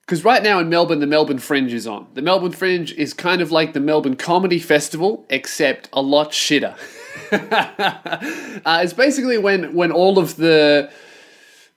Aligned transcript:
because 0.00 0.24
right 0.24 0.42
now 0.42 0.58
in 0.60 0.70
Melbourne, 0.70 1.00
the 1.00 1.06
Melbourne 1.06 1.40
Fringe 1.40 1.74
is 1.74 1.86
on. 1.86 2.06
The 2.14 2.22
Melbourne 2.22 2.52
Fringe 2.52 2.90
is 2.92 3.12
kind 3.12 3.42
of 3.42 3.52
like 3.52 3.74
the 3.74 3.80
Melbourne 3.80 4.16
Comedy 4.16 4.60
Festival, 4.60 5.26
except 5.28 5.90
a 5.92 6.00
lot 6.00 6.30
shitter. 6.30 6.74
uh, 8.64 8.80
it's 8.82 8.94
basically 8.94 9.36
when 9.36 9.74
when 9.74 9.92
all 9.92 10.18
of 10.18 10.36
the 10.36 10.90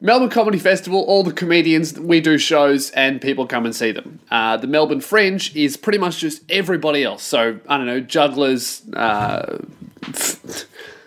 Melbourne 0.04 0.30
Comedy 0.30 0.58
Festival, 0.58 1.02
all 1.02 1.24
the 1.24 1.32
comedians, 1.32 1.98
we 2.00 2.22
do 2.22 2.40
shows 2.40 2.90
and 2.92 3.22
people 3.22 3.46
come 3.46 3.66
and 3.66 3.76
see 3.76 3.92
them. 3.92 4.20
Uh, 4.32 4.58
the 4.58 4.66
Melbourne 4.66 5.00
Fringe 5.00 5.56
is 5.56 5.78
pretty 5.78 6.00
much 6.00 6.18
just 6.18 6.42
everybody 6.50 7.04
else. 7.04 7.22
So, 7.22 7.60
I 7.70 7.78
don't 7.78 7.86
know, 7.86 8.00
jugglers, 8.00 8.82
uh, 8.94 9.60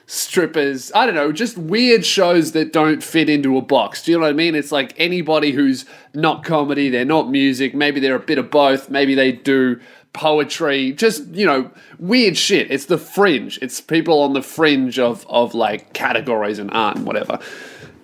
strippers, 0.06 0.92
I 0.94 1.06
don't 1.06 1.16
know, 1.16 1.32
just 1.32 1.58
weird 1.58 2.06
shows 2.06 2.52
that 2.52 2.72
don't 2.72 3.02
fit 3.02 3.28
into 3.28 3.58
a 3.58 3.62
box. 3.62 4.04
Do 4.04 4.12
you 4.12 4.18
know 4.18 4.22
what 4.22 4.30
I 4.30 4.34
mean? 4.34 4.54
It's 4.54 4.70
like 4.70 4.94
anybody 4.96 5.50
who's 5.50 5.86
not 6.14 6.44
comedy, 6.44 6.88
they're 6.88 7.04
not 7.04 7.28
music, 7.28 7.74
maybe 7.74 7.98
they're 7.98 8.14
a 8.14 8.20
bit 8.20 8.38
of 8.38 8.48
both, 8.48 8.90
maybe 8.90 9.16
they 9.16 9.32
do 9.32 9.80
poetry, 10.12 10.92
just, 10.92 11.26
you 11.30 11.44
know, 11.46 11.68
weird 11.98 12.36
shit. 12.36 12.70
It's 12.70 12.86
the 12.86 12.98
fringe. 12.98 13.58
It's 13.60 13.80
people 13.80 14.20
on 14.20 14.34
the 14.34 14.42
fringe 14.42 15.00
of, 15.00 15.26
of 15.28 15.52
like 15.52 15.94
categories 15.94 16.60
and 16.60 16.70
art 16.70 16.96
and 16.96 17.04
whatever. 17.04 17.40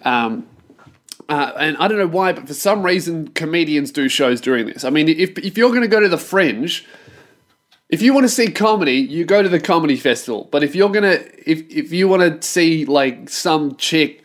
Um, 0.05 0.47
uh, 1.31 1.53
and 1.59 1.77
I 1.77 1.87
don't 1.87 1.99
know 1.99 2.09
why, 2.09 2.33
but 2.33 2.49
for 2.49 2.55
some 2.55 2.83
reason, 2.83 3.29
comedians 3.29 3.93
do 3.93 4.09
shows 4.09 4.41
during 4.41 4.67
this. 4.67 4.83
I 4.83 4.91
mean, 4.91 5.09
if, 5.09 5.39
if 5.39 5.57
you're 5.57 5.71
going 5.71 5.83
to 5.83 5.89
go 5.89 6.01
to 6.01 6.09
the 6.09 6.19
Fringe, 6.19 6.85
if 7.89 8.03
you 8.03 8.13
want 8.13 8.25
to 8.25 8.29
see 8.29 8.51
comedy, 8.51 8.95
you 8.95 9.25
go 9.25 9.41
to 9.41 9.49
the 9.49 9.61
comedy 9.61 9.97
festival. 9.97 10.49
But 10.51 10.65
if 10.65 10.75
you're 10.75 10.91
gonna, 10.91 11.19
if 11.47 11.69
if 11.71 11.93
you 11.93 12.09
want 12.09 12.43
to 12.43 12.47
see 12.47 12.85
like 12.85 13.29
some 13.29 13.77
chick 13.77 14.25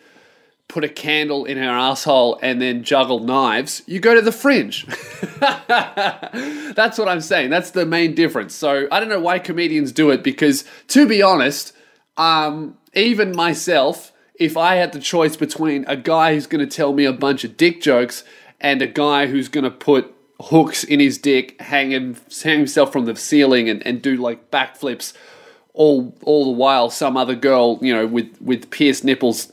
put 0.67 0.83
a 0.83 0.89
candle 0.89 1.45
in 1.45 1.57
her 1.57 1.69
asshole 1.69 2.39
and 2.41 2.61
then 2.61 2.83
juggle 2.83 3.19
knives, 3.19 3.83
you 3.85 3.99
go 3.99 4.13
to 4.15 4.21
the 4.21 4.31
Fringe. 4.31 4.85
That's 5.39 6.97
what 6.97 7.07
I'm 7.07 7.21
saying. 7.21 7.49
That's 7.49 7.71
the 7.71 7.85
main 7.85 8.13
difference. 8.13 8.53
So 8.55 8.87
I 8.91 8.99
don't 8.99 9.09
know 9.09 9.19
why 9.19 9.39
comedians 9.39 9.91
do 9.91 10.09
it 10.09 10.23
because, 10.23 10.65
to 10.89 11.07
be 11.07 11.21
honest, 11.21 11.71
um, 12.17 12.77
even 12.93 13.35
myself 13.35 14.11
if 14.39 14.57
I 14.57 14.75
had 14.75 14.91
the 14.91 14.99
choice 14.99 15.35
between 15.35 15.85
a 15.87 15.95
guy 15.95 16.33
who's 16.33 16.47
going 16.47 16.67
to 16.67 16.75
tell 16.75 16.93
me 16.93 17.05
a 17.05 17.13
bunch 17.13 17.43
of 17.43 17.57
dick 17.57 17.81
jokes 17.81 18.23
and 18.59 18.81
a 18.81 18.87
guy 18.87 19.27
who's 19.27 19.47
going 19.47 19.63
to 19.63 19.71
put 19.71 20.13
hooks 20.41 20.83
in 20.83 20.99
his 20.99 21.17
dick, 21.17 21.59
hang, 21.61 21.91
him, 21.91 22.17
hang 22.43 22.59
himself 22.59 22.91
from 22.91 23.05
the 23.05 23.15
ceiling 23.15 23.69
and, 23.69 23.85
and 23.85 24.01
do 24.01 24.15
like 24.17 24.51
backflips 24.51 25.13
all 25.73 26.15
all 26.21 26.45
the 26.45 26.51
while 26.51 26.89
some 26.89 27.17
other 27.17 27.35
girl, 27.35 27.79
you 27.81 27.93
know, 27.93 28.07
with, 28.07 28.41
with 28.41 28.69
pierced 28.69 29.03
nipples 29.03 29.51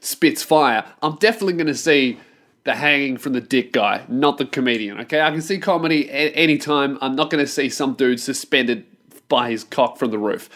spits 0.00 0.42
fire, 0.42 0.84
I'm 1.02 1.16
definitely 1.16 1.54
going 1.54 1.68
to 1.68 1.74
see 1.74 2.18
the 2.64 2.74
hanging 2.74 3.16
from 3.16 3.32
the 3.32 3.40
dick 3.40 3.72
guy, 3.72 4.04
not 4.08 4.38
the 4.38 4.44
comedian, 4.44 5.00
okay? 5.00 5.20
I 5.20 5.30
can 5.30 5.40
see 5.40 5.58
comedy 5.58 6.08
a- 6.10 6.32
anytime. 6.32 6.98
I'm 7.00 7.14
not 7.16 7.30
going 7.30 7.42
to 7.42 7.50
see 7.50 7.68
some 7.68 7.94
dude 7.94 8.20
suspended 8.20 8.84
by 9.28 9.50
his 9.50 9.64
cock 9.64 9.96
from 9.96 10.10
the 10.10 10.18
roof. 10.18 10.50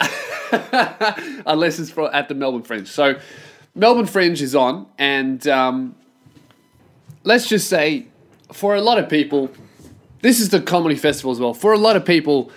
unless 1.46 1.78
it's 1.78 1.90
for, 1.90 2.14
at 2.14 2.28
the 2.28 2.34
Melbourne 2.34 2.62
Fringe. 2.62 2.88
So, 2.88 3.18
Melbourne 3.74 4.06
Fringe 4.06 4.42
is 4.42 4.54
on, 4.54 4.86
and 4.98 5.46
um, 5.46 5.94
let's 7.22 7.48
just 7.48 7.68
say, 7.68 8.06
for 8.52 8.74
a 8.74 8.80
lot 8.80 8.98
of 8.98 9.08
people, 9.08 9.50
this 10.22 10.40
is 10.40 10.48
the 10.48 10.60
comedy 10.60 10.96
festival 10.96 11.30
as 11.30 11.38
well. 11.38 11.54
For 11.54 11.72
a 11.72 11.78
lot 11.78 11.96
of 11.96 12.04
people, 12.04 12.50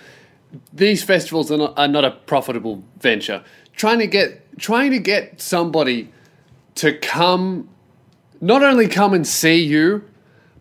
these 0.72 1.02
festivals 1.02 1.50
are 1.50 1.58
not, 1.58 1.78
are 1.78 1.88
not 1.88 2.04
a 2.04 2.10
profitable 2.10 2.82
venture. 2.98 3.44
Trying 3.76 4.00
to 4.00 4.06
get 4.06 4.40
trying 4.58 4.90
to 4.92 4.98
get 4.98 5.40
somebody 5.40 6.12
to 6.76 6.96
come, 6.98 7.68
not 8.40 8.62
only 8.62 8.86
come 8.86 9.14
and 9.14 9.26
see 9.26 9.62
you, 9.62 10.04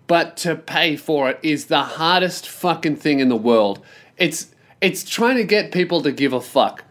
but 0.08 0.36
to 0.38 0.56
pay 0.56 0.96
for 0.96 1.30
it 1.30 1.40
is 1.44 1.66
the 1.66 1.84
hardest 1.84 2.48
fucking 2.48 2.96
thing 2.96 3.20
in 3.20 3.30
the 3.30 3.36
world. 3.36 3.84
It's 4.18 4.53
it's 4.84 5.06
trying 5.06 5.38
to 5.38 5.46
get 5.46 5.72
people 5.72 6.02
to 6.02 6.12
give 6.12 6.34
a 6.34 6.42
fuck. 6.42 6.84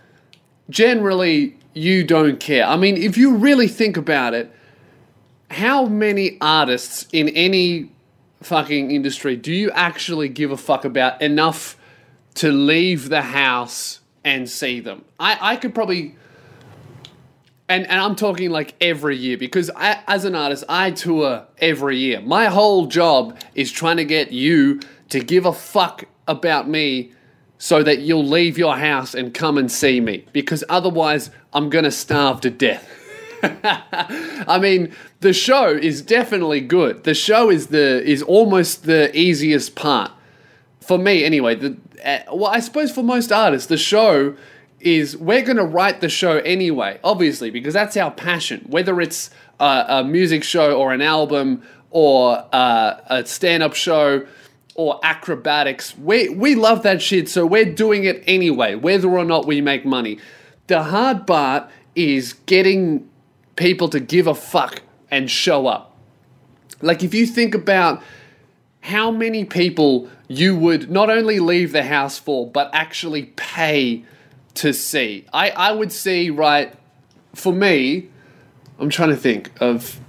Generally, 0.71 1.59
you 1.75 2.05
don't 2.05 2.41
care. 2.41 2.65
I 2.65 2.77
mean, 2.77 2.97
if 2.97 3.19
you 3.19 3.37
really 3.37 3.69
think 3.69 3.99
about 3.99 4.33
it, 4.33 4.51
how 5.51 5.85
many 5.85 6.39
artists 6.41 7.07
in 7.13 7.29
any 7.29 7.93
fucking 8.43 8.91
industry 8.91 9.37
do 9.37 9.53
you 9.53 9.71
actually 9.73 10.31
give 10.31 10.51
a 10.51 10.57
fuck 10.57 10.87
about 10.87 11.21
enough 11.21 11.77
to 12.37 12.51
leave 12.51 13.11
the 13.11 13.21
house 13.21 14.01
and 14.25 14.49
see 14.49 14.81
them? 14.81 15.05
I, 15.21 15.53
I 15.53 15.57
could 15.57 15.75
probably. 15.75 16.17
And, 17.69 17.87
and 17.87 18.01
I'm 18.01 18.17
talking 18.17 18.51
like 18.51 18.75
every 18.81 19.17
year 19.19 19.37
because 19.37 19.71
I, 19.77 20.03
as 20.07 20.25
an 20.25 20.35
artist, 20.35 20.65
I 20.69 20.93
tour 20.93 21.47
every 21.59 21.99
year. 21.99 22.23
My 22.23 22.47
whole 22.47 22.87
job 22.87 23.39
is 23.55 23.71
trying 23.71 23.99
to 23.99 24.05
get 24.05 24.33
you 24.33 24.81
to 25.11 25.21
give 25.21 25.45
a 25.45 25.53
fuck 25.53 26.05
about 26.27 26.69
me 26.69 27.13
so 27.63 27.81
that 27.81 28.01
you'll 28.01 28.27
leave 28.27 28.59
your 28.59 28.77
house 28.77 29.15
and 29.15 29.33
come 29.33 29.57
and 29.57 29.71
see 29.71 30.01
me 30.01 30.27
because 30.33 30.65
otherwise 30.69 31.31
I'm 31.53 31.71
going 31.71 31.85
to 31.85 31.93
starve 31.93 32.41
to 32.41 32.51
death. 32.51 32.91
I 33.41 34.59
mean, 34.61 34.93
the 35.21 35.33
show 35.33 35.69
is 35.69 36.03
definitely 36.03 36.61
good. 36.61 37.05
The 37.05 37.15
show 37.15 37.51
is 37.51 37.69
the 37.69 38.03
is 38.03 38.21
almost 38.21 38.83
the 38.83 39.17
easiest 39.17 39.77
part 39.77 40.11
for 40.81 40.99
me 40.99 41.23
anyway. 41.23 41.55
The 41.55 41.77
uh, 42.05 42.35
well, 42.35 42.51
I 42.51 42.59
suppose 42.59 42.91
for 42.91 43.05
most 43.05 43.31
artists, 43.31 43.69
the 43.69 43.79
show 43.79 44.35
is 44.81 45.17
we're 45.17 45.43
going 45.43 45.57
to 45.57 45.65
write 45.65 46.01
the 46.01 46.09
show 46.09 46.39
anyway, 46.39 46.99
obviously, 47.05 47.51
because 47.51 47.75
that's 47.75 47.97
our 47.97 48.11
passion. 48.11 48.67
Whether 48.69 49.01
it's 49.01 49.31
a, 49.61 49.85
a 49.89 50.05
music 50.05 50.43
show 50.43 50.77
or 50.77 50.93
an 50.93 51.01
album 51.01 51.63
or 51.91 52.45
uh, 52.53 52.97
a 53.07 53.25
stand-up 53.25 53.75
show 53.75 54.27
or 54.75 55.01
acrobatics. 55.03 55.97
We 55.97 56.29
we 56.29 56.55
love 56.55 56.83
that 56.83 57.03
shit, 57.03 57.29
so 57.29 57.47
we're 57.47 57.73
doing 57.73 58.05
it 58.05 58.23
anyway, 58.27 58.75
whether 58.75 59.09
or 59.09 59.25
not 59.25 59.47
we 59.47 59.61
make 59.61 59.85
money. 59.85 60.19
The 60.67 60.83
hard 60.85 61.27
part 61.27 61.71
is 61.95 62.35
getting 62.47 63.09
people 63.57 63.89
to 63.91 64.01
give 64.01 64.27
a 64.27 64.35
fuck 64.35 64.83
and 65.11 65.31
show 65.31 65.67
up. 65.67 65.97
Like 66.81 67.03
if 67.03 67.15
you 67.15 67.27
think 67.27 67.55
about 67.55 68.03
how 68.81 69.11
many 69.11 69.45
people 69.45 70.09
you 70.29 70.57
would 70.57 70.91
not 70.91 71.11
only 71.11 71.39
leave 71.39 71.73
the 71.73 71.85
house 71.85 72.19
for, 72.19 72.51
but 72.51 72.71
actually 72.73 73.27
pay 73.37 74.05
to 74.55 74.73
see. 74.73 75.27
I, 75.33 75.51
I 75.51 75.73
would 75.73 75.93
see, 75.93 76.31
right, 76.31 76.75
for 77.35 77.53
me, 77.53 78.09
I'm 78.79 78.91
trying 78.91 79.11
to 79.11 79.17
think 79.17 79.51
of 79.61 80.01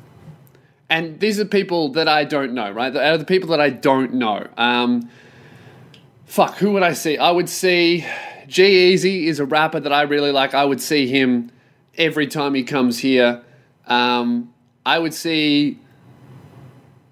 and 0.94 1.20
these 1.20 1.40
are 1.40 1.46
people 1.46 1.90
that 1.94 2.08
I 2.08 2.24
don't 2.24 2.54
know, 2.54 2.70
right? 2.70 2.94
They 2.94 3.10
are 3.10 3.18
the 3.18 3.26
people 3.26 3.50
that 3.50 3.60
I 3.60 3.72
don't 3.72 4.14
know. 4.14 4.48
Um, 4.58 5.10
fuck, 6.28 6.58
who 6.58 6.74
would 6.74 6.84
I 6.84 6.94
see? 6.94 7.18
I 7.18 7.32
would 7.32 7.50
see 7.50 8.06
G-Eazy 8.46 9.24
is 9.24 9.40
a 9.40 9.46
rapper 9.46 9.80
that 9.80 9.92
I 9.92 10.04
really 10.04 10.32
like. 10.32 10.54
I 10.54 10.64
would 10.64 10.80
see 10.80 11.08
him 11.08 11.52
every 11.98 12.28
time 12.28 12.54
he 12.54 12.62
comes 12.64 13.00
here. 13.00 13.44
Um, 13.88 14.54
I 14.86 15.00
would 15.00 15.16
see 15.16 15.80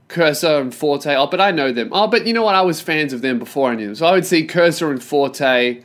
Cursor 0.10 0.60
and 0.60 0.76
Forte. 0.76 1.16
Oh, 1.16 1.26
but 1.26 1.42
I 1.42 1.50
know 1.50 1.72
them. 1.72 1.90
Oh, 1.92 2.06
but 2.06 2.28
you 2.28 2.34
know 2.34 2.44
what? 2.44 2.54
I 2.54 2.62
was 2.62 2.82
fans 2.82 3.14
of 3.14 3.24
them 3.24 3.40
before 3.40 3.72
I 3.72 3.76
knew 3.76 3.88
them. 3.88 3.96
So 3.96 4.06
I 4.06 4.12
would 4.12 4.28
see 4.28 4.46
Cursor 4.46 4.92
and 4.92 5.02
Forte 5.02 5.82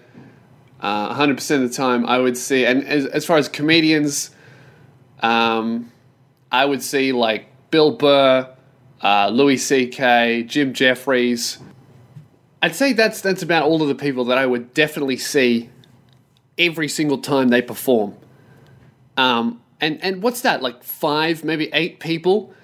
uh, 0.80 1.14
100% 1.14 1.50
of 1.50 1.60
the 1.62 1.74
time. 1.74 2.04
I 2.04 2.18
would 2.18 2.36
see, 2.36 2.66
and 2.66 2.84
as, 2.84 3.06
as 3.06 3.24
far 3.24 3.38
as 3.38 3.48
comedians, 3.48 4.32
um, 5.20 5.90
I 6.52 6.66
would 6.66 6.82
see 6.82 7.12
like 7.12 7.48
Bill 7.70 7.92
Burr, 7.92 8.54
uh, 9.02 9.28
Louis 9.28 9.56
C.K., 9.56 10.44
Jim 10.44 10.72
Jefferies. 10.72 11.58
I'd 12.62 12.74
say 12.74 12.92
that's 12.92 13.20
that's 13.20 13.42
about 13.42 13.64
all 13.64 13.82
of 13.82 13.88
the 13.88 13.94
people 13.94 14.24
that 14.26 14.38
I 14.38 14.46
would 14.46 14.74
definitely 14.74 15.18
see 15.18 15.70
every 16.58 16.88
single 16.88 17.18
time 17.18 17.48
they 17.48 17.62
perform. 17.62 18.16
Um, 19.16 19.60
and 19.80 20.02
and 20.02 20.22
what's 20.22 20.40
that 20.40 20.62
like 20.62 20.82
five, 20.82 21.44
maybe 21.44 21.68
eight 21.72 22.00
people? 22.00 22.54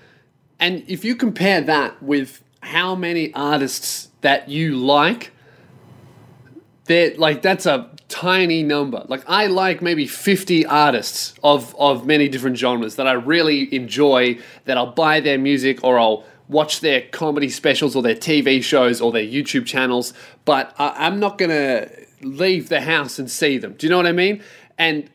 And 0.58 0.84
if 0.86 1.04
you 1.04 1.14
compare 1.14 1.60
that 1.60 2.02
with 2.02 2.42
how 2.60 2.94
many 2.94 3.34
artists 3.34 4.08
that 4.20 4.48
you 4.48 4.76
like, 4.76 5.32
they're 6.84 7.14
like 7.16 7.42
that's 7.42 7.66
a 7.66 7.90
tiny 8.08 8.62
number. 8.62 9.04
Like 9.08 9.24
I 9.26 9.46
like 9.46 9.80
maybe 9.82 10.06
50 10.06 10.66
artists 10.66 11.34
of 11.42 11.74
of 11.78 12.06
many 12.06 12.28
different 12.28 12.56
genres 12.58 12.96
that 12.96 13.06
I 13.06 13.12
really 13.12 13.72
enjoy 13.74 14.38
that 14.64 14.76
I'll 14.76 14.92
buy 14.92 15.20
their 15.20 15.38
music 15.38 15.82
or 15.82 15.98
I'll 15.98 16.24
watch 16.48 16.80
their 16.80 17.02
comedy 17.12 17.48
specials 17.48 17.96
or 17.96 18.02
their 18.02 18.14
TV 18.14 18.62
shows 18.62 19.00
or 19.00 19.10
their 19.10 19.24
YouTube 19.24 19.64
channels, 19.66 20.12
but 20.44 20.74
I, 20.78 21.06
I'm 21.06 21.18
not 21.18 21.38
going 21.38 21.50
to 21.50 21.88
leave 22.20 22.68
the 22.68 22.82
house 22.82 23.18
and 23.18 23.30
see 23.30 23.58
them. 23.58 23.72
Do 23.74 23.86
you 23.86 23.90
know 23.90 23.96
what 23.96 24.06
I 24.06 24.12
mean? 24.12 24.42
And 24.78 25.10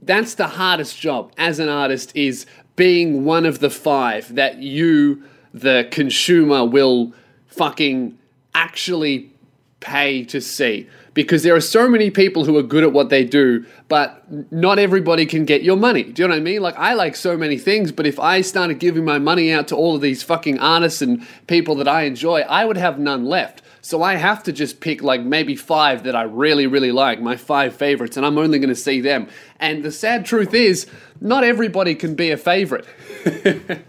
that's 0.00 0.34
the 0.34 0.46
hardest 0.46 0.98
job 0.98 1.32
as 1.36 1.58
an 1.58 1.68
artist 1.68 2.12
is 2.14 2.46
being 2.76 3.24
one 3.24 3.44
of 3.44 3.58
the 3.58 3.70
five 3.70 4.34
that 4.34 4.58
you 4.58 5.22
the 5.52 5.88
consumer 5.90 6.64
will 6.64 7.12
fucking 7.48 8.16
actually 8.54 9.32
pay 9.80 10.24
to 10.24 10.40
see 10.40 10.88
because 11.14 11.42
there 11.42 11.54
are 11.54 11.60
so 11.60 11.88
many 11.88 12.10
people 12.10 12.44
who 12.44 12.56
are 12.56 12.62
good 12.62 12.84
at 12.84 12.92
what 12.92 13.08
they 13.08 13.24
do, 13.24 13.64
but 13.88 14.24
not 14.52 14.78
everybody 14.78 15.26
can 15.26 15.44
get 15.44 15.62
your 15.62 15.76
money. 15.76 16.04
Do 16.04 16.22
you 16.22 16.28
know 16.28 16.34
what 16.34 16.40
I 16.40 16.44
mean? 16.44 16.62
Like, 16.62 16.76
I 16.78 16.94
like 16.94 17.16
so 17.16 17.36
many 17.36 17.58
things, 17.58 17.90
but 17.90 18.06
if 18.06 18.18
I 18.20 18.42
started 18.42 18.78
giving 18.78 19.04
my 19.04 19.18
money 19.18 19.52
out 19.52 19.68
to 19.68 19.76
all 19.76 19.96
of 19.96 20.00
these 20.00 20.22
fucking 20.22 20.58
artists 20.60 21.02
and 21.02 21.26
people 21.46 21.74
that 21.76 21.88
I 21.88 22.02
enjoy, 22.02 22.40
I 22.42 22.64
would 22.64 22.76
have 22.76 22.98
none 22.98 23.24
left. 23.24 23.62
So 23.82 24.02
I 24.02 24.14
have 24.16 24.42
to 24.44 24.52
just 24.52 24.80
pick 24.80 25.02
like 25.02 25.22
maybe 25.22 25.56
five 25.56 26.04
that 26.04 26.14
I 26.14 26.22
really, 26.22 26.66
really 26.66 26.92
like, 26.92 27.20
my 27.20 27.36
five 27.36 27.74
favorites, 27.74 28.16
and 28.16 28.24
I'm 28.24 28.38
only 28.38 28.58
going 28.58 28.68
to 28.68 28.74
see 28.76 29.00
them. 29.00 29.28
And 29.58 29.82
the 29.82 29.90
sad 29.90 30.26
truth 30.26 30.54
is, 30.54 30.86
not 31.20 31.44
everybody 31.44 31.94
can 31.94 32.14
be 32.14 32.30
a 32.30 32.36
favorite. 32.36 32.86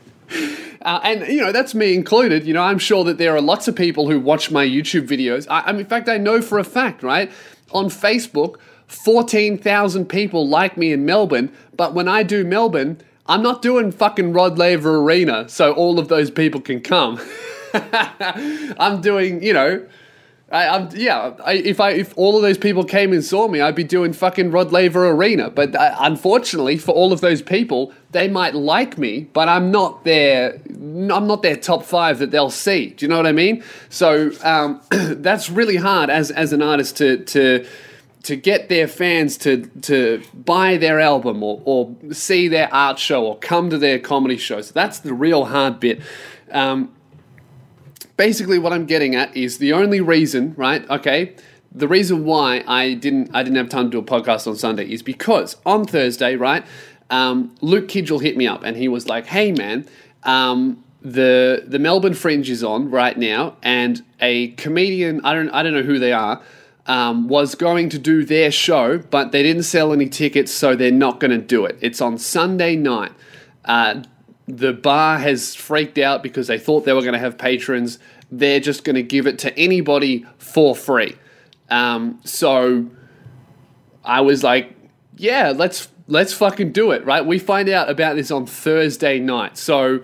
Uh, 0.83 0.99
and 1.03 1.27
you 1.27 1.41
know 1.41 1.51
that's 1.51 1.75
me 1.75 1.93
included. 1.93 2.45
You 2.45 2.53
know, 2.53 2.63
I'm 2.63 2.79
sure 2.79 3.03
that 3.03 3.17
there 3.17 3.35
are 3.35 3.41
lots 3.41 3.67
of 3.67 3.75
people 3.75 4.09
who 4.09 4.19
watch 4.19 4.51
my 4.51 4.65
YouTube 4.65 5.07
videos. 5.07 5.47
I, 5.49 5.61
I 5.61 5.71
mean, 5.71 5.81
in 5.81 5.87
fact, 5.87 6.09
I 6.09 6.17
know 6.17 6.41
for 6.41 6.59
a 6.59 6.63
fact, 6.63 7.03
right? 7.03 7.31
On 7.71 7.85
Facebook, 7.85 8.57
14,000 8.87 10.07
people 10.07 10.47
like 10.47 10.75
me 10.77 10.91
in 10.91 11.05
Melbourne, 11.05 11.51
but 11.77 11.93
when 11.93 12.07
I 12.07 12.23
do 12.23 12.43
Melbourne, 12.43 12.97
I'm 13.27 13.41
not 13.41 13.61
doing 13.61 13.91
fucking 13.91 14.33
Rod 14.33 14.57
Laver 14.57 14.97
Arena, 14.97 15.47
so 15.47 15.71
all 15.71 15.99
of 15.99 16.09
those 16.09 16.29
people 16.29 16.59
can 16.59 16.81
come. 16.81 17.21
I'm 17.73 18.99
doing, 18.99 19.41
you 19.41 19.53
know, 19.53 19.85
I, 20.51 20.75
am 20.75 20.89
yeah. 20.94 21.33
I, 21.45 21.53
if 21.53 21.80
I 21.80 21.92
if 21.92 22.13
all 22.18 22.36
of 22.36 22.42
those 22.42 22.57
people 22.57 22.83
came 22.83 23.13
and 23.13 23.24
saw 23.24 23.48
me, 23.48 23.62
I'd 23.62 23.75
be 23.75 23.86
doing 23.86 24.12
fucking 24.12 24.51
Rod 24.51 24.71
Laver 24.71 25.07
Arena. 25.09 25.50
But 25.50 25.75
uh, 25.75 25.95
unfortunately, 26.00 26.77
for 26.77 26.92
all 26.92 27.13
of 27.13 27.21
those 27.21 27.42
people, 27.42 27.94
they 28.12 28.27
might 28.27 28.53
like 28.53 28.98
me, 28.98 29.30
but 29.31 29.48
I'm 29.48 29.71
not 29.71 30.03
their 30.03 30.59
I'm 30.69 31.07
not 31.07 31.42
their 31.42 31.56
top 31.56 31.83
five 31.83 32.19
that 32.19 32.31
they'll 32.31 32.50
see. 32.50 32.89
Do 32.89 33.06
you 33.06 33.09
know 33.09 33.18
what 33.18 33.27
I 33.27 33.31
mean? 33.31 33.63
So 33.89 34.31
um, 34.44 34.81
that's 34.89 35.50
really 35.50 35.77
hard 35.77 36.09
as 36.09 36.31
as 36.31 36.51
an 36.51 36.62
artist 36.62 36.98
to 36.98 37.24
to 37.25 37.65
to 38.24 38.36
get 38.36 38.68
their 38.68 38.88
fans 38.88 39.38
to 39.38 39.68
to 39.81 40.21
buy 40.33 40.75
their 40.75 41.00
album 41.00 41.44
or, 41.44 41.62
or 41.63 41.95
see 42.12 42.50
their 42.50 42.71
art 42.74 43.00
show 43.00 43.25
or 43.25 43.39
come 43.39 43.69
to 43.69 43.77
their 43.77 44.00
comedy 44.00 44.38
shows. 44.38 44.71
That's 44.71 45.00
the 45.00 45.13
real 45.13 45.45
hard 45.45 45.80
bit. 45.80 46.01
Um, 46.51 46.92
basically 48.21 48.59
what 48.59 48.71
I'm 48.71 48.85
getting 48.85 49.15
at 49.15 49.35
is 49.35 49.57
the 49.57 49.73
only 49.73 50.00
reason, 50.00 50.53
right? 50.56 50.88
Okay, 50.91 51.33
the 51.71 51.88
reason 51.88 52.23
why 52.23 52.63
I 52.68 52.94
didn't 52.94 53.31
I 53.33 53.41
didn't 53.41 53.57
have 53.57 53.68
time 53.69 53.85
to 53.89 53.89
do 53.89 53.97
a 53.97 54.03
podcast 54.03 54.45
on 54.45 54.56
Sunday 54.56 54.85
is 54.85 55.01
because 55.01 55.57
on 55.65 55.85
Thursday, 55.85 56.35
right? 56.35 56.63
Um, 57.09 57.56
Luke 57.62 57.88
Kidgell 57.88 58.21
hit 58.21 58.38
me 58.38 58.45
up 58.45 58.62
and 58.63 58.77
he 58.77 58.88
was 58.88 59.07
like, 59.07 59.25
"Hey, 59.25 59.51
man." 59.51 59.88
Um, 60.21 60.83
the 61.01 61.63
the 61.65 61.79
Melbourne 61.79 62.13
Fringe 62.13 62.47
is 62.47 62.63
on 62.63 62.91
right 62.91 63.18
now, 63.18 63.57
and 63.63 64.03
a 64.19 64.50
comedian 64.50 65.21
I 65.25 65.33
don't 65.33 65.50
I 65.50 65.63
don't 65.63 65.74
know 65.74 65.81
who 65.81 65.97
they 65.97 66.13
are 66.13 66.44
um, 66.85 67.27
was 67.27 67.56
going 67.56 67.89
to 67.89 67.97
do 67.97 68.24
their 68.24 68.51
show, 68.51 69.00
but 69.00 69.31
they 69.31 69.41
didn't 69.41 69.63
sell 69.63 69.94
any 69.94 70.07
tickets, 70.07 70.51
so 70.51 70.75
they're 70.75 70.91
not 70.91 71.19
going 71.19 71.31
to 71.31 71.44
do 71.56 71.65
it. 71.65 71.75
It's 71.81 72.01
on 72.01 72.19
Sunday 72.19 72.75
night. 72.75 73.13
Uh, 73.65 74.03
the 74.47 74.73
bar 74.73 75.17
has 75.17 75.55
freaked 75.55 75.97
out 75.97 76.23
because 76.23 76.47
they 76.47 76.57
thought 76.57 76.85
they 76.85 76.93
were 76.93 77.01
going 77.01 77.13
to 77.13 77.19
have 77.19 77.38
patrons. 77.38 77.99
They're 78.31 78.59
just 78.59 78.83
going 78.83 78.95
to 78.95 79.03
give 79.03 79.27
it 79.27 79.39
to 79.39 79.57
anybody 79.57 80.25
for 80.38 80.75
free. 80.75 81.15
Um, 81.69 82.19
so 82.23 82.88
I 84.03 84.21
was 84.21 84.43
like, 84.43 84.73
yeah, 85.17 85.53
let's 85.55 85.88
let's 86.07 86.33
fucking 86.33 86.71
do 86.71 86.91
it, 86.91 87.05
right? 87.05 87.25
We 87.25 87.39
find 87.39 87.69
out 87.69 87.89
about 87.89 88.15
this 88.15 88.31
on 88.31 88.45
Thursday 88.45 89.19
night. 89.19 89.57
So 89.57 90.01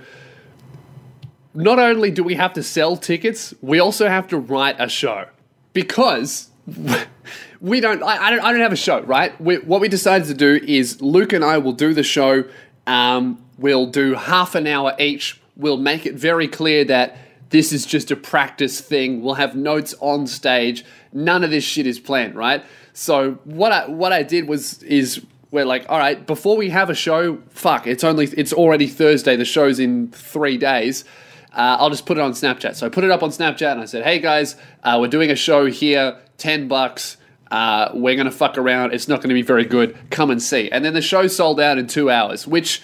not 1.53 1.79
only 1.79 2.11
do 2.11 2.23
we 2.23 2.35
have 2.35 2.53
to 2.53 2.63
sell 2.63 2.95
tickets, 2.95 3.53
we 3.61 3.79
also 3.79 4.07
have 4.07 4.27
to 4.27 4.37
write 4.37 4.75
a 4.79 4.87
show 4.87 5.25
because 5.73 6.49
we 7.61 7.79
don't 7.79 8.03
I, 8.03 8.17
I 8.17 8.29
don't 8.29 8.39
I 8.41 8.51
don't 8.51 8.61
have 8.61 8.71
a 8.71 8.77
show, 8.77 9.01
right? 9.01 9.39
We, 9.41 9.57
what 9.57 9.81
we 9.81 9.89
decided 9.89 10.27
to 10.27 10.33
do 10.33 10.63
is 10.65 11.01
Luke 11.01 11.33
and 11.33 11.43
I 11.43 11.57
will 11.57 11.73
do 11.73 11.93
the 11.93 12.03
show. 12.03 12.45
Um, 12.85 13.43
We'll 13.57 13.87
do 13.87 14.15
half 14.15 14.55
an 14.55 14.67
hour 14.67 14.95
each. 14.99 15.41
We'll 15.55 15.77
make 15.77 16.05
it 16.05 16.15
very 16.15 16.47
clear 16.47 16.85
that 16.85 17.17
this 17.49 17.71
is 17.71 17.85
just 17.85 18.11
a 18.11 18.15
practice 18.15 18.81
thing. 18.81 19.21
We'll 19.21 19.35
have 19.35 19.55
notes 19.55 19.95
on 19.99 20.27
stage. 20.27 20.85
None 21.13 21.43
of 21.43 21.49
this 21.49 21.63
shit 21.63 21.87
is 21.87 21.99
planned, 21.99 22.35
right? 22.35 22.63
So 22.93 23.33
what 23.43 23.71
I 23.71 23.87
what 23.87 24.11
I 24.11 24.23
did 24.23 24.47
was 24.47 24.83
is 24.83 25.25
we're 25.49 25.65
like, 25.65 25.85
all 25.87 25.97
right, 25.97 26.25
before 26.25 26.57
we 26.57 26.69
have 26.69 26.89
a 26.89 26.95
show, 26.95 27.41
fuck, 27.49 27.87
it's 27.87 28.03
only 28.03 28.25
it's 28.25 28.53
already 28.53 28.87
Thursday. 28.87 29.35
The 29.35 29.45
show's 29.45 29.79
in 29.79 30.09
three 30.11 30.57
days. 30.57 31.05
Uh, 31.53 31.77
I'll 31.79 31.89
just 31.89 32.05
put 32.05 32.17
it 32.17 32.21
on 32.21 32.33
Snapchat. 32.33 32.75
So 32.75 32.85
I 32.85 32.89
put 32.89 33.03
it 33.03 33.11
up 33.11 33.23
on 33.23 33.29
Snapchat 33.29 33.71
and 33.71 33.81
I 33.81 33.85
said, 33.85 34.03
hey 34.03 34.19
guys, 34.19 34.55
uh, 34.83 34.97
we're 34.99 35.07
doing 35.07 35.31
a 35.31 35.35
show 35.35 35.65
here, 35.65 36.19
ten 36.37 36.67
bucks. 36.67 37.17
Uh, 37.49 37.89
we're 37.93 38.15
gonna 38.15 38.29
fuck 38.29 38.57
around. 38.57 38.93
It's 38.93 39.07
not 39.07 39.21
gonna 39.21 39.33
be 39.33 39.41
very 39.41 39.63
good. 39.63 39.97
Come 40.09 40.29
and 40.29 40.41
see. 40.41 40.69
And 40.69 40.83
then 40.83 40.93
the 40.93 41.01
show 41.01 41.27
sold 41.27 41.59
out 41.61 41.77
in 41.77 41.87
two 41.87 42.11
hours, 42.11 42.45
which 42.45 42.81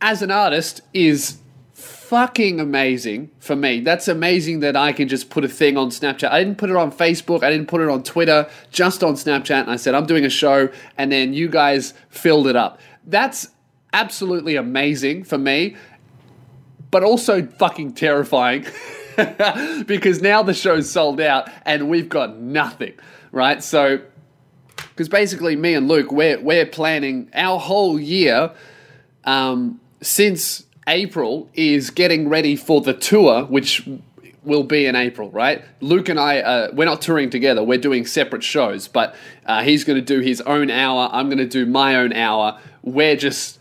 as 0.00 0.22
an 0.22 0.30
artist 0.30 0.80
is 0.92 1.38
fucking 2.08 2.58
amazing 2.58 3.30
for 3.38 3.54
me. 3.54 3.80
That's 3.80 4.08
amazing 4.08 4.60
that 4.60 4.76
I 4.76 4.92
can 4.92 5.08
just 5.08 5.28
put 5.28 5.44
a 5.44 5.48
thing 5.48 5.76
on 5.76 5.90
Snapchat. 5.90 6.30
I 6.30 6.42
didn't 6.42 6.56
put 6.56 6.70
it 6.70 6.76
on 6.76 6.90
Facebook, 6.90 7.42
I 7.42 7.50
didn't 7.50 7.68
put 7.68 7.82
it 7.82 7.88
on 7.88 8.02
Twitter, 8.02 8.48
just 8.70 9.04
on 9.04 9.12
Snapchat. 9.14 9.60
And 9.60 9.70
I 9.70 9.76
said, 9.76 9.94
I'm 9.94 10.06
doing 10.06 10.24
a 10.24 10.30
show, 10.30 10.70
and 10.96 11.12
then 11.12 11.34
you 11.34 11.48
guys 11.48 11.92
filled 12.08 12.46
it 12.46 12.56
up. 12.56 12.80
That's 13.04 13.48
absolutely 13.92 14.56
amazing 14.56 15.24
for 15.24 15.36
me, 15.36 15.76
but 16.90 17.02
also 17.02 17.46
fucking 17.46 17.92
terrifying 17.92 18.64
because 19.86 20.22
now 20.22 20.42
the 20.42 20.54
show's 20.54 20.90
sold 20.90 21.20
out 21.20 21.50
and 21.66 21.90
we've 21.90 22.08
got 22.08 22.38
nothing, 22.38 22.94
right? 23.32 23.62
So, 23.62 24.00
because 24.76 25.10
basically, 25.10 25.56
me 25.56 25.74
and 25.74 25.88
Luke, 25.88 26.10
we're, 26.10 26.40
we're 26.40 26.66
planning 26.66 27.30
our 27.34 27.58
whole 27.58 28.00
year. 28.00 28.52
Um, 29.24 29.80
since 30.00 30.64
April 30.86 31.48
is 31.54 31.90
getting 31.90 32.28
ready 32.28 32.56
for 32.56 32.80
the 32.80 32.94
tour, 32.94 33.44
which 33.44 33.88
will 34.42 34.62
be 34.62 34.86
in 34.86 34.96
April, 34.96 35.30
right? 35.30 35.64
Luke 35.80 36.08
and 36.08 36.18
I, 36.18 36.40
uh, 36.40 36.70
we're 36.72 36.86
not 36.86 37.02
touring 37.02 37.28
together. 37.28 37.62
We're 37.62 37.78
doing 37.78 38.06
separate 38.06 38.42
shows, 38.42 38.88
but 38.88 39.14
uh, 39.44 39.62
he's 39.62 39.84
going 39.84 39.98
to 39.98 40.04
do 40.04 40.20
his 40.20 40.40
own 40.42 40.70
hour. 40.70 41.08
I'm 41.12 41.26
going 41.26 41.38
to 41.38 41.46
do 41.46 41.66
my 41.66 41.96
own 41.96 42.12
hour. 42.14 42.58
We're 42.82 43.16
just, 43.16 43.60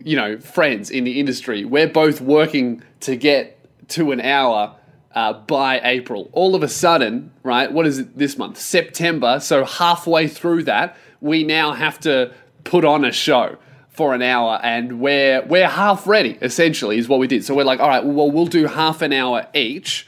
you 0.00 0.16
know, 0.16 0.38
friends 0.38 0.90
in 0.90 1.04
the 1.04 1.18
industry. 1.18 1.64
We're 1.64 1.88
both 1.88 2.20
working 2.20 2.82
to 3.00 3.16
get 3.16 3.58
to 3.90 4.12
an 4.12 4.20
hour 4.20 4.76
uh, 5.14 5.32
by 5.32 5.80
April. 5.82 6.28
All 6.32 6.54
of 6.54 6.62
a 6.62 6.68
sudden, 6.68 7.32
right? 7.42 7.72
What 7.72 7.86
is 7.86 7.98
it 8.00 8.18
this 8.18 8.36
month? 8.36 8.58
September. 8.58 9.40
So 9.40 9.64
halfway 9.64 10.28
through 10.28 10.64
that, 10.64 10.96
we 11.20 11.44
now 11.44 11.72
have 11.72 11.98
to 12.00 12.34
put 12.64 12.84
on 12.84 13.04
a 13.04 13.12
show 13.12 13.56
for 13.94 14.12
an 14.12 14.22
hour 14.22 14.60
and 14.62 15.00
we're 15.00 15.42
we're 15.46 15.68
half 15.68 16.06
ready 16.06 16.36
essentially 16.42 16.98
is 16.98 17.08
what 17.08 17.20
we 17.20 17.28
did. 17.28 17.44
So 17.44 17.54
we're 17.54 17.64
like 17.64 17.80
all 17.80 17.88
right 17.88 18.04
well 18.04 18.30
we'll 18.30 18.46
do 18.46 18.66
half 18.66 19.02
an 19.02 19.12
hour 19.12 19.46
each 19.54 20.06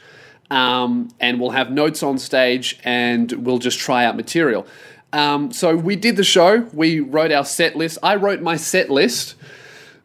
um, 0.51 1.09
and 1.19 1.39
we'll 1.39 1.51
have 1.51 1.71
notes 1.71 2.03
on 2.03 2.17
stage 2.19 2.79
and 2.83 3.31
we'll 3.31 3.59
just 3.59 3.79
try 3.79 4.05
out 4.05 4.15
material. 4.15 4.67
Um, 5.13 5.51
so 5.51 5.75
we 5.75 5.95
did 5.95 6.17
the 6.17 6.23
show. 6.23 6.67
We 6.73 6.99
wrote 6.99 7.31
our 7.31 7.45
set 7.45 7.75
list. 7.75 7.97
I 8.03 8.15
wrote 8.15 8.41
my 8.41 8.57
set 8.57 8.89
list 8.89 9.35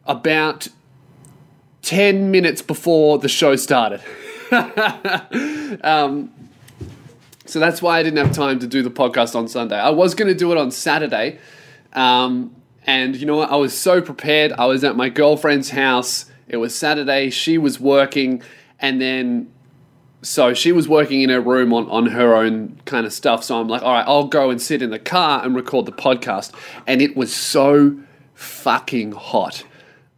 about 0.05 0.69
10 1.81 2.31
minutes 2.31 2.61
before 2.61 3.19
the 3.19 3.29
show 3.29 3.55
started. 3.55 4.01
Um, 5.81 6.31
so 7.45 7.59
that's 7.59 7.81
why 7.81 7.97
i 7.99 8.03
didn't 8.03 8.23
have 8.23 8.35
time 8.35 8.59
to 8.59 8.67
do 8.67 8.83
the 8.83 8.91
podcast 8.91 9.35
on 9.35 9.47
sunday. 9.47 9.77
I 9.77 9.89
was 9.89 10.13
going 10.13 10.27
to 10.27 10.35
do 10.35 10.51
it 10.51 10.57
on 10.57 10.69
saturday 10.69 11.39
um, 11.93 12.55
and 12.85 13.15
you 13.15 13.25
know 13.25 13.37
what? 13.37 13.51
I 13.51 13.55
was 13.55 13.77
so 13.77 14.01
prepared. 14.01 14.51
I 14.53 14.65
was 14.65 14.83
at 14.83 14.95
my 14.95 15.09
girlfriend's 15.09 15.69
house 15.69 16.25
It 16.47 16.57
was 16.57 16.75
Saturday. 16.75 17.29
She 17.29 17.57
was 17.57 17.79
working, 17.79 18.41
and 18.79 19.01
then 19.01 19.51
so 20.23 20.53
she 20.53 20.71
was 20.71 20.87
working 20.87 21.21
in 21.21 21.29
her 21.29 21.41
room 21.41 21.73
on, 21.73 21.89
on 21.89 22.07
her 22.07 22.33
own 22.33 22.79
kind 22.85 23.05
of 23.05 23.13
stuff. 23.13 23.43
So 23.43 23.59
I'm 23.59 23.67
like, 23.67 23.83
all 23.83 23.91
right, 23.91 24.05
I'll 24.07 24.27
go 24.27 24.49
and 24.49 24.61
sit 24.61 24.81
in 24.81 24.89
the 24.89 24.99
car 24.99 25.43
and 25.43 25.55
record 25.55 25.85
the 25.85 25.91
podcast. 25.91 26.53
And 26.87 27.01
it 27.01 27.15
was 27.15 27.35
so 27.35 27.99
fucking 28.33 29.11
hot. 29.11 29.65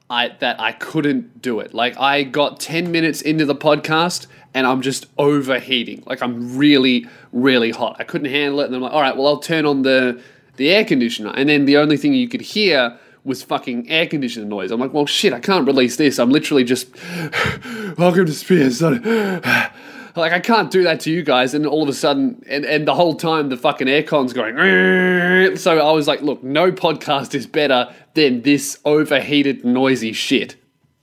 I, 0.08 0.36
that 0.40 0.60
I 0.62 0.72
couldn't 0.74 1.42
do 1.42 1.60
it. 1.60 1.74
Like 1.74 2.00
I 2.00 2.22
got 2.22 2.60
10 2.60 2.92
minutes 2.92 3.22
into 3.22 3.44
the 3.44 3.56
podcast 3.56 4.28
and 4.54 4.68
I'm 4.68 4.84
just 4.84 5.08
overheating. 5.18 6.04
Like 6.06 6.22
I'm 6.22 6.56
really, 6.56 7.08
really 7.32 7.72
hot. 7.72 7.96
I 7.98 8.04
couldn't 8.04 8.30
handle 8.30 8.60
it. 8.62 8.66
And 8.66 8.76
I'm 8.76 8.82
like, 8.84 8.94
all 8.94 9.02
right, 9.02 9.18
well, 9.18 9.26
I'll 9.26 9.40
turn 9.40 9.66
on 9.66 9.82
the, 9.82 10.22
the 10.58 10.72
air 10.72 10.86
conditioner. 10.86 11.34
And 11.36 11.50
then 11.50 11.66
the 11.66 11.78
only 11.78 11.98
thing 11.98 12.14
you 12.14 12.28
could 12.28 12.42
hear 12.42 12.98
was 13.24 13.42
fucking 13.42 13.90
air 13.90 14.08
conditioner 14.08 14.46
noise. 14.46 14.72
I'm 14.72 14.80
like, 14.80 14.94
well, 14.94 15.08
shit, 15.08 15.34
I 15.34 15.40
can't 15.40 15.66
release 15.66 15.98
this. 15.98 16.20
I'm 16.20 16.30
literally 16.30 16.64
just, 16.64 16.88
welcome 17.98 18.26
to 18.26 18.34
Spears. 18.34 18.82
like 20.16 20.32
I 20.32 20.40
can't 20.40 20.72
do 20.72 20.84
that 20.84 21.00
to 21.02 21.12
you 21.12 21.24
guys. 21.24 21.54
And 21.54 21.66
all 21.66 21.84
of 21.84 21.90
a 21.90 21.94
sudden, 21.94 22.44
and, 22.48 22.66
and 22.66 22.88
the 22.88 22.94
whole 22.94 23.16
time 23.16 23.50
the 23.50 23.58
fucking 23.58 23.88
aircon's 23.88 24.32
going. 24.32 25.58
So 25.58 25.80
I 25.80 25.92
was 25.92 26.08
like, 26.08 26.22
look, 26.22 26.44
no 26.44 26.72
podcast 26.72 27.34
is 27.34 27.48
better 27.48 27.94
than 28.14 28.44
this 28.44 28.80
overheated, 28.86 29.66
noisy 29.66 30.14
shit. 30.14 30.56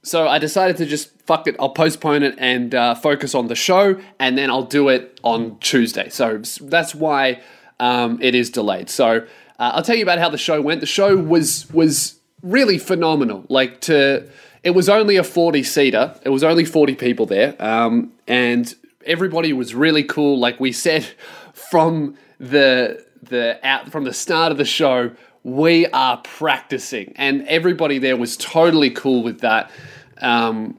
So 0.04 0.26
I 0.26 0.38
decided 0.38 0.76
to 0.78 0.86
just 0.86 1.20
fuck 1.22 1.46
it. 1.46 1.54
I'll 1.60 1.70
postpone 1.70 2.22
it 2.22 2.34
and 2.38 2.74
uh, 2.74 2.94
focus 2.94 3.34
on 3.34 3.46
the 3.46 3.54
show, 3.54 4.00
and 4.18 4.36
then 4.36 4.50
I'll 4.50 4.64
do 4.64 4.88
it 4.88 5.20
on 5.22 5.58
Tuesday. 5.60 6.08
So 6.08 6.38
that's 6.60 6.94
why 6.94 7.40
um, 7.78 8.20
it 8.20 8.34
is 8.34 8.50
delayed. 8.50 8.90
So 8.90 9.26
uh, 9.58 9.72
I'll 9.74 9.82
tell 9.82 9.96
you 9.96 10.02
about 10.02 10.18
how 10.18 10.28
the 10.28 10.38
show 10.38 10.60
went. 10.60 10.80
The 10.80 10.86
show 10.86 11.16
was 11.16 11.70
was 11.72 12.20
really 12.42 12.78
phenomenal. 12.78 13.44
Like 13.48 13.80
to, 13.82 14.28
it 14.62 14.70
was 14.70 14.88
only 14.88 15.16
a 15.16 15.24
forty 15.24 15.62
seater. 15.62 16.14
It 16.24 16.30
was 16.30 16.42
only 16.44 16.64
forty 16.64 16.94
people 16.94 17.26
there, 17.26 17.54
um, 17.58 18.12
and 18.26 18.74
everybody 19.04 19.52
was 19.52 19.74
really 19.74 20.04
cool. 20.04 20.38
Like 20.38 20.60
we 20.60 20.72
said 20.72 21.06
from 21.52 22.16
the 22.38 23.04
the 23.22 23.58
out 23.62 23.90
from 23.90 24.04
the 24.04 24.12
start 24.12 24.52
of 24.52 24.58
the 24.58 24.64
show, 24.64 25.12
we 25.44 25.86
are 25.88 26.18
practicing, 26.18 27.12
and 27.16 27.46
everybody 27.46 27.98
there 27.98 28.16
was 28.16 28.36
totally 28.36 28.90
cool 28.90 29.22
with 29.22 29.40
that. 29.40 29.70
Um, 30.20 30.78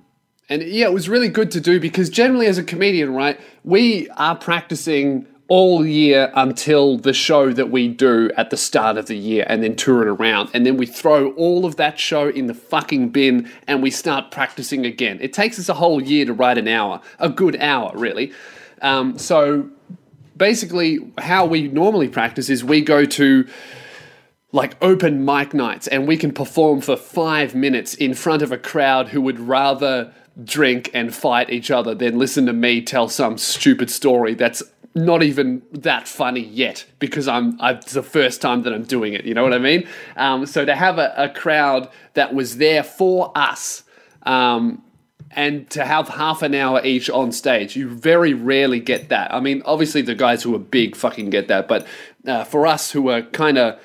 and 0.49 0.61
yeah, 0.61 0.85
it 0.85 0.93
was 0.93 1.09
really 1.09 1.29
good 1.29 1.51
to 1.51 1.61
do 1.61 1.79
because 1.79 2.09
generally, 2.09 2.47
as 2.47 2.57
a 2.57 2.63
comedian, 2.63 3.13
right, 3.13 3.39
we 3.63 4.09
are 4.11 4.35
practicing 4.35 5.25
all 5.49 5.85
year 5.85 6.31
until 6.35 6.97
the 6.97 7.13
show 7.13 7.51
that 7.51 7.69
we 7.69 7.87
do 7.87 8.31
at 8.37 8.49
the 8.49 8.57
start 8.57 8.97
of 8.97 9.07
the 9.07 9.17
year 9.17 9.45
and 9.47 9.61
then 9.61 9.75
tour 9.75 10.01
it 10.01 10.07
around. 10.07 10.49
And 10.53 10.65
then 10.65 10.77
we 10.77 10.85
throw 10.85 11.31
all 11.33 11.65
of 11.65 11.75
that 11.75 11.99
show 11.99 12.29
in 12.29 12.47
the 12.47 12.53
fucking 12.53 13.09
bin 13.09 13.49
and 13.67 13.83
we 13.83 13.91
start 13.91 14.31
practicing 14.31 14.85
again. 14.85 15.17
It 15.21 15.33
takes 15.33 15.59
us 15.59 15.67
a 15.67 15.73
whole 15.73 16.01
year 16.01 16.25
to 16.25 16.33
write 16.33 16.57
an 16.57 16.67
hour, 16.67 17.01
a 17.19 17.29
good 17.29 17.57
hour, 17.57 17.91
really. 17.95 18.31
Um, 18.81 19.17
so 19.17 19.69
basically, 20.37 20.99
how 21.17 21.45
we 21.45 21.67
normally 21.67 22.07
practice 22.07 22.49
is 22.49 22.63
we 22.63 22.81
go 22.81 23.05
to 23.05 23.47
like 24.53 24.75
open 24.81 25.25
mic 25.25 25.53
nights 25.53 25.87
and 25.87 26.07
we 26.07 26.15
can 26.15 26.31
perform 26.31 26.79
for 26.79 26.95
five 26.95 27.53
minutes 27.53 27.95
in 27.95 28.13
front 28.13 28.41
of 28.41 28.51
a 28.51 28.57
crowd 28.57 29.09
who 29.09 29.19
would 29.19 29.39
rather 29.39 30.13
drink 30.43 30.89
and 30.93 31.13
fight 31.13 31.49
each 31.49 31.69
other 31.69 31.93
than 31.93 32.17
listen 32.17 32.45
to 32.45 32.53
me 32.53 32.81
tell 32.81 33.07
some 33.07 33.37
stupid 33.37 33.89
story 33.89 34.33
that's 34.33 34.63
not 34.95 35.23
even 35.23 35.63
that 35.71 36.07
funny 36.07 36.41
yet 36.41 36.85
because 36.99 37.27
I'm, 37.27 37.59
I'm 37.59 37.77
it's 37.77 37.93
the 37.93 38.03
first 38.03 38.41
time 38.41 38.63
that 38.63 38.73
I'm 38.73 38.83
doing 38.83 39.13
it. 39.13 39.25
You 39.25 39.33
know 39.33 39.43
what 39.43 39.53
I 39.53 39.57
mean? 39.57 39.87
Um, 40.15 40.45
so 40.45 40.65
to 40.65 40.75
have 40.75 40.99
a, 40.99 41.13
a, 41.17 41.29
crowd 41.29 41.89
that 42.13 42.33
was 42.33 42.57
there 42.57 42.83
for 42.83 43.31
us. 43.35 43.83
Um, 44.23 44.83
and 45.31 45.67
to 45.71 45.83
have 45.83 46.09
half 46.09 46.43
an 46.43 46.53
hour 46.53 46.79
each 46.85 47.09
on 47.09 47.31
stage, 47.31 47.75
you 47.75 47.89
very 47.89 48.33
rarely 48.33 48.79
get 48.79 49.09
that. 49.09 49.33
I 49.33 49.39
mean, 49.39 49.63
obviously 49.65 50.03
the 50.03 50.13
guys 50.13 50.43
who 50.43 50.53
are 50.53 50.59
big 50.59 50.95
fucking 50.95 51.31
get 51.31 51.47
that, 51.47 51.67
but 51.67 51.87
uh, 52.27 52.43
for 52.43 52.67
us 52.67 52.91
who 52.91 53.09
are 53.09 53.23
kind 53.23 53.57
of, 53.57 53.79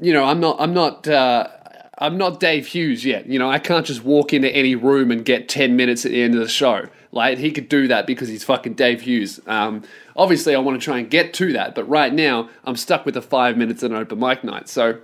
you 0.00 0.14
know, 0.14 0.24
I'm 0.24 0.40
not, 0.40 0.56
I'm 0.58 0.72
not, 0.72 1.06
uh, 1.06 1.48
I'm 1.98 2.18
not 2.18 2.40
Dave 2.40 2.66
Hughes 2.66 3.04
yet. 3.04 3.26
You 3.26 3.38
know, 3.38 3.50
I 3.50 3.58
can't 3.58 3.86
just 3.86 4.02
walk 4.02 4.32
into 4.32 4.50
any 4.50 4.74
room 4.74 5.10
and 5.10 5.24
get 5.24 5.48
10 5.48 5.76
minutes 5.76 6.04
at 6.04 6.10
the 6.12 6.22
end 6.22 6.34
of 6.34 6.40
the 6.40 6.48
show. 6.48 6.88
Like, 7.12 7.38
he 7.38 7.52
could 7.52 7.68
do 7.68 7.86
that 7.88 8.06
because 8.06 8.28
he's 8.28 8.42
fucking 8.42 8.74
Dave 8.74 9.02
Hughes. 9.02 9.40
Um, 9.46 9.82
obviously, 10.16 10.54
I 10.56 10.58
want 10.58 10.80
to 10.80 10.84
try 10.84 10.98
and 10.98 11.08
get 11.08 11.32
to 11.34 11.52
that, 11.52 11.74
but 11.74 11.84
right 11.84 12.12
now, 12.12 12.48
I'm 12.64 12.76
stuck 12.76 13.04
with 13.04 13.14
the 13.14 13.22
five 13.22 13.56
minutes 13.56 13.84
at 13.84 13.92
an 13.92 13.96
open 13.96 14.18
mic 14.18 14.42
night. 14.42 14.68
So 14.68 15.00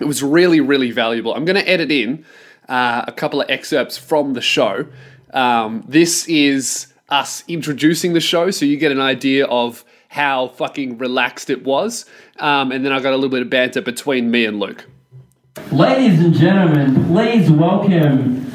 it 0.00 0.04
was 0.04 0.22
really, 0.22 0.60
really 0.60 0.90
valuable. 0.90 1.34
I'm 1.34 1.44
going 1.44 1.56
to 1.56 1.68
edit 1.68 1.92
in 1.92 2.24
uh, 2.68 3.04
a 3.06 3.12
couple 3.12 3.40
of 3.40 3.48
excerpts 3.48 3.96
from 3.96 4.32
the 4.34 4.40
show. 4.40 4.86
Um, 5.32 5.84
this 5.86 6.26
is 6.26 6.92
us 7.08 7.44
introducing 7.46 8.12
the 8.12 8.20
show, 8.20 8.50
so 8.50 8.64
you 8.64 8.76
get 8.76 8.90
an 8.90 9.00
idea 9.00 9.46
of 9.46 9.84
how 10.08 10.48
fucking 10.48 10.98
relaxed 10.98 11.48
it 11.48 11.64
was. 11.64 12.06
Um, 12.40 12.72
and 12.72 12.84
then 12.84 12.92
I 12.92 13.00
got 13.00 13.12
a 13.12 13.16
little 13.16 13.30
bit 13.30 13.42
of 13.42 13.50
banter 13.50 13.80
between 13.80 14.30
me 14.30 14.44
and 14.44 14.58
Luke. 14.58 14.86
Ladies 15.56 16.20
and 16.20 16.34
gentlemen, 16.34 17.06
please 17.06 17.50
welcome. 17.50 18.46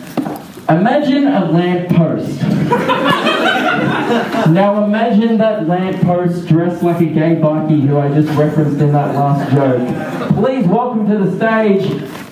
Imagine 0.69 1.27
a 1.27 1.51
lamppost. 1.51 2.41
now 4.51 4.83
imagine 4.83 5.37
that 5.37 5.67
lamppost 5.67 6.47
dressed 6.47 6.83
like 6.83 7.01
a 7.01 7.05
gay 7.05 7.35
bikie 7.35 7.85
who 7.85 7.97
I 7.97 8.07
just 8.09 8.29
referenced 8.37 8.79
in 8.79 8.91
that 8.93 9.15
last 9.15 9.51
joke. 9.51 10.35
Please 10.35 10.65
welcome 10.67 11.07
to 11.07 11.17
the 11.17 11.35
stage 11.35 11.85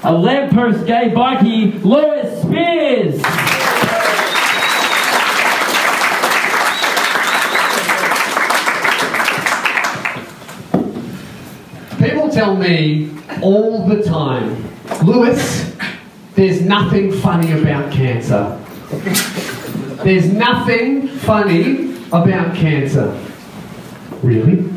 a 0.04 0.14
lamppost 0.14 0.86
gay 0.88 1.10
bikie, 1.10 1.84
Lewis 1.84 2.42
Spears. 2.42 3.22
People 12.02 12.31
tell 12.42 12.56
me 12.56 13.08
all 13.44 13.88
the 13.88 14.02
time, 14.02 14.68
Lewis, 15.06 15.76
there's 16.34 16.60
nothing 16.60 17.12
funny 17.12 17.52
about 17.52 17.94
cancer. 17.94 18.58
There's 20.04 20.34
nothing 20.34 21.08
funny 21.08 21.96
about 22.08 22.56
cancer. 22.56 23.16
Really? 24.24 24.68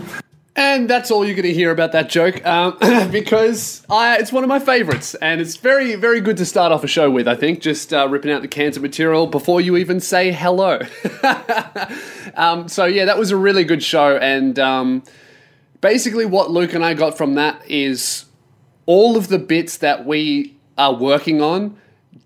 And 0.55 0.91
that's 0.91 1.11
all 1.11 1.25
you're 1.25 1.35
going 1.35 1.45
to 1.45 1.55
hear 1.55 1.71
about 1.71 1.93
that 1.93 2.11
joke 2.11 2.45
um, 2.47 2.77
because 3.11 3.83
I, 3.89 4.19
it's 4.19 4.31
one 4.31 4.45
of 4.45 4.49
my 4.49 4.59
favorites. 4.59 5.15
And 5.15 5.41
it's 5.41 5.57
very, 5.57 5.95
very 5.95 6.21
good 6.21 6.37
to 6.37 6.45
start 6.45 6.71
off 6.71 6.85
a 6.85 6.87
show 6.87 7.11
with, 7.11 7.27
I 7.27 7.35
think, 7.35 7.63
just 7.63 7.95
uh, 7.95 8.07
ripping 8.11 8.31
out 8.31 8.43
the 8.43 8.49
cancer 8.49 8.81
material 8.81 9.27
before 9.27 9.63
you 9.63 9.79
even 9.79 10.01
say 10.01 10.33
hello. 10.33 10.81
um, 12.35 12.69
so, 12.69 12.85
yeah, 12.85 13.07
that 13.07 13.17
was 13.17 13.31
a 13.31 13.39
really 13.39 13.65
good 13.65 13.83
show. 13.83 14.19
And 14.19 14.59
um, 14.59 15.03
basically, 15.85 16.25
what 16.25 16.51
Luke 16.51 16.73
and 16.73 16.83
I 16.83 16.95
got 16.95 17.15
from 17.15 17.35
that 17.35 17.61
is 17.71 18.25
all 18.87 19.19
of 19.19 19.29
the 19.29 19.39
bits 19.39 19.77
that 19.77 20.07
we 20.07 20.57
are 20.79 20.95
working 20.95 21.43
on 21.43 21.77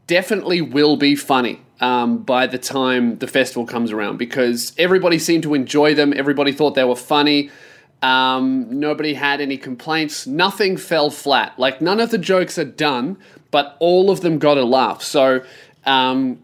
definitely 0.06 0.62
will 0.62 0.96
be 0.96 1.16
funny 1.16 1.60
um, 1.80 2.18
by 2.18 2.46
the 2.46 2.56
time 2.56 3.18
the 3.18 3.26
festival 3.26 3.66
comes 3.66 3.90
around 3.90 4.16
because 4.16 4.72
everybody 4.78 5.18
seemed 5.18 5.42
to 5.42 5.54
enjoy 5.54 5.92
them. 5.92 6.12
Everybody 6.14 6.52
thought 6.52 6.76
they 6.76 6.84
were 6.84 6.94
funny. 6.94 7.50
Um, 8.00 8.78
nobody 8.78 9.14
had 9.14 9.40
any 9.40 9.56
complaints. 9.56 10.24
Nothing 10.24 10.76
fell 10.76 11.10
flat. 11.10 11.58
Like 11.58 11.80
none 11.80 11.98
of 11.98 12.12
the 12.12 12.18
jokes 12.18 12.58
are 12.58 12.64
done, 12.64 13.18
but 13.50 13.76
all 13.80 14.08
of 14.08 14.20
them 14.20 14.38
got 14.38 14.56
a 14.56 14.64
laugh. 14.64 15.02
So 15.02 15.44
um, 15.84 16.40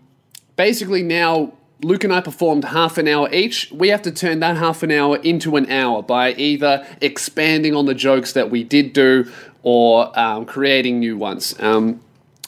basically, 0.57 1.05
now 1.05 1.53
Luke 1.85 2.03
and 2.03 2.13
I 2.13 2.23
performed 2.23 2.65
half 2.65 2.97
an 2.97 3.07
hour 3.07 3.31
each. 3.31 3.71
We 3.71 3.89
have 3.89 4.01
to 4.03 4.11
turn 4.11 4.41
that 4.41 4.57
half 4.57 4.83
an 4.83 4.91
hour 4.91 5.19
into 5.19 5.57
an 5.57 5.71
hour 5.71 6.03
by 6.03 6.33
either 6.33 6.87
expanding 7.03 7.77
on 7.77 7.85
the 7.85 7.95
jokes 7.95 8.33
that 8.33 8.51
we 8.51 8.65
did 8.65 8.95
do 8.95 9.31
or 9.63 10.19
um, 10.19 10.47
creating 10.47 10.99
new 10.99 11.19
ones. 11.19 11.55
Um, 11.61 12.01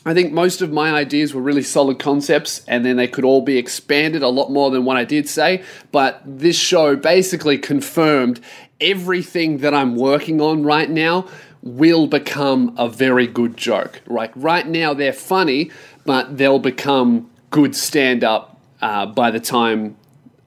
I 0.06 0.14
think 0.14 0.32
most 0.32 0.62
of 0.62 0.72
my 0.72 0.92
ideas 0.92 1.34
were 1.34 1.42
really 1.42 1.62
solid 1.62 1.98
concepts, 1.98 2.64
and 2.66 2.84
then 2.84 2.96
they 2.96 3.08
could 3.08 3.24
all 3.24 3.42
be 3.42 3.58
expanded 3.58 4.22
a 4.22 4.28
lot 4.28 4.50
more 4.50 4.70
than 4.70 4.84
what 4.86 4.96
I 4.96 5.04
did 5.04 5.28
say. 5.28 5.62
But 5.92 6.22
this 6.24 6.56
show 6.56 6.96
basically 6.96 7.58
confirmed 7.58 8.40
everything 8.80 9.58
that 9.58 9.74
I'm 9.74 9.96
working 9.96 10.40
on 10.40 10.62
right 10.62 10.88
now 10.88 11.28
will 11.62 12.06
become 12.06 12.74
a 12.78 12.88
very 12.88 13.26
good 13.26 13.56
joke. 13.56 14.00
Like 14.06 14.32
right 14.34 14.66
now, 14.66 14.94
they're 14.94 15.12
funny, 15.12 15.72
but 16.06 16.38
they'll 16.38 16.58
become 16.58 17.28
good 17.50 17.76
stand 17.76 18.24
up 18.24 18.55
uh, 18.80 19.06
by 19.06 19.30
the 19.30 19.40
time 19.40 19.96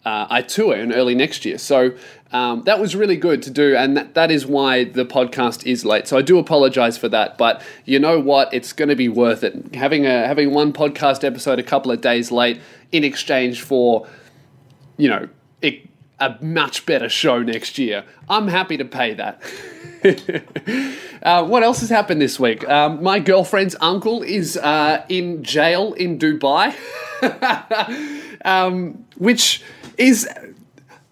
uh, 0.05 0.27
I 0.29 0.41
tour 0.41 0.75
in 0.75 0.93
early 0.93 1.15
next 1.15 1.45
year. 1.45 1.57
So 1.57 1.95
um, 2.31 2.61
that 2.63 2.79
was 2.79 2.95
really 2.95 3.17
good 3.17 3.41
to 3.43 3.49
do, 3.49 3.75
and 3.75 3.97
that, 3.97 4.13
that 4.13 4.31
is 4.31 4.45
why 4.45 4.83
the 4.83 5.05
podcast 5.05 5.65
is 5.65 5.83
late. 5.83 6.07
So 6.07 6.17
I 6.17 6.21
do 6.21 6.37
apologize 6.37 6.97
for 6.97 7.09
that, 7.09 7.37
but 7.37 7.61
you 7.85 7.99
know 7.99 8.19
what? 8.19 8.53
It's 8.53 8.71
going 8.71 8.89
to 8.89 8.95
be 8.95 9.09
worth 9.09 9.43
it. 9.43 9.75
Having 9.75 10.05
a 10.05 10.27
having 10.27 10.53
one 10.53 10.71
podcast 10.71 11.23
episode 11.23 11.59
a 11.59 11.63
couple 11.63 11.91
of 11.91 12.01
days 12.01 12.31
late 12.31 12.61
in 12.91 13.03
exchange 13.03 13.61
for, 13.61 14.07
you 14.97 15.09
know, 15.09 15.27
it, 15.61 15.88
a 16.19 16.37
much 16.41 16.85
better 16.85 17.09
show 17.09 17.41
next 17.41 17.77
year. 17.77 18.03
I'm 18.27 18.47
happy 18.47 18.77
to 18.77 18.85
pay 18.85 19.13
that. 19.15 19.41
uh, 21.23 21.45
what 21.45 21.63
else 21.63 21.79
has 21.81 21.89
happened 21.89 22.21
this 22.21 22.39
week? 22.39 22.67
Um, 22.67 23.01
my 23.03 23.19
girlfriend's 23.19 23.75
uncle 23.81 24.21
is 24.21 24.57
uh, 24.57 25.05
in 25.09 25.43
jail 25.43 25.93
in 25.93 26.19
Dubai, 26.19 26.75
um, 28.45 29.05
which 29.17 29.61
is 29.97 30.27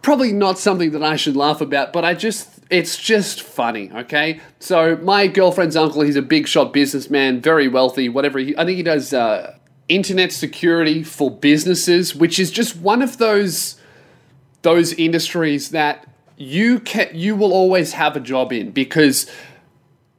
probably 0.01 0.31
not 0.31 0.57
something 0.57 0.91
that 0.91 1.03
I 1.03 1.15
should 1.15 1.35
laugh 1.35 1.61
about, 1.61 1.93
but 1.93 2.05
I 2.05 2.13
just. 2.13 2.53
It's 2.69 2.97
just 2.97 3.43
funny, 3.43 3.89
okay? 3.93 4.41
So 4.59 4.97
my 4.97 5.27
girlfriend's 5.27 5.77
uncle, 5.77 6.01
he's 6.01 6.17
a 6.17 6.21
big 6.21 6.49
shot 6.49 6.73
businessman, 6.73 7.39
very 7.39 7.69
wealthy, 7.69 8.09
whatever. 8.09 8.39
He, 8.39 8.57
I 8.57 8.65
think 8.65 8.75
he 8.75 8.83
does 8.83 9.13
uh, 9.13 9.55
internet 9.87 10.33
security 10.33 11.01
for 11.01 11.31
businesses, 11.31 12.13
which 12.13 12.39
is 12.39 12.51
just 12.51 12.75
one 12.75 13.01
of 13.01 13.19
those 13.19 13.77
those 14.67 14.91
industries 14.91 15.69
that 15.69 16.05
you 16.35 16.77
can 16.81 17.07
you 17.13 17.37
will 17.37 17.53
always 17.53 17.93
have 17.93 18.17
a 18.17 18.19
job 18.19 18.51
in 18.51 18.69
because 18.69 19.25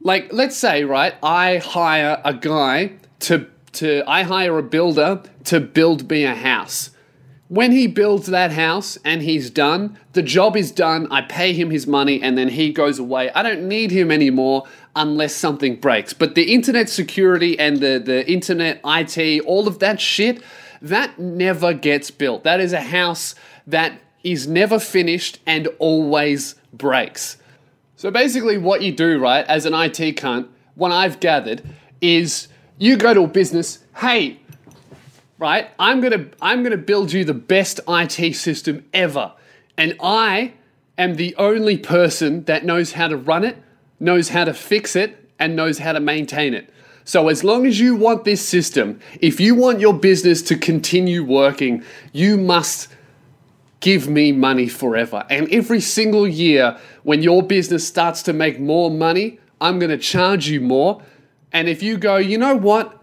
like 0.01 0.33
let's 0.33 0.57
say 0.57 0.83
right 0.83 1.13
i 1.21 1.57
hire 1.57 2.19
a 2.25 2.33
guy 2.33 2.91
to 3.19 3.45
to 3.71 4.03
i 4.09 4.23
hire 4.23 4.57
a 4.57 4.63
builder 4.63 5.21
to 5.43 5.59
build 5.59 6.09
me 6.09 6.23
a 6.25 6.33
house. 6.33 6.89
When 7.47 7.71
he 7.71 7.85
builds 7.85 8.25
that 8.27 8.51
house 8.51 8.97
and 9.05 9.21
he's 9.21 9.51
done 9.51 9.99
the 10.13 10.23
job 10.23 10.57
is 10.57 10.71
done 10.71 11.07
i 11.11 11.21
pay 11.21 11.53
him 11.53 11.69
his 11.69 11.85
money 11.85 12.19
and 12.19 12.35
then 12.35 12.47
he 12.47 12.73
goes 12.73 12.97
away. 12.97 13.29
I 13.35 13.43
don't 13.43 13.67
need 13.67 13.91
him 13.91 14.09
anymore 14.09 14.63
unless 14.95 15.35
something 15.35 15.75
breaks. 15.75 16.13
But 16.13 16.33
the 16.33 16.51
internet 16.55 16.89
security 16.89 17.53
and 17.59 17.81
the 17.81 18.01
the 18.03 18.27
internet 18.27 18.81
it 18.83 19.41
all 19.45 19.67
of 19.67 19.77
that 19.77 20.01
shit 20.01 20.41
that 20.81 21.19
never 21.19 21.71
gets 21.75 22.09
built. 22.09 22.43
That 22.45 22.59
is 22.59 22.73
a 22.73 22.81
house 22.81 23.35
that 23.67 23.99
is 24.23 24.47
never 24.47 24.79
finished 24.79 25.39
and 25.45 25.67
always 25.79 26.55
breaks. 26.73 27.37
So 27.95 28.11
basically, 28.11 28.57
what 28.57 28.81
you 28.81 28.91
do, 28.91 29.19
right, 29.19 29.45
as 29.47 29.65
an 29.65 29.73
IT 29.73 30.17
cunt, 30.17 30.47
what 30.75 30.91
I've 30.91 31.19
gathered 31.19 31.61
is 32.01 32.47
you 32.77 32.95
go 32.95 33.13
to 33.13 33.23
a 33.23 33.27
business, 33.27 33.79
hey, 33.97 34.39
right, 35.37 35.69
I'm 35.77 35.99
gonna 35.99 36.27
I'm 36.41 36.63
gonna 36.63 36.77
build 36.77 37.11
you 37.11 37.25
the 37.25 37.33
best 37.33 37.81
IT 37.87 38.35
system 38.35 38.85
ever, 38.93 39.33
and 39.77 39.95
I 40.01 40.53
am 40.97 41.15
the 41.15 41.35
only 41.35 41.77
person 41.77 42.43
that 42.45 42.63
knows 42.63 42.93
how 42.93 43.07
to 43.07 43.17
run 43.17 43.43
it, 43.43 43.57
knows 43.99 44.29
how 44.29 44.45
to 44.45 44.53
fix 44.53 44.95
it, 44.95 45.29
and 45.39 45.55
knows 45.55 45.79
how 45.79 45.93
to 45.93 45.99
maintain 45.99 46.53
it. 46.53 46.69
So, 47.05 47.27
as 47.27 47.43
long 47.43 47.65
as 47.65 47.79
you 47.79 47.95
want 47.95 48.23
this 48.23 48.47
system, 48.47 48.99
if 49.19 49.39
you 49.39 49.55
want 49.55 49.79
your 49.79 49.93
business 49.93 50.41
to 50.43 50.55
continue 50.55 51.23
working, 51.23 51.83
you 52.13 52.37
must 52.37 52.87
give 53.79 54.07
me 54.07 54.31
money 54.31 54.67
forever. 54.67 55.25
And 55.29 55.51
every 55.51 55.81
single 55.81 56.27
year, 56.27 56.77
when 57.03 57.23
your 57.23 57.43
business 57.43 57.87
starts 57.87 58.21
to 58.23 58.33
make 58.33 58.59
more 58.59 58.91
money, 58.91 59.39
I'm 59.61 59.79
going 59.79 59.91
to 59.91 59.97
charge 59.97 60.47
you 60.47 60.61
more. 60.61 61.01
And 61.51 61.67
if 61.67 61.81
you 61.81 61.97
go, 61.97 62.17
you 62.17 62.37
know 62.37 62.55
what? 62.55 63.01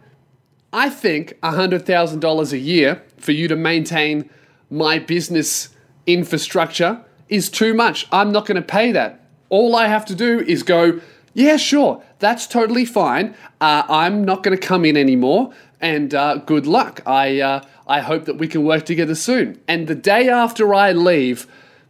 I 0.72 0.90
think 0.90 1.38
$100,000 1.42 2.52
a 2.52 2.58
year 2.58 3.02
for 3.16 3.32
you 3.32 3.48
to 3.48 3.56
maintain 3.56 4.28
my 4.70 4.98
business 4.98 5.70
infrastructure 6.06 7.04
is 7.28 7.50
too 7.50 7.74
much. 7.74 8.06
I'm 8.12 8.32
not 8.32 8.46
going 8.46 8.56
to 8.56 8.66
pay 8.66 8.92
that. 8.92 9.24
All 9.48 9.76
I 9.76 9.86
have 9.86 10.04
to 10.06 10.14
do 10.14 10.40
is 10.40 10.62
go, 10.62 11.00
yeah, 11.34 11.56
sure, 11.56 12.02
that's 12.18 12.46
totally 12.46 12.84
fine. 12.84 13.34
Uh, 13.60 13.82
I'm 13.88 14.24
not 14.24 14.42
going 14.42 14.56
to 14.56 14.66
come 14.66 14.84
in 14.84 14.96
anymore, 14.96 15.52
and 15.80 16.14
uh, 16.14 16.36
good 16.36 16.66
luck. 16.66 17.02
I, 17.06 17.40
uh, 17.40 17.62
I 17.86 18.00
hope 18.00 18.24
that 18.24 18.38
we 18.38 18.48
can 18.48 18.64
work 18.64 18.86
together 18.86 19.14
soon. 19.14 19.60
And 19.68 19.86
the 19.86 19.94
day 19.94 20.28
after 20.28 20.74
I 20.74 20.92
leave, 20.92 21.46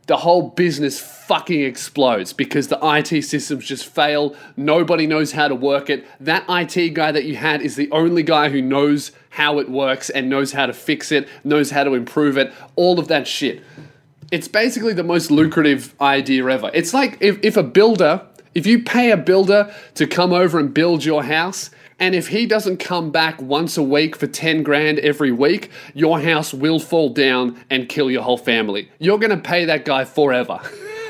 the 0.06 0.18
whole 0.18 0.50
business 0.50 1.00
fucking 1.00 1.62
explodes 1.62 2.32
because 2.32 2.68
the 2.68 2.78
IT 2.80 3.22
systems 3.22 3.66
just 3.66 3.86
fail. 3.86 4.36
Nobody 4.56 5.06
knows 5.06 5.32
how 5.32 5.48
to 5.48 5.54
work 5.54 5.90
it. 5.90 6.06
That 6.20 6.44
IT 6.48 6.94
guy 6.94 7.10
that 7.10 7.24
you 7.24 7.36
had 7.36 7.60
is 7.62 7.74
the 7.74 7.90
only 7.90 8.22
guy 8.22 8.48
who 8.48 8.62
knows 8.62 9.10
how 9.30 9.58
it 9.58 9.68
works 9.68 10.08
and 10.08 10.30
knows 10.30 10.52
how 10.52 10.66
to 10.66 10.72
fix 10.72 11.10
it, 11.10 11.28
knows 11.42 11.70
how 11.70 11.84
to 11.84 11.94
improve 11.94 12.38
it, 12.38 12.52
all 12.76 13.00
of 13.00 13.08
that 13.08 13.26
shit. 13.26 13.62
It's 14.30 14.48
basically 14.48 14.92
the 14.92 15.04
most 15.04 15.30
lucrative 15.30 15.94
idea 16.00 16.46
ever. 16.46 16.70
It's 16.72 16.94
like 16.94 17.18
if, 17.20 17.38
if 17.42 17.56
a 17.56 17.62
builder, 17.62 18.22
if 18.54 18.66
you 18.66 18.82
pay 18.82 19.10
a 19.10 19.16
builder 19.16 19.74
to 19.94 20.06
come 20.06 20.32
over 20.32 20.58
and 20.58 20.72
build 20.72 21.04
your 21.04 21.24
house, 21.24 21.70
and 21.98 22.14
if 22.14 22.28
he 22.28 22.46
doesn't 22.46 22.76
come 22.76 23.10
back 23.10 23.40
once 23.40 23.78
a 23.78 23.82
week 23.82 24.16
for 24.16 24.26
10 24.26 24.62
grand 24.62 24.98
every 24.98 25.32
week, 25.32 25.70
your 25.94 26.20
house 26.20 26.52
will 26.52 26.78
fall 26.78 27.08
down 27.08 27.58
and 27.70 27.88
kill 27.88 28.10
your 28.10 28.22
whole 28.22 28.36
family. 28.36 28.90
You're 28.98 29.18
going 29.18 29.30
to 29.30 29.42
pay 29.42 29.64
that 29.64 29.86
guy 29.86 30.04
forever. 30.04 30.60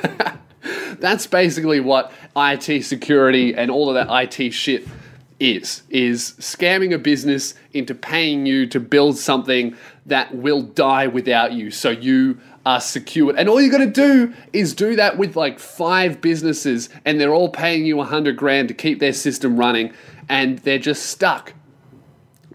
That's 0.99 1.27
basically 1.27 1.81
what 1.81 2.13
IT 2.37 2.85
security 2.85 3.55
and 3.55 3.71
all 3.71 3.89
of 3.89 3.95
that 3.95 4.09
IT 4.39 4.53
shit 4.53 4.87
is 5.39 5.83
is 5.91 6.33
scamming 6.39 6.95
a 6.95 6.99
business 6.99 7.55
into 7.75 7.95
paying 7.95 8.47
you 8.47 8.67
to 8.67 8.81
build 8.81 9.19
something 9.19 9.77
that 10.07 10.35
will 10.35 10.63
die 10.63 11.07
without 11.07 11.53
you 11.53 11.71
so 11.71 11.91
you 11.91 12.39
are 12.65 12.81
secured 12.81 13.37
and 13.37 13.47
all 13.47 13.61
you 13.61 13.71
got 13.71 13.79
to 13.79 13.87
do 13.87 14.33
is 14.55 14.73
do 14.75 14.97
that 14.97 15.19
with 15.19 15.37
like 15.37 15.59
five 15.59 16.23
businesses 16.23 16.89
and 17.05 17.21
they're 17.21 17.35
all 17.35 17.51
paying 17.51 17.85
you 17.85 18.01
a 18.01 18.05
hundred 18.05 18.35
grand 18.35 18.67
to 18.67 18.73
keep 18.73 18.99
their 18.99 19.13
system 19.13 19.59
running 19.59 19.93
and 20.29 20.59
they're 20.61 20.79
just 20.79 21.07
stuck. 21.07 21.55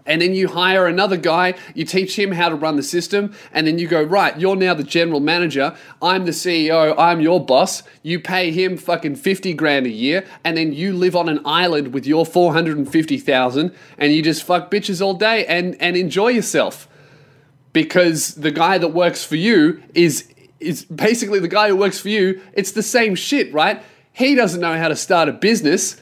And 0.04 0.20
then 0.20 0.34
you 0.34 0.48
hire 0.48 0.86
another 0.86 1.16
guy, 1.16 1.54
you 1.74 1.84
teach 1.84 2.18
him 2.18 2.32
how 2.32 2.48
to 2.48 2.56
run 2.56 2.76
the 2.76 2.82
system, 2.82 3.34
and 3.52 3.66
then 3.66 3.78
you 3.78 3.86
go, 3.86 4.02
right, 4.02 4.38
you're 4.38 4.56
now 4.56 4.74
the 4.74 4.82
general 4.82 5.20
manager, 5.20 5.76
I'm 6.00 6.24
the 6.24 6.32
CEO, 6.32 6.94
I'm 6.98 7.20
your 7.20 7.44
boss. 7.44 7.84
You 8.02 8.18
pay 8.18 8.50
him 8.50 8.76
fucking 8.76 9.16
50 9.16 9.54
grand 9.54 9.86
a 9.86 9.90
year, 9.90 10.24
and 10.42 10.56
then 10.56 10.72
you 10.72 10.92
live 10.92 11.14
on 11.14 11.28
an 11.28 11.40
island 11.44 11.94
with 11.94 12.04
your 12.04 12.26
450,000 12.26 13.74
and 13.98 14.12
you 14.12 14.22
just 14.22 14.42
fuck 14.42 14.70
bitches 14.70 15.00
all 15.00 15.14
day 15.14 15.46
and, 15.46 15.80
and 15.80 15.96
enjoy 15.96 16.28
yourself. 16.28 16.88
Because 17.72 18.34
the 18.34 18.50
guy 18.50 18.78
that 18.78 18.88
works 18.88 19.24
for 19.24 19.36
you 19.36 19.82
is 19.94 20.28
is 20.60 20.84
basically 20.84 21.40
the 21.40 21.48
guy 21.48 21.66
who 21.66 21.74
works 21.74 21.98
for 21.98 22.08
you, 22.08 22.40
it's 22.52 22.70
the 22.70 22.84
same 22.84 23.16
shit, 23.16 23.52
right? 23.52 23.82
He 24.12 24.36
doesn't 24.36 24.60
know 24.60 24.78
how 24.78 24.86
to 24.86 24.94
start 24.94 25.28
a 25.28 25.32
business 25.32 26.00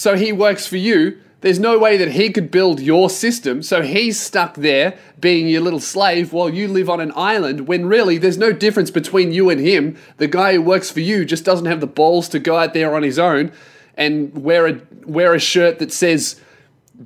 so 0.00 0.16
he 0.16 0.32
works 0.32 0.66
for 0.66 0.78
you. 0.78 1.20
There's 1.42 1.58
no 1.58 1.78
way 1.78 1.98
that 1.98 2.12
he 2.12 2.30
could 2.30 2.50
build 2.50 2.80
your 2.80 3.10
system, 3.10 3.62
so 3.62 3.82
he's 3.82 4.18
stuck 4.18 4.54
there 4.54 4.96
being 5.20 5.46
your 5.46 5.60
little 5.60 5.78
slave 5.78 6.32
while 6.32 6.48
you 6.48 6.68
live 6.68 6.88
on 6.88 7.02
an 7.02 7.12
island 7.14 7.68
when 7.68 7.84
really 7.84 8.16
there's 8.16 8.38
no 8.38 8.50
difference 8.50 8.90
between 8.90 9.30
you 9.30 9.50
and 9.50 9.60
him. 9.60 9.98
The 10.16 10.26
guy 10.26 10.54
who 10.54 10.62
works 10.62 10.90
for 10.90 11.00
you 11.00 11.26
just 11.26 11.44
doesn't 11.44 11.66
have 11.66 11.82
the 11.82 11.86
balls 11.86 12.30
to 12.30 12.38
go 12.38 12.56
out 12.56 12.72
there 12.72 12.96
on 12.96 13.02
his 13.02 13.18
own 13.18 13.52
and 13.94 14.42
wear 14.42 14.68
a 14.68 14.80
wear 15.04 15.34
a 15.34 15.38
shirt 15.38 15.80
that 15.80 15.92
says 15.92 16.40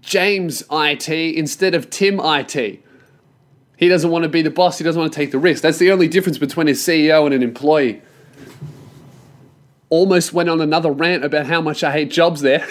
James 0.01 0.63
IT 0.71 1.09
instead 1.09 1.75
of 1.75 1.91
Tim 1.91 2.21
IT. 2.23 2.81
He 3.77 3.89
doesn't 3.89 4.09
want 4.13 4.23
to 4.23 4.29
be 4.29 4.43
the 4.43 4.51
boss, 4.51 4.79
he 4.79 4.85
doesn't 4.85 5.01
want 5.01 5.13
to 5.13 5.19
take 5.19 5.33
the 5.33 5.39
risk. 5.41 5.65
That's 5.65 5.79
the 5.79 5.91
only 5.91 6.07
difference 6.07 6.39
between 6.39 6.69
a 6.69 6.75
CEO 6.75 7.25
and 7.25 7.35
an 7.35 7.43
employee 7.43 8.03
almost 9.91 10.33
went 10.33 10.49
on 10.49 10.61
another 10.61 10.91
rant 10.91 11.25
about 11.25 11.47
how 11.47 11.61
much 11.61 11.85
I 11.85 11.93
hate 11.93 12.11
jobs 12.11 12.41
there. 12.41 12.67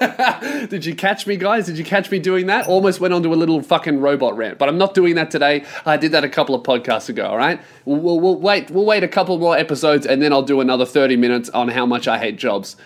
Did 0.68 0.84
you 0.84 0.94
catch 0.94 1.26
me, 1.26 1.36
guys? 1.36 1.66
Did 1.66 1.78
you 1.78 1.84
catch 1.84 2.10
me 2.10 2.18
doing 2.18 2.46
that? 2.46 2.66
Almost 2.66 3.00
went 3.00 3.14
on 3.14 3.22
to 3.22 3.32
a 3.32 3.36
little 3.36 3.62
fucking 3.62 4.00
robot 4.00 4.36
rant, 4.36 4.58
but 4.58 4.68
I'm 4.68 4.78
not 4.78 4.94
doing 4.94 5.14
that 5.14 5.30
today. 5.30 5.64
I 5.86 5.96
did 5.96 6.12
that 6.12 6.24
a 6.24 6.28
couple 6.28 6.54
of 6.54 6.62
podcasts 6.62 7.08
ago. 7.08 7.26
All 7.26 7.36
right, 7.36 7.60
we'll, 7.84 8.18
we'll, 8.18 8.36
wait. 8.36 8.70
We'll 8.70 8.84
wait 8.84 9.04
a 9.04 9.08
couple 9.08 9.38
more 9.38 9.56
episodes, 9.56 10.06
and 10.06 10.20
then 10.20 10.32
I'll 10.32 10.42
do 10.42 10.60
another 10.60 10.86
30 10.86 11.16
minutes 11.16 11.48
on 11.50 11.68
how 11.68 11.86
much 11.86 12.08
I 12.08 12.18
hate 12.18 12.36
jobs. 12.36 12.76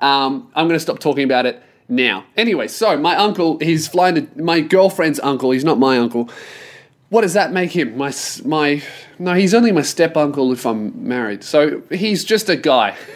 Um, 0.00 0.50
I'm 0.54 0.66
going 0.66 0.76
to 0.76 0.82
stop 0.82 0.98
talking 0.98 1.24
about 1.24 1.46
it 1.46 1.62
now. 1.88 2.24
Anyway, 2.36 2.68
so 2.68 2.96
my 2.98 3.16
uncle, 3.16 3.58
he's 3.58 3.88
flying 3.88 4.14
to 4.16 4.42
my 4.42 4.60
girlfriend's 4.60 5.20
uncle. 5.20 5.52
He's 5.52 5.64
not 5.64 5.78
my 5.78 5.98
uncle. 5.98 6.28
What 7.08 7.22
does 7.22 7.34
that 7.34 7.52
make 7.52 7.70
him? 7.70 7.96
My 7.96 8.12
my 8.44 8.82
no, 9.18 9.34
he's 9.34 9.54
only 9.54 9.72
my 9.72 9.82
step 9.82 10.16
uncle 10.16 10.52
if 10.52 10.66
I'm 10.66 11.08
married. 11.08 11.44
So 11.44 11.82
he's 11.90 12.24
just 12.24 12.48
a 12.48 12.56
guy. 12.56 12.96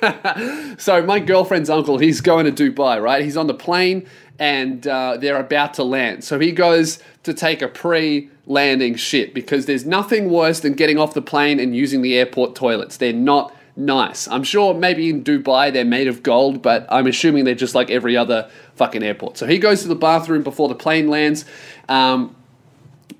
so 0.78 1.02
my 1.02 1.18
girlfriend's 1.18 1.70
uncle, 1.70 1.98
he's 1.98 2.20
going 2.20 2.52
to 2.52 2.70
Dubai, 2.70 3.02
right? 3.02 3.24
He's 3.24 3.36
on 3.36 3.46
the 3.46 3.54
plane 3.54 4.06
and 4.38 4.86
uh, 4.86 5.16
they're 5.16 5.40
about 5.40 5.74
to 5.74 5.84
land. 5.84 6.24
So 6.24 6.38
he 6.38 6.52
goes 6.52 7.00
to 7.24 7.34
take 7.34 7.60
a 7.60 7.68
pre-landing 7.68 8.94
shit 8.94 9.34
because 9.34 9.66
there's 9.66 9.84
nothing 9.84 10.30
worse 10.30 10.60
than 10.60 10.74
getting 10.74 10.98
off 10.98 11.14
the 11.14 11.22
plane 11.22 11.58
and 11.58 11.74
using 11.74 12.02
the 12.02 12.16
airport 12.16 12.54
toilets. 12.54 12.96
They're 12.96 13.12
not 13.12 13.54
nice. 13.76 14.28
I'm 14.28 14.44
sure 14.44 14.74
maybe 14.74 15.08
in 15.08 15.24
Dubai 15.24 15.72
they're 15.72 15.84
made 15.84 16.08
of 16.08 16.22
gold, 16.22 16.62
but 16.62 16.86
I'm 16.88 17.06
assuming 17.06 17.44
they're 17.44 17.54
just 17.54 17.74
like 17.74 17.90
every 17.90 18.16
other 18.16 18.50
fucking 18.74 19.02
airport. 19.02 19.38
So 19.38 19.46
he 19.46 19.58
goes 19.58 19.82
to 19.82 19.88
the 19.88 19.96
bathroom 19.96 20.42
before 20.42 20.68
the 20.68 20.74
plane 20.74 21.08
lands, 21.08 21.44
um, 21.88 22.34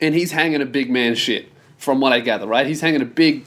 and 0.00 0.14
he's 0.14 0.32
hanging 0.32 0.60
a 0.60 0.66
big 0.66 0.90
man 0.90 1.14
shit, 1.14 1.48
from 1.76 2.00
what 2.00 2.12
I 2.12 2.20
gather, 2.20 2.46
right? 2.46 2.66
He's 2.66 2.80
hanging 2.80 3.02
a 3.02 3.06
big 3.06 3.44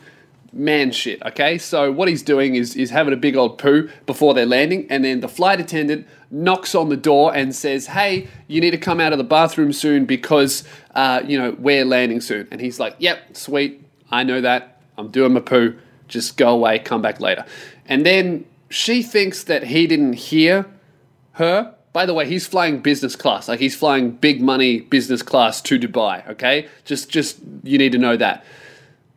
man 0.53 0.91
shit, 0.91 1.21
okay? 1.23 1.57
So 1.57 1.91
what 1.91 2.07
he's 2.07 2.23
doing 2.23 2.55
is, 2.55 2.75
is 2.75 2.89
having 2.89 3.13
a 3.13 3.17
big 3.17 3.35
old 3.35 3.57
poo 3.57 3.89
before 4.05 4.33
they're 4.33 4.45
landing, 4.45 4.87
and 4.89 5.03
then 5.03 5.21
the 5.21 5.29
flight 5.29 5.59
attendant 5.59 6.07
knocks 6.29 6.75
on 6.75 6.89
the 6.89 6.97
door 6.97 7.33
and 7.35 7.55
says, 7.55 7.87
hey, 7.87 8.27
you 8.47 8.61
need 8.61 8.71
to 8.71 8.77
come 8.77 8.99
out 8.99 9.11
of 9.11 9.17
the 9.17 9.23
bathroom 9.23 9.73
soon 9.73 10.05
because, 10.05 10.63
uh, 10.95 11.21
you 11.25 11.37
know, 11.37 11.55
we're 11.59 11.85
landing 11.85 12.21
soon. 12.21 12.47
And 12.51 12.61
he's 12.61 12.79
like, 12.79 12.95
yep, 12.99 13.35
sweet, 13.35 13.85
I 14.09 14.23
know 14.23 14.41
that. 14.41 14.81
I'm 14.97 15.09
doing 15.09 15.33
my 15.33 15.39
poo. 15.39 15.77
Just 16.07 16.37
go 16.37 16.49
away, 16.49 16.79
come 16.79 17.01
back 17.01 17.19
later. 17.19 17.45
And 17.85 18.05
then 18.05 18.45
she 18.69 19.03
thinks 19.03 19.43
that 19.45 19.65
he 19.65 19.87
didn't 19.87 20.13
hear 20.13 20.65
her. 21.33 21.75
By 21.93 22.05
the 22.05 22.13
way, 22.13 22.25
he's 22.25 22.47
flying 22.47 22.79
business 22.79 23.15
class. 23.15 23.49
Like 23.49 23.59
he's 23.59 23.75
flying 23.75 24.11
big 24.11 24.41
money 24.41 24.81
business 24.81 25.21
class 25.21 25.61
to 25.63 25.77
Dubai, 25.77 26.27
okay? 26.29 26.67
Just 26.85 27.09
just 27.09 27.39
you 27.63 27.77
need 27.77 27.91
to 27.91 27.97
know 27.97 28.15
that. 28.15 28.45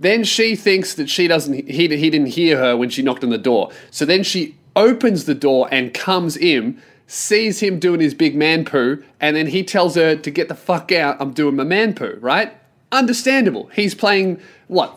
Then 0.04 0.22
she 0.22 0.54
thinks 0.54 0.92
that 0.96 1.08
she 1.08 1.26
doesn't 1.26 1.66
he, 1.66 1.88
he 1.96 2.10
didn't 2.10 2.26
hear 2.26 2.58
her 2.58 2.76
when 2.76 2.90
she 2.90 3.00
knocked 3.00 3.24
on 3.24 3.30
the 3.30 3.38
door. 3.38 3.70
So 3.90 4.04
then 4.04 4.22
she 4.22 4.54
opens 4.76 5.24
the 5.24 5.34
door 5.34 5.66
and 5.70 5.94
comes 5.94 6.36
in, 6.36 6.82
sees 7.06 7.60
him 7.60 7.78
doing 7.78 8.00
his 8.00 8.12
big 8.12 8.36
man 8.36 8.66
poo, 8.66 9.02
and 9.18 9.34
then 9.34 9.46
he 9.46 9.64
tells 9.64 9.94
her 9.94 10.14
to 10.14 10.30
get 10.30 10.48
the 10.48 10.54
fuck 10.54 10.92
out. 10.92 11.16
I'm 11.20 11.32
doing 11.32 11.56
my 11.56 11.64
man 11.64 11.94
poo, 11.94 12.18
right? 12.20 12.52
Understandable. 12.92 13.68
He's 13.68 13.94
playing 13.94 14.42
what 14.66 14.94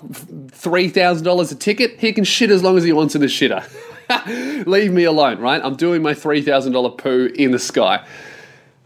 three 0.51 0.89
thousand 0.89 1.23
dollars 1.23 1.53
a 1.53 1.55
ticket. 1.55 1.97
He 2.01 2.11
can 2.11 2.25
shit 2.25 2.51
as 2.51 2.61
long 2.61 2.75
as 2.75 2.83
he 2.83 2.91
wants 2.91 3.15
in 3.15 3.21
the 3.21 3.27
shitter. 3.27 3.63
Leave 4.67 4.91
me 4.91 5.05
alone, 5.05 5.39
right? 5.39 5.61
I'm 5.63 5.77
doing 5.77 6.01
my 6.01 6.15
three 6.15 6.41
thousand 6.41 6.73
dollar 6.73 6.89
poo 6.89 7.31
in 7.33 7.51
the 7.51 7.59
sky. 7.59 8.05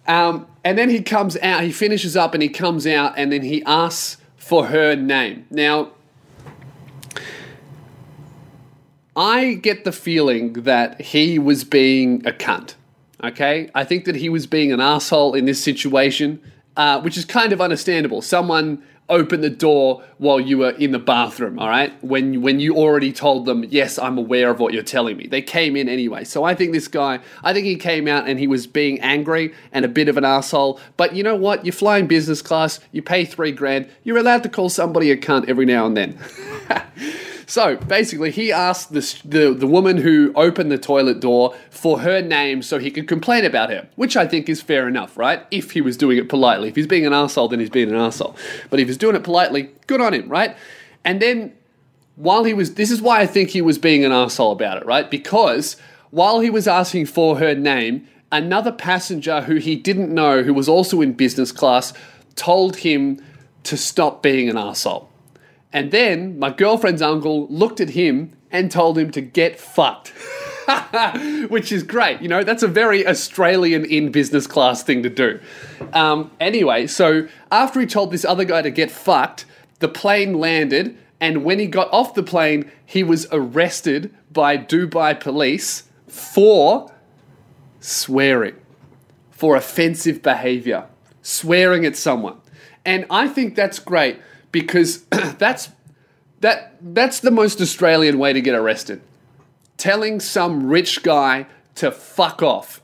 Um, 0.08 0.46
and 0.64 0.78
then 0.78 0.92
he 0.92 1.02
comes 1.02 1.36
out. 1.38 1.64
He 1.64 1.72
finishes 1.72 2.16
up 2.16 2.36
and 2.36 2.44
he 2.44 2.50
comes 2.50 2.86
out, 2.86 3.18
and 3.18 3.32
then 3.32 3.42
he 3.42 3.64
asks 3.64 4.18
for 4.38 4.68
her 4.68 4.96
name. 4.96 5.48
Now, 5.50 5.94
I 9.16 9.56
get 9.56 9.84
the 9.84 9.92
feeling 9.92 10.54
that 10.54 11.02
he 11.02 11.38
was 11.38 11.64
being 11.64 12.26
a 12.26 12.32
cunt. 12.32 12.76
Okay, 13.24 13.70
I 13.76 13.84
think 13.84 14.06
that 14.06 14.16
he 14.16 14.30
was 14.30 14.48
being 14.48 14.72
an 14.72 14.80
asshole 14.80 15.36
in 15.36 15.46
this 15.46 15.62
situation, 15.64 16.42
uh, 16.76 17.02
which 17.02 17.18
is 17.18 17.26
kind 17.26 17.54
of 17.54 17.62
understandable. 17.62 18.22
Someone 18.22 18.82
opened 19.10 19.44
the 19.44 19.50
door 19.50 20.02
while 20.18 20.40
you 20.40 20.58
were 20.58 20.72
in 20.72 20.92
the 20.92 20.98
bathroom. 20.98 21.60
All 21.60 21.68
right, 21.68 21.94
when 22.04 22.42
when 22.42 22.60
you 22.60 22.76
already 22.78 23.12
told 23.12 23.46
them, 23.46 23.64
yes, 23.66 24.00
I'm 24.00 24.18
aware 24.18 24.50
of 24.50 24.60
what 24.60 24.74
you're 24.74 24.82
telling 24.82 25.18
me. 25.18 25.28
They 25.28 25.42
came 25.42 25.76
in 25.76 25.88
anyway. 25.88 26.24
So 26.24 26.46
I 26.46 26.56
think 26.56 26.72
this 26.72 26.88
guy, 26.88 27.20
I 27.44 27.54
think 27.54 27.66
he 27.66 27.76
came 27.76 28.08
out 28.08 28.28
and 28.28 28.40
he 28.40 28.48
was 28.48 28.66
being 28.66 29.00
angry 29.02 29.54
and 29.72 29.86
a 29.86 29.90
bit 29.90 30.08
of 30.08 30.18
an 30.18 30.26
asshole. 30.26 30.80
But 30.98 31.14
you 31.14 31.22
know 31.22 31.36
what? 31.36 31.66
You're 31.66 31.74
flying 31.74 32.08
business 32.08 32.42
class. 32.42 32.80
You 32.92 33.04
pay 33.04 33.26
three 33.26 33.52
grand. 33.52 33.90
You're 34.04 34.18
allowed 34.18 34.44
to 34.44 34.50
call 34.50 34.70
somebody 34.70 35.12
a 35.12 35.18
cunt 35.18 35.50
every 35.50 35.66
now 35.66 35.86
and 35.86 35.98
then. 35.98 36.18
So 37.52 37.76
basically, 37.76 38.32
he 38.32 38.50
asked 38.50 38.94
the, 38.94 39.54
the 39.54 39.68
woman 39.68 39.98
who 39.98 40.32
opened 40.38 40.72
the 40.72 40.78
toilet 40.78 41.20
door 41.20 41.54
for 41.70 42.00
her 42.00 42.22
name 42.22 42.62
so 42.62 42.80
he 42.80 42.90
could 42.90 43.10
complain 43.10 43.44
about 43.44 43.70
her, 43.70 43.90
which 43.98 44.16
I 44.16 44.26
think 44.26 44.48
is 44.48 44.62
fair 44.62 44.88
enough, 44.88 45.18
right? 45.18 45.46
If 45.52 45.72
he 45.72 45.82
was 45.82 45.98
doing 45.98 46.18
it 46.18 46.30
politely. 46.30 46.70
If 46.70 46.78
he's 46.78 46.88
being 46.88 47.06
an 47.06 47.12
asshole, 47.12 47.50
then 47.50 47.60
he's 47.60 47.70
being 47.70 47.90
an 47.90 47.98
asshole. 47.98 48.38
But 48.70 48.80
if 48.80 48.88
he's 48.88 48.96
doing 48.96 49.18
it 49.18 49.26
politely, 49.26 49.70
good 49.88 50.00
on 50.00 50.14
him, 50.14 50.30
right? 50.30 50.56
And 51.04 51.22
then 51.22 51.52
while 52.16 52.46
he 52.46 52.54
was, 52.54 52.76
this 52.76 52.90
is 52.90 53.02
why 53.02 53.20
I 53.20 53.28
think 53.28 53.50
he 53.50 53.62
was 53.62 53.78
being 53.78 54.06
an 54.06 54.14
asshole 54.14 54.54
about 54.54 54.78
it, 54.78 54.86
right? 54.86 55.12
Because 55.12 55.76
while 56.10 56.40
he 56.40 56.50
was 56.50 56.70
asking 56.70 57.08
for 57.08 57.38
her 57.40 57.54
name, 57.54 58.08
another 58.32 58.72
passenger 58.72 59.42
who 59.42 59.56
he 59.56 59.76
didn't 59.76 60.10
know, 60.10 60.44
who 60.44 60.54
was 60.54 60.70
also 60.70 61.02
in 61.02 61.12
business 61.12 61.52
class, 61.52 61.92
told 62.36 62.78
him 62.78 63.22
to 63.64 63.76
stop 63.76 64.24
being 64.24 64.48
an 64.48 64.58
asshole. 64.58 65.11
And 65.74 65.92
then 65.92 66.38
my 66.38 66.50
girlfriend's 66.50 67.02
uncle 67.02 67.48
looked 67.48 67.80
at 67.80 67.92
him 67.92 68.32
and 68.52 68.70
told 68.70 68.98
him 68.98 69.12
to 69.12 69.22
get 69.22 69.60
fucked. 69.60 70.14
Which 71.50 71.72
is 71.72 71.84
great. 71.84 72.22
You 72.22 72.28
know, 72.28 72.44
that's 72.44 72.64
a 72.64 72.68
very 72.68 73.08
Australian 73.08 73.86
in 73.86 74.12
business 74.12 74.48
class 74.48 74.84
thing 74.84 75.04
to 75.04 75.10
do. 75.10 75.40
Um, 75.94 76.32
anyway, 76.40 76.88
so 76.88 77.28
after 77.52 77.80
he 77.80 77.86
told 77.86 78.12
this 78.12 78.26
other 78.26 78.46
guy 78.46 78.62
to 78.62 78.70
get 78.70 78.92
fucked, 78.92 79.46
the 79.80 79.88
plane 79.88 80.34
landed. 80.34 80.98
And 81.20 81.44
when 81.44 81.60
he 81.60 81.68
got 81.68 81.92
off 81.94 82.14
the 82.14 82.24
plane, 82.24 82.72
he 82.86 83.04
was 83.04 83.28
arrested 83.32 84.14
by 84.32 84.58
Dubai 84.58 85.20
police 85.20 85.84
for 86.08 86.92
swearing, 87.80 88.56
for 89.30 89.56
offensive 89.56 90.22
behavior, 90.22 90.88
swearing 91.22 91.86
at 91.86 91.96
someone. 91.96 92.38
And 92.86 93.06
I 93.10 93.28
think 93.28 93.56
that's 93.56 93.80
great 93.80 94.20
because 94.52 95.04
that's 95.38 95.70
that 96.42 96.76
that's 96.82 97.20
the 97.20 97.32
most 97.32 97.62
Australian 97.62 98.18
way 98.18 98.34
to 98.34 98.42
get 98.42 98.56
arrested. 98.56 99.02
Telling 99.78 100.20
some 100.20 100.68
rich 100.68 101.04
guy 101.04 101.48
to 101.76 101.92
fuck 101.92 102.42
off 102.42 102.82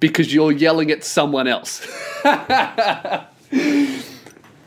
because 0.00 0.34
you're 0.34 0.52
yelling 0.52 0.90
at 0.90 1.04
someone 1.04 1.46
else. 1.46 1.86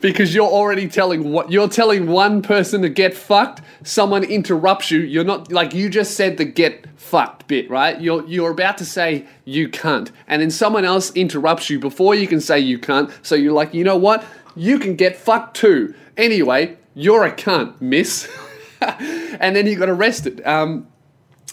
because 0.00 0.34
you're 0.34 0.46
already 0.46 0.88
telling 0.88 1.32
what 1.32 1.50
you're 1.50 1.68
telling 1.68 2.06
one 2.06 2.42
person 2.42 2.82
to 2.82 2.88
get 2.88 3.14
fucked, 3.14 3.62
someone 3.82 4.24
interrupts 4.24 4.90
you. 4.90 5.00
You're 5.00 5.24
not 5.24 5.52
like 5.52 5.74
you 5.74 5.88
just 5.88 6.14
said 6.14 6.36
the 6.36 6.44
get 6.44 6.86
fucked 6.96 7.46
bit, 7.48 7.68
right? 7.70 8.00
You're 8.00 8.26
you're 8.26 8.50
about 8.50 8.78
to 8.78 8.84
say 8.84 9.26
you 9.44 9.68
can't, 9.68 10.10
and 10.26 10.42
then 10.42 10.50
someone 10.50 10.84
else 10.84 11.10
interrupts 11.12 11.70
you 11.70 11.78
before 11.78 12.14
you 12.14 12.26
can 12.26 12.40
say 12.40 12.58
you 12.58 12.78
can't. 12.78 13.10
So 13.22 13.34
you're 13.34 13.52
like, 13.52 13.74
you 13.74 13.84
know 13.84 13.96
what? 13.96 14.24
You 14.54 14.78
can 14.78 14.96
get 14.96 15.16
fucked 15.16 15.56
too. 15.56 15.94
Anyway, 16.16 16.76
you're 16.94 17.24
a 17.24 17.32
cunt, 17.32 17.80
miss. 17.80 18.28
and 18.80 19.54
then 19.56 19.66
he 19.66 19.74
got 19.74 19.88
arrested. 19.88 20.42
Um, 20.44 20.88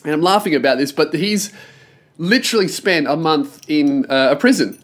and 0.03 0.13
I'm 0.13 0.21
laughing 0.21 0.55
about 0.55 0.77
this, 0.77 0.91
but 0.91 1.13
he's 1.13 1.51
literally 2.17 2.67
spent 2.67 3.07
a 3.07 3.15
month 3.15 3.61
in 3.67 4.05
uh, 4.09 4.29
a 4.31 4.35
prison. 4.35 4.79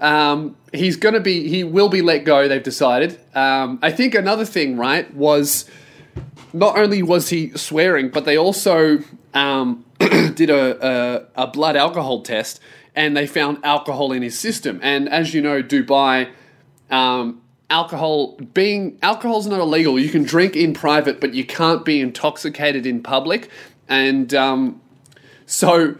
Um, 0.00 0.56
he's 0.72 0.96
going 0.96 1.14
to 1.14 1.20
be, 1.20 1.48
he 1.48 1.64
will 1.64 1.88
be 1.88 2.02
let 2.02 2.24
go, 2.24 2.48
they've 2.48 2.62
decided. 2.62 3.18
Um, 3.34 3.78
I 3.82 3.90
think 3.90 4.14
another 4.14 4.44
thing, 4.44 4.76
right, 4.76 5.12
was 5.14 5.66
not 6.52 6.78
only 6.78 7.02
was 7.02 7.28
he 7.28 7.50
swearing, 7.56 8.08
but 8.08 8.24
they 8.24 8.36
also 8.36 9.00
um, 9.34 9.84
did 9.98 10.50
a, 10.50 11.26
a, 11.36 11.44
a 11.44 11.46
blood 11.46 11.76
alcohol 11.76 12.22
test 12.22 12.60
and 12.94 13.16
they 13.16 13.26
found 13.26 13.58
alcohol 13.64 14.12
in 14.12 14.22
his 14.22 14.38
system. 14.38 14.80
And 14.82 15.08
as 15.08 15.32
you 15.32 15.42
know, 15.42 15.62
Dubai, 15.62 16.30
um, 16.90 17.40
alcohol 17.70 18.36
being 18.52 18.98
alcohol's 19.02 19.46
not 19.46 19.60
illegal. 19.60 19.98
You 19.98 20.10
can 20.10 20.24
drink 20.24 20.56
in 20.56 20.74
private, 20.74 21.20
but 21.20 21.34
you 21.34 21.44
can't 21.44 21.84
be 21.84 22.00
intoxicated 22.00 22.86
in 22.86 23.02
public. 23.02 23.48
And 23.88 24.34
um, 24.34 24.80
so 25.46 25.96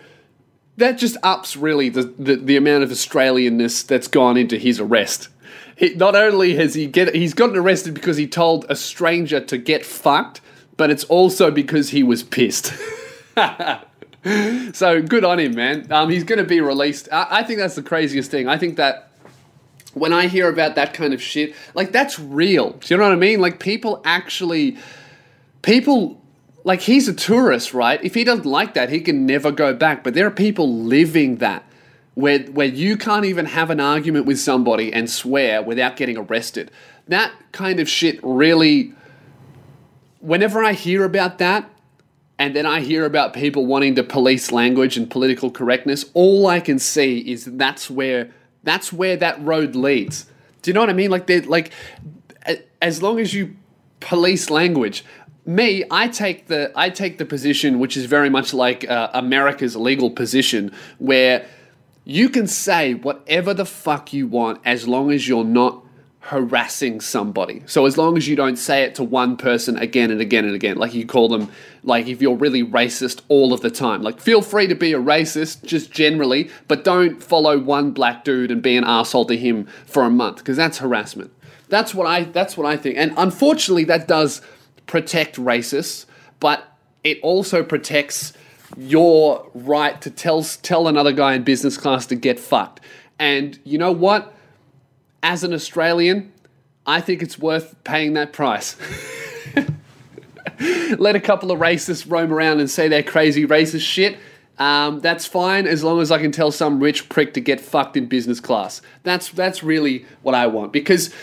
that 0.76 0.98
just 0.98 1.16
ups 1.22 1.56
really 1.56 1.88
the, 1.88 2.02
the, 2.18 2.36
the 2.36 2.56
amount 2.56 2.84
of 2.84 2.90
Australianness 2.90 3.86
that's 3.86 4.08
gone 4.08 4.36
into 4.36 4.58
his 4.58 4.80
arrest. 4.80 5.28
He, 5.76 5.94
not 5.94 6.14
only 6.14 6.56
has 6.56 6.74
he 6.74 6.86
get 6.86 7.14
he's 7.14 7.34
gotten 7.34 7.56
arrested 7.56 7.94
because 7.94 8.16
he 8.16 8.26
told 8.26 8.66
a 8.68 8.76
stranger 8.76 9.40
to 9.40 9.56
get 9.56 9.84
fucked, 9.84 10.40
but 10.76 10.90
it's 10.90 11.04
also 11.04 11.50
because 11.50 11.90
he 11.90 12.02
was 12.02 12.22
pissed. 12.22 12.74
so 14.72 15.02
good 15.02 15.24
on 15.24 15.38
him, 15.38 15.54
man. 15.54 15.90
Um, 15.90 16.10
he's 16.10 16.24
going 16.24 16.38
to 16.38 16.44
be 16.44 16.60
released. 16.60 17.08
I, 17.10 17.26
I 17.30 17.42
think 17.44 17.58
that's 17.58 17.76
the 17.76 17.82
craziest 17.82 18.30
thing. 18.30 18.48
I 18.48 18.58
think 18.58 18.76
that 18.76 19.09
when 19.94 20.12
I 20.12 20.28
hear 20.28 20.48
about 20.48 20.74
that 20.76 20.94
kind 20.94 21.12
of 21.12 21.22
shit, 21.22 21.54
like 21.74 21.92
that's 21.92 22.18
real. 22.18 22.72
Do 22.72 22.94
you 22.94 22.98
know 22.98 23.04
what 23.04 23.12
I 23.12 23.16
mean? 23.16 23.40
Like 23.40 23.60
people 23.60 24.00
actually, 24.04 24.76
people, 25.62 26.20
like 26.64 26.80
he's 26.80 27.08
a 27.08 27.14
tourist, 27.14 27.74
right? 27.74 28.02
If 28.04 28.14
he 28.14 28.24
doesn't 28.24 28.46
like 28.46 28.74
that, 28.74 28.90
he 28.90 29.00
can 29.00 29.26
never 29.26 29.50
go 29.50 29.74
back. 29.74 30.04
But 30.04 30.14
there 30.14 30.26
are 30.26 30.30
people 30.30 30.72
living 30.72 31.36
that 31.36 31.64
where 32.14 32.40
where 32.40 32.66
you 32.66 32.96
can't 32.96 33.24
even 33.24 33.46
have 33.46 33.70
an 33.70 33.80
argument 33.80 34.26
with 34.26 34.38
somebody 34.38 34.92
and 34.92 35.10
swear 35.10 35.62
without 35.62 35.96
getting 35.96 36.16
arrested. 36.16 36.70
That 37.08 37.32
kind 37.52 37.80
of 37.80 37.88
shit 37.88 38.20
really. 38.22 38.94
Whenever 40.20 40.62
I 40.62 40.74
hear 40.74 41.04
about 41.04 41.38
that, 41.38 41.70
and 42.38 42.54
then 42.54 42.66
I 42.66 42.80
hear 42.80 43.06
about 43.06 43.32
people 43.32 43.64
wanting 43.66 43.94
to 43.94 44.02
police 44.02 44.52
language 44.52 44.96
and 44.96 45.10
political 45.10 45.50
correctness, 45.50 46.04
all 46.12 46.46
I 46.46 46.60
can 46.60 46.78
see 46.78 47.18
is 47.20 47.44
that's 47.44 47.90
where 47.90 48.30
that's 48.62 48.92
where 48.92 49.16
that 49.16 49.42
road 49.42 49.74
leads. 49.74 50.26
Do 50.62 50.70
you 50.70 50.74
know 50.74 50.80
what 50.80 50.90
I 50.90 50.94
mean? 50.94 51.10
Like, 51.10 51.26
they 51.26 51.40
like, 51.40 51.72
as 52.82 53.02
long 53.02 53.18
as 53.18 53.32
you 53.32 53.56
police 54.00 54.50
language, 54.50 55.04
me, 55.46 55.84
I 55.90 56.08
take 56.08 56.46
the 56.46 56.70
I 56.76 56.90
take 56.90 57.18
the 57.18 57.24
position 57.24 57.78
which 57.78 57.96
is 57.96 58.04
very 58.04 58.30
much 58.30 58.52
like 58.52 58.88
uh, 58.88 59.10
America's 59.14 59.76
legal 59.76 60.10
position, 60.10 60.72
where 60.98 61.46
you 62.04 62.28
can 62.28 62.46
say 62.46 62.94
whatever 62.94 63.54
the 63.54 63.64
fuck 63.64 64.12
you 64.12 64.26
want 64.26 64.60
as 64.64 64.86
long 64.86 65.10
as 65.10 65.28
you're 65.28 65.44
not 65.44 65.84
harassing 66.20 67.00
somebody. 67.00 67.62
So 67.66 67.86
as 67.86 67.96
long 67.96 68.16
as 68.16 68.28
you 68.28 68.36
don't 68.36 68.56
say 68.56 68.82
it 68.82 68.94
to 68.96 69.04
one 69.04 69.36
person 69.36 69.78
again 69.78 70.10
and 70.10 70.20
again 70.20 70.44
and 70.44 70.54
again, 70.54 70.76
like 70.76 70.92
you 70.92 71.06
call 71.06 71.28
them, 71.28 71.50
like 71.82 72.06
if 72.06 72.20
you're 72.20 72.36
really 72.36 72.62
racist 72.62 73.22
all 73.28 73.54
of 73.54 73.62
the 73.62 73.70
time, 73.70 74.02
like 74.02 74.20
feel 74.20 74.42
free 74.42 74.66
to 74.66 74.74
be 74.74 74.92
a 74.92 74.98
racist 74.98 75.64
just 75.64 75.90
generally, 75.90 76.50
but 76.68 76.84
don't 76.84 77.22
follow 77.22 77.58
one 77.58 77.92
black 77.92 78.22
dude 78.22 78.50
and 78.50 78.62
be 78.62 78.76
an 78.76 78.84
asshole 78.84 79.24
to 79.26 79.36
him 79.36 79.66
for 79.86 80.02
a 80.02 80.10
month 80.10 80.38
because 80.38 80.58
that's 80.58 80.78
harassment. 80.78 81.32
That's 81.68 81.94
what 81.94 82.06
I 82.06 82.24
that's 82.24 82.56
what 82.56 82.66
I 82.66 82.76
think. 82.76 82.98
And 82.98 83.14
unfortunately 83.16 83.84
that 83.84 84.06
does 84.06 84.42
protect 84.86 85.36
racists, 85.36 86.04
but 86.38 86.76
it 87.02 87.18
also 87.22 87.62
protects 87.62 88.34
your 88.76 89.50
right 89.54 90.00
to 90.02 90.10
tell 90.10 90.42
tell 90.42 90.86
another 90.86 91.12
guy 91.12 91.34
in 91.34 91.44
business 91.44 91.78
class 91.78 92.04
to 92.06 92.14
get 92.14 92.38
fucked. 92.38 92.80
And 93.18 93.58
you 93.64 93.78
know 93.78 93.92
what? 93.92 94.34
As 95.22 95.44
an 95.44 95.52
Australian, 95.52 96.32
I 96.86 97.00
think 97.00 97.22
it's 97.22 97.38
worth 97.38 97.82
paying 97.84 98.14
that 98.14 98.32
price. 98.32 98.76
let 100.98 101.16
a 101.16 101.20
couple 101.20 101.50
of 101.50 101.58
racists 101.58 102.10
roam 102.10 102.32
around 102.32 102.60
and 102.60 102.70
say 102.70 102.88
their 102.88 103.02
crazy 103.02 103.46
racist 103.46 103.82
shit. 103.82 104.18
Um, 104.58 105.00
that's 105.00 105.26
fine 105.26 105.66
as 105.66 105.82
long 105.82 106.00
as 106.00 106.10
I 106.10 106.18
can 106.18 106.32
tell 106.32 106.52
some 106.52 106.80
rich 106.80 107.08
prick 107.08 107.32
to 107.34 107.40
get 107.40 107.60
fucked 107.60 107.96
in 107.96 108.06
business 108.06 108.40
class. 108.40 108.82
That's 109.04 109.30
that's 109.30 109.62
really 109.62 110.04
what 110.22 110.34
I 110.34 110.46
want 110.48 110.72
because 110.72 111.14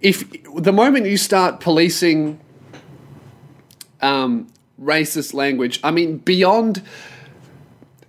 if 0.00 0.24
the 0.56 0.72
moment 0.72 1.06
you 1.06 1.16
start 1.16 1.60
policing 1.60 2.40
um, 4.00 4.48
racist 4.80 5.34
language, 5.34 5.78
I 5.84 5.92
mean 5.92 6.18
beyond 6.18 6.82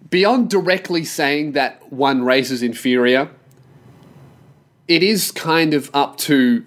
beyond 0.09 0.49
directly 0.49 1.03
saying 1.03 1.51
that 1.51 1.91
one 1.93 2.23
race 2.23 2.49
is 2.49 2.63
inferior, 2.63 3.29
it 4.87 5.03
is 5.03 5.31
kind 5.31 5.73
of 5.73 5.89
up 5.93 6.17
to 6.17 6.63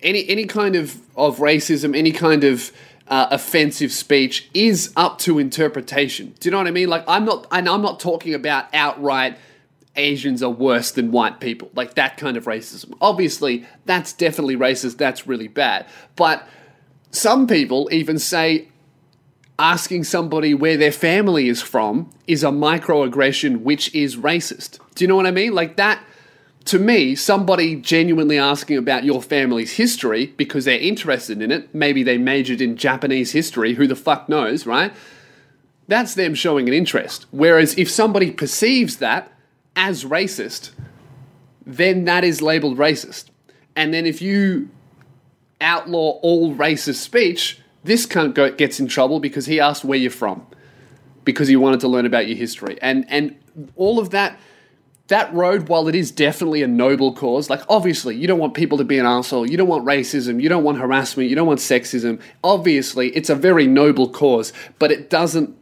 any 0.00 0.28
any 0.28 0.46
kind 0.46 0.76
of, 0.76 1.00
of 1.16 1.38
racism, 1.38 1.96
any 1.96 2.12
kind 2.12 2.44
of 2.44 2.72
uh, 3.08 3.28
offensive 3.30 3.92
speech 3.92 4.48
is 4.54 4.92
up 4.96 5.18
to 5.18 5.38
interpretation. 5.38 6.34
Do 6.40 6.48
you 6.48 6.50
know 6.50 6.58
what 6.58 6.66
I 6.66 6.70
mean? 6.70 6.88
Like 6.88 7.04
I'm 7.06 7.24
not, 7.24 7.46
and 7.50 7.68
I'm 7.68 7.82
not 7.82 8.00
talking 8.00 8.34
about 8.34 8.72
outright 8.74 9.38
Asians 9.96 10.42
are 10.42 10.50
worse 10.50 10.90
than 10.92 11.10
white 11.10 11.38
people, 11.40 11.70
like 11.74 11.94
that 11.94 12.16
kind 12.16 12.36
of 12.36 12.44
racism. 12.44 12.96
Obviously, 13.00 13.66
that's 13.84 14.12
definitely 14.12 14.56
racist. 14.56 14.96
That's 14.96 15.26
really 15.26 15.48
bad. 15.48 15.86
But 16.16 16.48
some 17.10 17.46
people 17.46 17.88
even 17.92 18.18
say 18.18 18.68
asking 19.58 20.04
somebody 20.04 20.54
where 20.54 20.78
their 20.78 20.92
family 20.92 21.48
is 21.48 21.60
from 21.60 22.10
is 22.26 22.42
a 22.42 22.48
microaggression 22.48 23.60
which 23.60 23.94
is 23.94 24.16
racist. 24.16 24.78
Do 24.94 25.04
you 25.04 25.08
know 25.08 25.16
what 25.16 25.26
I 25.26 25.30
mean? 25.30 25.52
Like 25.52 25.76
that 25.76 26.02
to 26.64 26.78
me, 26.78 27.14
somebody 27.14 27.76
genuinely 27.76 28.38
asking 28.38 28.76
about 28.76 29.04
your 29.04 29.22
family's 29.22 29.72
history 29.72 30.26
because 30.36 30.64
they're 30.64 30.78
interested 30.78 31.42
in 31.42 31.50
it, 31.50 31.74
maybe 31.74 32.02
they 32.02 32.18
majored 32.18 32.60
in 32.60 32.76
Japanese 32.76 33.32
history, 33.32 33.74
who 33.74 33.86
the 33.86 33.96
fuck 33.96 34.28
knows, 34.28 34.66
right? 34.66 34.92
That's 35.88 36.14
them 36.14 36.34
showing 36.34 36.68
an 36.68 36.74
interest. 36.74 37.26
Whereas 37.30 37.76
if 37.76 37.90
somebody 37.90 38.30
perceives 38.30 38.98
that 38.98 39.32
as 39.74 40.04
racist, 40.04 40.70
then 41.66 42.04
that 42.04 42.24
is 42.24 42.42
labeled 42.42 42.78
racist. 42.78 43.26
And 43.74 43.92
then 43.92 44.06
if 44.06 44.22
you 44.22 44.68
outlaw 45.60 46.18
all 46.22 46.54
racist 46.54 46.96
speech, 46.96 47.60
this 47.84 48.06
cunt 48.06 48.56
gets 48.56 48.78
in 48.78 48.86
trouble 48.86 49.20
because 49.20 49.46
he 49.46 49.58
asked 49.58 49.84
where 49.84 49.98
you're 49.98 50.10
from, 50.10 50.46
because 51.24 51.48
he 51.48 51.56
wanted 51.56 51.80
to 51.80 51.88
learn 51.88 52.06
about 52.06 52.28
your 52.28 52.36
history. 52.36 52.78
And, 52.80 53.04
and 53.08 53.36
all 53.76 53.98
of 53.98 54.10
that 54.10 54.38
that 55.08 55.32
road, 55.34 55.68
while 55.68 55.88
it 55.88 55.94
is 55.94 56.10
definitely 56.10 56.62
a 56.62 56.68
noble 56.68 57.12
cause, 57.12 57.50
like 57.50 57.62
obviously 57.68 58.16
you 58.16 58.26
don't 58.26 58.38
want 58.38 58.54
people 58.54 58.78
to 58.78 58.84
be 58.84 58.98
an 58.98 59.06
asshole, 59.06 59.50
you 59.50 59.56
don't 59.56 59.68
want 59.68 59.84
racism, 59.84 60.40
you 60.40 60.48
don't 60.48 60.64
want 60.64 60.78
harassment, 60.78 61.28
you 61.28 61.36
don't 61.36 61.46
want 61.46 61.60
sexism. 61.60 62.20
Obviously, 62.42 63.08
it's 63.10 63.28
a 63.28 63.34
very 63.34 63.66
noble 63.66 64.08
cause, 64.08 64.52
but 64.78 64.92
it 64.92 65.10
doesn't 65.10 65.56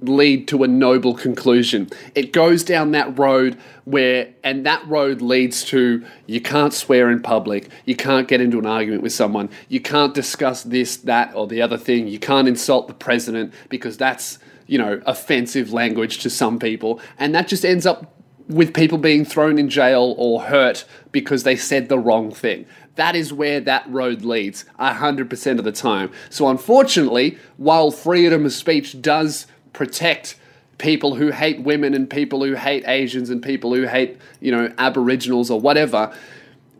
lead 0.00 0.46
to 0.48 0.62
a 0.62 0.68
noble 0.68 1.14
conclusion. 1.14 1.88
It 2.14 2.32
goes 2.32 2.62
down 2.62 2.92
that 2.92 3.18
road 3.18 3.58
where, 3.84 4.32
and 4.44 4.64
that 4.64 4.86
road 4.86 5.20
leads 5.20 5.64
to 5.64 6.04
you 6.26 6.40
can't 6.40 6.72
swear 6.72 7.10
in 7.10 7.20
public, 7.20 7.68
you 7.84 7.96
can't 7.96 8.28
get 8.28 8.40
into 8.40 8.58
an 8.58 8.66
argument 8.66 9.02
with 9.02 9.12
someone, 9.12 9.50
you 9.68 9.80
can't 9.80 10.14
discuss 10.14 10.62
this, 10.62 10.96
that, 10.98 11.34
or 11.34 11.46
the 11.46 11.60
other 11.60 11.76
thing, 11.76 12.06
you 12.06 12.18
can't 12.18 12.48
insult 12.48 12.86
the 12.86 12.94
president 12.94 13.52
because 13.68 13.96
that's, 13.96 14.38
you 14.66 14.78
know, 14.78 15.00
offensive 15.04 15.72
language 15.72 16.18
to 16.18 16.30
some 16.30 16.58
people, 16.58 17.00
and 17.18 17.34
that 17.34 17.48
just 17.48 17.64
ends 17.64 17.86
up 17.86 18.14
with 18.48 18.72
people 18.72 18.98
being 18.98 19.24
thrown 19.24 19.58
in 19.58 19.68
jail 19.68 20.14
or 20.16 20.42
hurt 20.42 20.84
because 21.12 21.42
they 21.42 21.56
said 21.56 21.88
the 21.88 21.98
wrong 21.98 22.32
thing. 22.32 22.66
That 22.96 23.14
is 23.14 23.32
where 23.32 23.60
that 23.60 23.88
road 23.88 24.22
leads 24.22 24.64
100% 24.80 25.58
of 25.58 25.64
the 25.64 25.72
time. 25.72 26.10
So, 26.30 26.48
unfortunately, 26.48 27.38
while 27.56 27.90
freedom 27.90 28.46
of 28.46 28.52
speech 28.52 29.00
does 29.00 29.46
protect 29.72 30.36
people 30.78 31.16
who 31.16 31.30
hate 31.30 31.60
women 31.60 31.94
and 31.94 32.08
people 32.08 32.44
who 32.44 32.54
hate 32.54 32.84
Asians 32.88 33.30
and 33.30 33.42
people 33.42 33.74
who 33.74 33.86
hate, 33.86 34.16
you 34.40 34.50
know, 34.50 34.72
Aboriginals 34.78 35.50
or 35.50 35.60
whatever, 35.60 36.12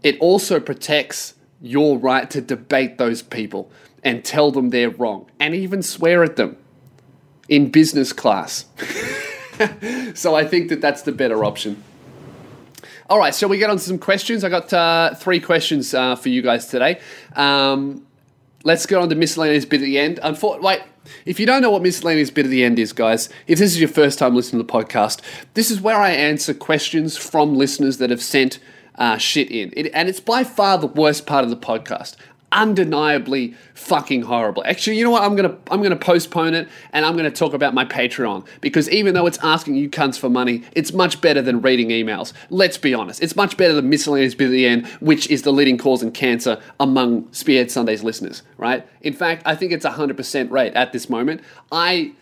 it 0.03 0.19
also 0.21 0.59
protects 0.59 1.35
your 1.61 1.99
right 1.99 2.31
to 2.31 2.41
debate 2.41 2.99
those 2.99 3.23
people 3.23 3.71
and 4.03 4.25
tell 4.25 4.51
them 4.51 4.71
they're 4.71 4.91
wrong 4.91 5.29
and 5.41 5.55
even 5.55 5.83
swear 5.83 6.23
at 6.23 6.37
them 6.37 6.57
in 7.49 7.71
business 7.71 8.13
class. 8.13 8.67
so 10.15 10.35
I 10.35 10.45
think 10.45 10.69
that 10.69 10.81
that's 10.81 11.03
the 11.03 11.13
better 11.13 11.45
option. 11.45 11.83
All 13.11 13.19
right, 13.19 13.35
so 13.35 13.49
we 13.49 13.57
get 13.57 13.71
on 13.71 13.79
to 13.79 13.83
some 13.83 13.99
questions. 13.99 14.45
I 14.45 14.51
got 14.51 14.73
uh, 14.73 15.15
three 15.15 15.41
questions 15.41 15.95
uh, 15.95 16.15
for 16.15 16.29
you 16.29 16.43
guys 16.43 16.67
today. 16.67 17.01
Um, 17.35 18.07
let's 18.65 18.85
go 18.85 19.01
on 19.01 19.09
to 19.09 19.15
miscellaneous 19.15 19.65
bit 19.65 19.81
at 19.81 19.85
the 19.85 19.99
end. 19.99 20.21
Unfor- 20.23 20.61
wait, 20.61 20.83
if 21.25 21.41
you 21.41 21.47
don't 21.47 21.63
know 21.63 21.71
what 21.71 21.83
miscellaneous 21.83 22.31
bit 22.31 22.45
at 22.45 22.51
the 22.51 22.65
end 22.65 22.79
is, 22.79 22.93
guys, 22.93 23.29
if 23.47 23.59
this 23.59 23.73
is 23.73 23.81
your 23.81 23.89
first 23.89 24.19
time 24.19 24.35
listening 24.35 24.63
to 24.63 24.67
the 24.67 24.73
podcast, 24.73 25.23
this 25.55 25.71
is 25.71 25.81
where 25.81 25.97
I 25.97 26.11
answer 26.11 26.53
questions 26.53 27.17
from 27.17 27.57
listeners 27.57 27.97
that 27.97 28.11
have 28.11 28.23
sent 28.23 28.59
uh, 28.97 29.17
shit 29.17 29.51
in. 29.51 29.73
It, 29.75 29.91
and 29.95 30.09
it's 30.09 30.21
by 30.21 30.45
far 30.45 30.77
the 30.77 30.87
worst 30.87 31.25
part 31.25 31.45
of 31.45 31.51
the 31.51 31.57
podcast 31.57 32.17
undeniably 32.53 33.55
fucking 33.75 34.23
horrible. 34.23 34.63
Actually, 34.65 34.97
you 34.97 35.05
know 35.05 35.11
what? 35.11 35.23
I'm 35.23 35.37
gonna 35.37 35.57
I'm 35.71 35.83
gonna 35.83 35.97
postpone 35.97 36.55
it 36.55 36.69
and 36.93 37.05
I'm 37.05 37.17
gonna 37.17 37.31
talk 37.31 37.53
about 37.53 37.75
my 37.75 37.85
Patreon 37.85 38.47
because 38.61 38.89
even 38.91 39.15
though 39.15 39.27
it's 39.27 39.39
asking 39.43 39.77
you 39.77 39.89
cunts 39.91 40.19
for 40.19 40.29
money, 40.29 40.63
it's 40.73 40.93
much 40.93 41.21
better 41.21 41.43
than 41.43 41.61
reading 41.61 41.89
emails. 41.89 42.33
Let's 42.51 42.79
be 42.79 42.95
honest. 42.95 43.23
It's 43.23 43.37
much 43.37 43.57
better 43.57 43.75
than 43.75 43.89
miscellaneous 43.89 44.35
bit 44.35 44.49
the 44.49 44.67
end, 44.67 44.87
which 45.01 45.29
is 45.29 45.43
the 45.43 45.53
leading 45.53 45.79
cause 45.79 46.03
in 46.03 46.13
cancer 46.13 46.61
among 46.81 47.33
Spearhead 47.33 47.71
Sundays 47.71 48.03
listeners. 48.03 48.43
Right? 48.57 48.87
In 49.01 49.13
fact, 49.13 49.43
I 49.45 49.55
think 49.55 49.73
it's 49.73 49.85
a 49.85 49.91
hundred 49.93 50.17
percent 50.17 50.51
rate 50.51 50.75
at 50.75 50.93
this 50.93 51.11
moment. 51.11 51.43
I 51.71 52.13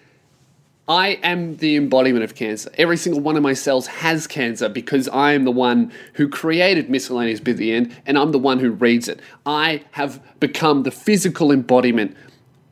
I 0.88 1.18
am 1.22 1.56
the 1.56 1.74
embodiment 1.74 2.22
of 2.22 2.36
cancer. 2.36 2.70
Every 2.78 2.96
single 2.96 3.20
one 3.20 3.36
of 3.36 3.42
my 3.42 3.54
cells 3.54 3.88
has 3.88 4.28
cancer 4.28 4.68
because 4.68 5.08
I 5.08 5.32
am 5.32 5.44
the 5.44 5.50
one 5.50 5.92
who 6.14 6.28
created 6.28 6.88
miscellaneous 6.88 7.40
bit 7.40 7.56
the 7.56 7.72
end 7.72 7.94
and 8.06 8.16
I'm 8.16 8.30
the 8.30 8.38
one 8.38 8.60
who 8.60 8.70
reads 8.70 9.08
it. 9.08 9.18
I 9.44 9.82
have 9.92 10.22
become 10.38 10.84
the 10.84 10.92
physical 10.92 11.50
embodiment 11.50 12.16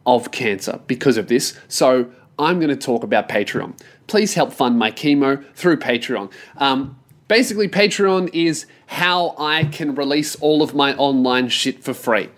of 0.06 0.30
cancer 0.30 0.80
because 0.86 1.16
of 1.16 1.26
this. 1.26 1.58
So 1.66 2.08
I'm 2.38 2.60
going 2.60 2.70
to 2.70 2.76
talk 2.76 3.02
about 3.02 3.28
Patreon. 3.28 3.76
Please 4.06 4.34
help 4.34 4.52
fund 4.52 4.78
my 4.78 4.92
chemo 4.92 5.44
through 5.54 5.78
Patreon. 5.78 6.30
Um, 6.58 6.96
basically, 7.26 7.68
Patreon 7.68 8.30
is 8.32 8.66
how 8.86 9.34
I 9.38 9.64
can 9.64 9.96
release 9.96 10.36
all 10.36 10.62
of 10.62 10.72
my 10.72 10.94
online 10.94 11.48
shit 11.48 11.82
for 11.82 11.94
free. 11.94 12.28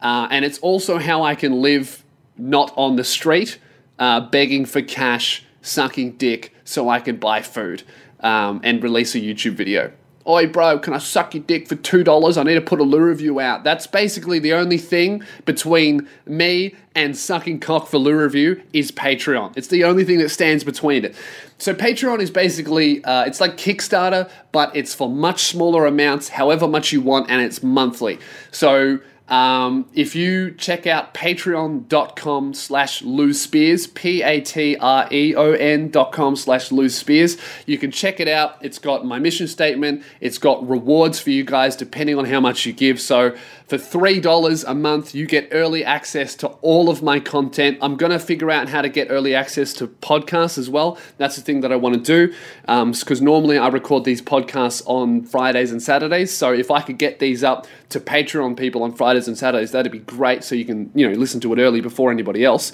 Uh, 0.00 0.28
and 0.30 0.44
it's 0.44 0.58
also 0.58 0.98
how 0.98 1.24
I 1.24 1.34
can 1.34 1.62
live 1.62 2.04
not 2.36 2.72
on 2.76 2.94
the 2.94 3.04
street 3.04 3.58
uh, 3.98 4.20
begging 4.20 4.64
for 4.64 4.82
cash, 4.82 5.44
sucking 5.62 6.12
dick 6.12 6.54
so 6.64 6.88
I 6.88 7.00
can 7.00 7.16
buy 7.16 7.42
food 7.42 7.82
um, 8.20 8.60
and 8.62 8.82
release 8.82 9.14
a 9.14 9.20
YouTube 9.20 9.54
video. 9.54 9.92
Oi, 10.28 10.48
bro, 10.48 10.80
can 10.80 10.92
I 10.92 10.98
suck 10.98 11.34
your 11.34 11.44
dick 11.44 11.68
for 11.68 11.76
$2? 11.76 12.36
I 12.36 12.42
need 12.42 12.54
to 12.54 12.60
put 12.60 12.80
a 12.80 12.82
Lou 12.82 13.00
review 13.00 13.38
out. 13.38 13.62
That's 13.62 13.86
basically 13.86 14.40
the 14.40 14.54
only 14.54 14.76
thing 14.76 15.22
between 15.44 16.08
me 16.26 16.74
and 16.96 17.16
sucking 17.16 17.60
cock 17.60 17.86
for 17.86 17.98
Lou 17.98 18.18
review 18.18 18.60
is 18.72 18.90
Patreon. 18.90 19.56
It's 19.56 19.68
the 19.68 19.84
only 19.84 20.02
thing 20.02 20.18
that 20.18 20.30
stands 20.30 20.64
between 20.64 21.04
it. 21.04 21.14
So 21.58 21.72
Patreon 21.74 22.18
is 22.18 22.32
basically, 22.32 23.04
uh, 23.04 23.24
it's 23.24 23.40
like 23.40 23.56
Kickstarter, 23.56 24.28
but 24.50 24.74
it's 24.74 24.92
for 24.96 25.08
much 25.08 25.44
smaller 25.44 25.86
amounts, 25.86 26.30
however 26.30 26.66
much 26.66 26.90
you 26.90 27.00
want, 27.00 27.30
and 27.30 27.40
it's 27.40 27.62
monthly. 27.62 28.18
So 28.50 28.98
um, 29.28 29.86
if 29.92 30.14
you 30.14 30.52
check 30.52 30.86
out 30.86 31.12
patreon.com 31.12 32.54
slash 32.54 33.02
Lou 33.02 33.32
Spears, 33.32 33.88
P-A-T-R-E-O-N 33.88 35.90
dot 35.90 36.12
com 36.12 36.36
slash 36.36 36.70
Lou 36.70 36.88
Spears, 36.88 37.36
you 37.66 37.76
can 37.76 37.90
check 37.90 38.20
it 38.20 38.28
out. 38.28 38.56
It's 38.60 38.78
got 38.78 39.04
my 39.04 39.18
mission 39.18 39.48
statement. 39.48 40.04
It's 40.20 40.38
got 40.38 40.68
rewards 40.68 41.18
for 41.18 41.30
you 41.30 41.42
guys 41.42 41.74
depending 41.74 42.18
on 42.18 42.26
how 42.26 42.40
much 42.40 42.66
you 42.66 42.72
give. 42.72 43.00
So 43.00 43.36
for 43.66 43.78
$3 43.78 44.64
a 44.64 44.74
month, 44.74 45.12
you 45.12 45.26
get 45.26 45.48
early 45.50 45.84
access 45.84 46.36
to 46.36 46.46
all 46.62 46.88
of 46.88 47.02
my 47.02 47.18
content. 47.18 47.78
I'm 47.82 47.96
going 47.96 48.12
to 48.12 48.18
figure 48.20 48.48
out 48.48 48.68
how 48.68 48.80
to 48.80 48.88
get 48.88 49.08
early 49.10 49.34
access 49.34 49.72
to 49.74 49.88
podcasts 49.88 50.56
as 50.56 50.70
well. 50.70 50.96
That's 51.18 51.34
the 51.34 51.42
thing 51.42 51.62
that 51.62 51.72
I 51.72 51.76
want 51.76 51.96
to 51.96 52.00
do 52.00 52.34
because 52.62 53.20
um, 53.20 53.24
normally 53.24 53.58
I 53.58 53.66
record 53.66 54.04
these 54.04 54.22
podcasts 54.22 54.82
on 54.86 55.24
Fridays 55.24 55.72
and 55.72 55.82
Saturdays. 55.82 56.32
So 56.32 56.52
if 56.52 56.70
I 56.70 56.80
could 56.80 56.98
get 56.98 57.18
these 57.18 57.42
up 57.42 57.66
to 57.88 57.98
Patreon 57.98 58.56
people 58.56 58.84
on 58.84 58.92
Fridays 58.92 59.26
and 59.26 59.36
Saturdays, 59.36 59.72
that'd 59.72 59.90
be 59.90 59.98
great 59.98 60.44
so 60.44 60.54
you 60.54 60.64
can, 60.64 60.92
you 60.94 61.08
know, 61.08 61.18
listen 61.18 61.40
to 61.40 61.52
it 61.52 61.58
early 61.58 61.80
before 61.80 62.12
anybody 62.12 62.44
else. 62.44 62.70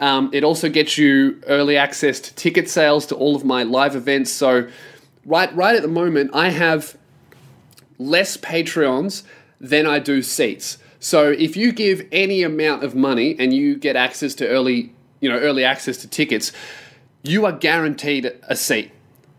Um, 0.00 0.28
it 0.32 0.42
also 0.42 0.68
gets 0.68 0.98
you 0.98 1.40
early 1.46 1.76
access 1.76 2.18
to 2.18 2.34
ticket 2.34 2.68
sales 2.68 3.06
to 3.06 3.14
all 3.14 3.36
of 3.36 3.44
my 3.44 3.62
live 3.62 3.94
events. 3.94 4.32
So 4.32 4.68
right 5.24 5.54
right 5.54 5.76
at 5.76 5.82
the 5.82 5.88
moment, 5.88 6.32
I 6.34 6.48
have 6.48 6.96
less 7.98 8.36
Patreons 8.36 9.22
than 9.62 9.86
I 9.86 10.00
do 10.00 10.20
seats. 10.20 10.76
So 10.98 11.30
if 11.30 11.56
you 11.56 11.72
give 11.72 12.06
any 12.12 12.42
amount 12.42 12.84
of 12.84 12.94
money 12.94 13.36
and 13.38 13.54
you 13.54 13.76
get 13.76 13.96
access 13.96 14.34
to 14.34 14.48
early, 14.48 14.92
you 15.20 15.30
know, 15.30 15.38
early 15.38 15.64
access 15.64 15.96
to 15.98 16.08
tickets, 16.08 16.52
you 17.22 17.46
are 17.46 17.52
guaranteed 17.52 18.30
a 18.42 18.56
seat 18.56 18.90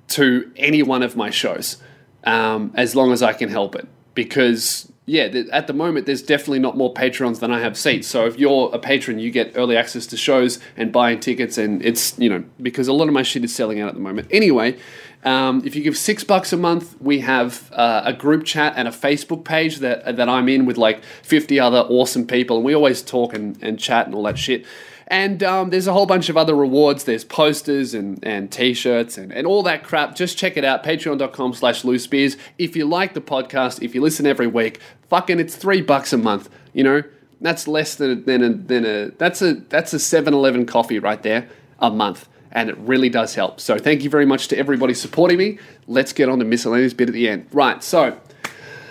to 0.10 0.52
any 0.56 0.82
one 0.82 1.04
of 1.04 1.16
my 1.16 1.30
shows, 1.30 1.78
um, 2.24 2.72
as 2.76 2.96
long 2.96 3.12
as 3.12 3.22
I 3.22 3.34
can 3.34 3.50
help 3.50 3.76
it. 3.76 3.88
Because 4.14 4.92
yeah, 5.06 5.28
th- 5.28 5.48
at 5.52 5.68
the 5.68 5.74
moment, 5.74 6.06
there's 6.06 6.22
definitely 6.22 6.60
not 6.60 6.78
more 6.78 6.94
patrons 6.94 7.40
than 7.40 7.52
I 7.52 7.60
have 7.60 7.78
seats. 7.78 8.08
So 8.08 8.26
if 8.26 8.40
you're 8.40 8.70
a 8.74 8.80
patron, 8.80 9.20
you 9.20 9.32
get 9.32 9.54
early 9.56 9.76
access 9.76 10.06
to 10.08 10.18
shows 10.18 10.60
and 10.78 10.94
buying 10.94 11.20
tickets, 11.20 11.58
and 11.58 11.84
it's 11.84 12.18
you 12.18 12.30
know 12.30 12.44
because 12.62 12.88
a 12.88 12.94
lot 12.94 13.08
of 13.10 13.14
my 13.14 13.24
shit 13.24 13.44
is 13.44 13.54
selling 13.54 13.82
out 13.82 13.90
at 13.90 13.96
the 13.96 14.00
moment. 14.00 14.28
Anyway, 14.32 14.78
um, 15.24 15.62
if 15.66 15.76
you 15.76 15.84
give 15.84 15.98
six 15.98 16.24
bucks 16.24 16.52
a 16.54 16.58
month, 16.58 17.00
we 17.02 17.20
have 17.22 17.72
uh, 17.74 18.02
a 18.06 18.14
group 18.14 18.44
chat 18.46 18.74
and 18.76 18.88
a 18.88 18.92
Facebook 18.92 19.44
page 19.44 19.78
that 19.78 20.18
that 20.18 20.30
I'm 20.30 20.50
in 20.50 20.66
with 20.66 20.78
like 20.78 21.04
50 21.24 21.60
other 21.60 21.80
awesome 21.80 22.28
people, 22.28 22.58
and 22.58 22.66
we 22.66 22.76
always 22.76 23.02
talk 23.02 23.34
and, 23.34 23.58
and 23.62 23.80
chat 23.80 24.06
and 24.06 24.16
all 24.16 24.24
that 24.24 24.38
shit. 24.38 24.66
And 25.08 25.44
um, 25.44 25.70
there's 25.70 25.88
a 25.88 25.94
whole 25.94 26.06
bunch 26.06 26.30
of 26.30 26.38
other 26.38 26.56
rewards. 26.56 27.04
There's 27.04 27.24
posters 27.24 27.94
and, 27.94 28.20
and 28.26 28.52
t-shirts 28.52 29.18
and, 29.18 29.32
and 29.32 29.46
all 29.46 29.62
that 29.64 29.84
crap. 29.84 30.16
Just 30.16 30.38
check 30.38 30.58
it 30.58 30.66
out, 30.66 30.84
patreon.com 30.84 31.54
slash 31.54 31.84
Lou 31.84 32.00
Spears. 32.00 32.38
If 32.58 32.76
you 32.76 32.86
like 32.86 33.14
the 33.14 33.22
podcast, 33.22 33.84
if 33.84 33.94
you 33.94 34.02
listen 34.02 34.26
every 34.26 34.48
week, 34.48 34.80
fucking 35.10 35.40
it's 35.40 35.56
three 35.56 35.82
bucks 35.82 36.14
a 36.14 36.18
month, 36.18 36.50
you 36.74 36.84
know? 36.84 37.04
That's 37.42 37.68
less 37.68 37.96
than, 37.96 38.24
than, 38.24 38.42
a, 38.42 38.54
than 38.54 38.86
a, 38.86 39.12
that's 39.12 39.42
a, 39.42 39.56
that's 39.56 39.94
a 39.94 39.98
7-Eleven 39.98 40.66
coffee 40.66 40.98
right 40.98 41.22
there 41.22 41.50
a 41.80 41.92
month. 41.92 42.28
And 42.54 42.70
it 42.70 42.78
really 42.78 43.10
does 43.10 43.34
help. 43.36 43.60
So 43.60 43.78
thank 43.78 44.04
you 44.04 44.10
very 44.10 44.26
much 44.28 44.48
to 44.50 44.58
everybody 44.58 44.94
supporting 44.94 45.38
me. 45.40 45.58
Let's 45.88 46.14
get 46.14 46.30
on 46.30 46.40
to 46.40 46.46
miscellaneous 46.46 46.94
bit 46.94 47.10
at 47.10 47.14
the 47.14 47.28
end. 47.28 47.48
Right, 47.52 47.84
so 47.84 48.20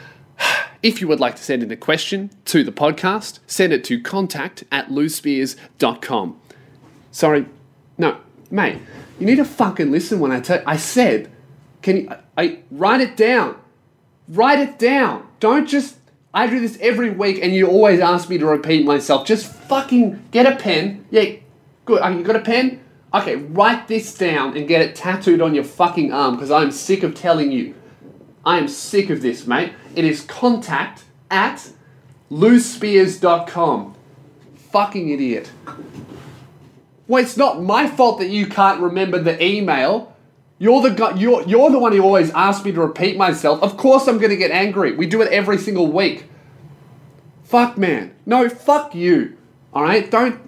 if 0.83 1.01
you 1.01 1.07
would 1.09 1.21
like 1.21 1.37
to 1.37 1.43
send 1.43 1.63
in 1.63 1.71
a 1.71 1.77
question 1.77 2.31
to 2.47 2.65
the 2.65 2.73
podcast, 2.73 3.39
send 3.47 3.73
it 3.73 3.85
to 3.85 4.01
contact 4.01 4.65
at 4.73 4.89
louspears.com. 4.89 6.41
Sorry, 7.13 7.47
no, 7.97 8.19
mate, 8.51 8.79
you 9.21 9.27
need 9.27 9.37
to 9.37 9.45
fucking 9.45 9.93
listen 9.93 10.19
when 10.19 10.33
I 10.33 10.41
tell 10.41 10.61
I 10.67 10.77
said, 10.77 11.31
can 11.83 11.97
you, 11.97 12.09
I, 12.11 12.43
I 12.43 12.59
write 12.71 13.01
it 13.01 13.17
down. 13.17 13.57
Write 14.29 14.59
it 14.59 14.79
down. 14.79 15.29
Don't 15.39 15.69
just, 15.69 15.99
I 16.35 16.47
do 16.49 16.59
this 16.59 16.79
every 16.81 17.11
week 17.11 17.39
and 17.43 17.55
you 17.55 17.69
always 17.69 18.01
ask 18.01 18.29
me 18.29 18.39
to 18.39 18.47
repeat 18.47 18.85
myself. 18.85 19.27
Just 19.27 19.47
fucking 19.47 20.23
get 20.33 20.47
a 20.47 20.57
pen. 20.57 21.05
Yeah, 21.11 21.37
good. 21.85 22.03
Uh, 22.03 22.09
You 22.09 22.25
got 22.25 22.37
a 22.37 22.41
pen? 22.41 22.81
Okay, 23.15 23.37
write 23.37 23.89
this 23.89 24.15
down 24.15 24.57
and 24.57 24.67
get 24.67 24.81
it 24.81 24.95
tattooed 24.95 25.43
on 25.43 25.55
your 25.55 25.65
fucking 25.65 26.13
arm 26.13 26.37
because 26.37 26.51
I'm 26.51 26.71
sick 26.71 27.03
of 27.03 27.15
telling 27.15 27.53
you. 27.53 27.75
I 28.45 28.59
am 28.59 28.69
sick 28.69 29.11
of 29.11 29.23
this, 29.23 29.47
mate. 29.47 29.73
It 29.95 30.05
is 30.05 30.23
contact 30.23 31.05
at 31.31 31.71
louspears.com. 32.31 33.95
Fucking 34.57 35.11
idiot. 35.11 35.53
Well, 37.07 37.23
it's 37.23 37.37
not 37.37 37.63
my 37.63 37.87
fault 37.87 38.19
that 38.21 38.31
you 38.31 38.47
can't 38.47 38.81
remember 38.81 39.19
the 39.19 39.43
email. 39.45 40.17
You're 40.59 40.81
the 40.81 40.91
guy, 40.91 41.17
you're, 41.17 41.43
you're 41.43 41.71
the 41.71 41.79
one 41.79 41.93
who 41.93 42.03
always 42.03 42.31
asks 42.31 42.65
me 42.65 42.73
to 42.73 42.81
repeat 42.81 43.17
myself. 43.17 43.63
Of 43.63 43.77
course 43.77 44.09
I'm 44.09 44.19
going 44.19 44.31
to 44.31 44.37
get 44.37 44.51
angry. 44.51 44.93
We 44.93 45.07
do 45.07 45.21
it 45.21 45.31
every 45.31 45.59
single 45.59 45.93
week. 45.93 46.25
Fuck, 47.45 47.77
man. 47.77 48.15
No, 48.25 48.49
fuck 48.49 48.95
you. 48.95 49.37
All 49.75 49.83
right? 49.83 50.11
Don't. 50.11 50.41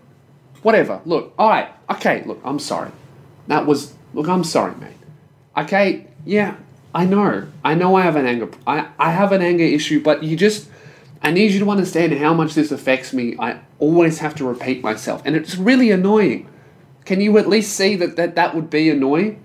Whatever. 0.64 1.03
Look, 1.05 1.35
all 1.38 1.50
right. 1.50 1.68
Okay, 1.90 2.24
look, 2.24 2.40
I'm 2.42 2.59
sorry. 2.59 2.90
That 3.48 3.66
was. 3.66 3.94
Look, 4.14 4.29
I'm 4.29 4.44
sorry, 4.44 4.74
mate. 4.77 4.96
Okay, 5.57 6.07
yeah, 6.24 6.57
I 6.94 7.05
know. 7.05 7.48
I 7.62 7.74
know 7.74 7.94
I 7.96 8.00
have 8.00 8.16
an 8.16 8.27
anger. 8.27 8.48
I, 8.66 8.88
I 8.98 9.11
have 9.11 9.31
an 9.33 9.42
anger 9.42 9.62
issue, 9.62 10.03
but 10.03 10.22
you 10.22 10.37
just. 10.37 10.68
I 11.22 11.31
need 11.31 11.53
you 11.53 11.61
to 11.61 11.70
understand 11.70 12.14
how 12.14 12.33
much 12.33 12.55
this 12.55 12.72
affects 12.72 13.12
me. 13.12 13.37
I 13.38 13.61
always 13.79 14.20
have 14.20 14.35
to 14.37 14.48
repeat 14.48 14.83
myself, 14.83 15.20
and 15.27 15.37
it's 15.37 15.57
really 15.57 15.90
annoying. 15.90 16.48
Can 17.05 17.20
you 17.20 17.37
at 17.37 17.46
least 17.46 17.77
see 17.77 17.94
that 17.96 18.16
that, 18.16 18.35
that 18.35 18.55
would 18.55 18.70
be 18.70 18.88
annoying? 18.88 19.44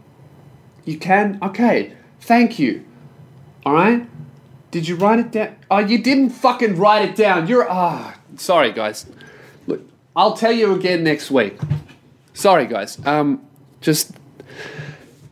You 0.86 0.98
can? 0.98 1.38
Okay. 1.42 1.94
Thank 2.22 2.60
you. 2.60 2.86
Alright? 3.66 4.08
Did 4.72 4.88
you 4.88 4.96
write 4.96 5.20
it 5.20 5.32
down? 5.32 5.58
Oh, 5.70 5.80
you 5.80 5.98
didn't 5.98 6.30
fucking 6.30 6.78
write 6.78 7.10
it 7.10 7.16
down. 7.18 7.48
You're. 7.48 7.70
Ah. 7.70 8.16
sorry, 8.38 8.72
guys. 8.72 9.06
I'll 10.20 10.34
tell 10.34 10.52
you 10.52 10.76
again 10.76 11.06
next 11.06 11.32
week. 11.32 11.58
Sorry, 12.34 12.68
guys. 12.68 13.00
Um, 13.06 13.42
just. 13.80 14.12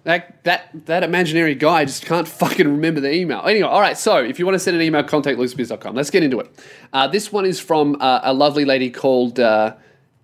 That, 0.05 0.41
that, 0.45 0.69
that 0.85 1.03
imaginary 1.03 1.55
guy 1.55 1.83
just 1.83 2.05
can't 2.05 2.25
fucking 2.25 2.65
remember 2.65 3.01
the 3.01 3.13
email. 3.13 3.41
Anyway, 3.41 3.67
all 3.67 3.81
right, 3.81 3.97
so 3.97 4.15
if 4.23 4.39
you 4.39 4.45
want 4.45 4.55
to 4.55 4.59
send 4.59 4.77
an 4.77 4.81
email, 4.81 5.03
contact 5.03 5.37
loosebizz.com. 5.37 5.93
Let's 5.93 6.09
get 6.09 6.23
into 6.23 6.39
it. 6.39 6.49
Uh, 6.93 7.05
this 7.05 7.33
one 7.33 7.45
is 7.45 7.59
from 7.59 7.97
uh, 7.99 8.21
a 8.23 8.33
lovely 8.33 8.63
lady 8.63 8.89
called 8.89 9.41
uh, 9.41 9.75